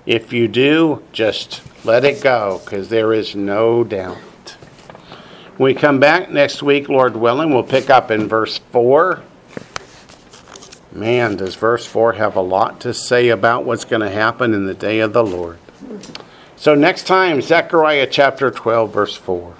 [0.04, 4.16] If you do, just let it go, because there is no doubt.
[5.56, 9.22] When we come back next week, Lord willing, we'll pick up in verse 4.
[10.94, 14.66] Man, does verse 4 have a lot to say about what's going to happen in
[14.66, 15.58] the day of the Lord.
[16.54, 19.54] So, next time, Zechariah chapter 12, verse 4.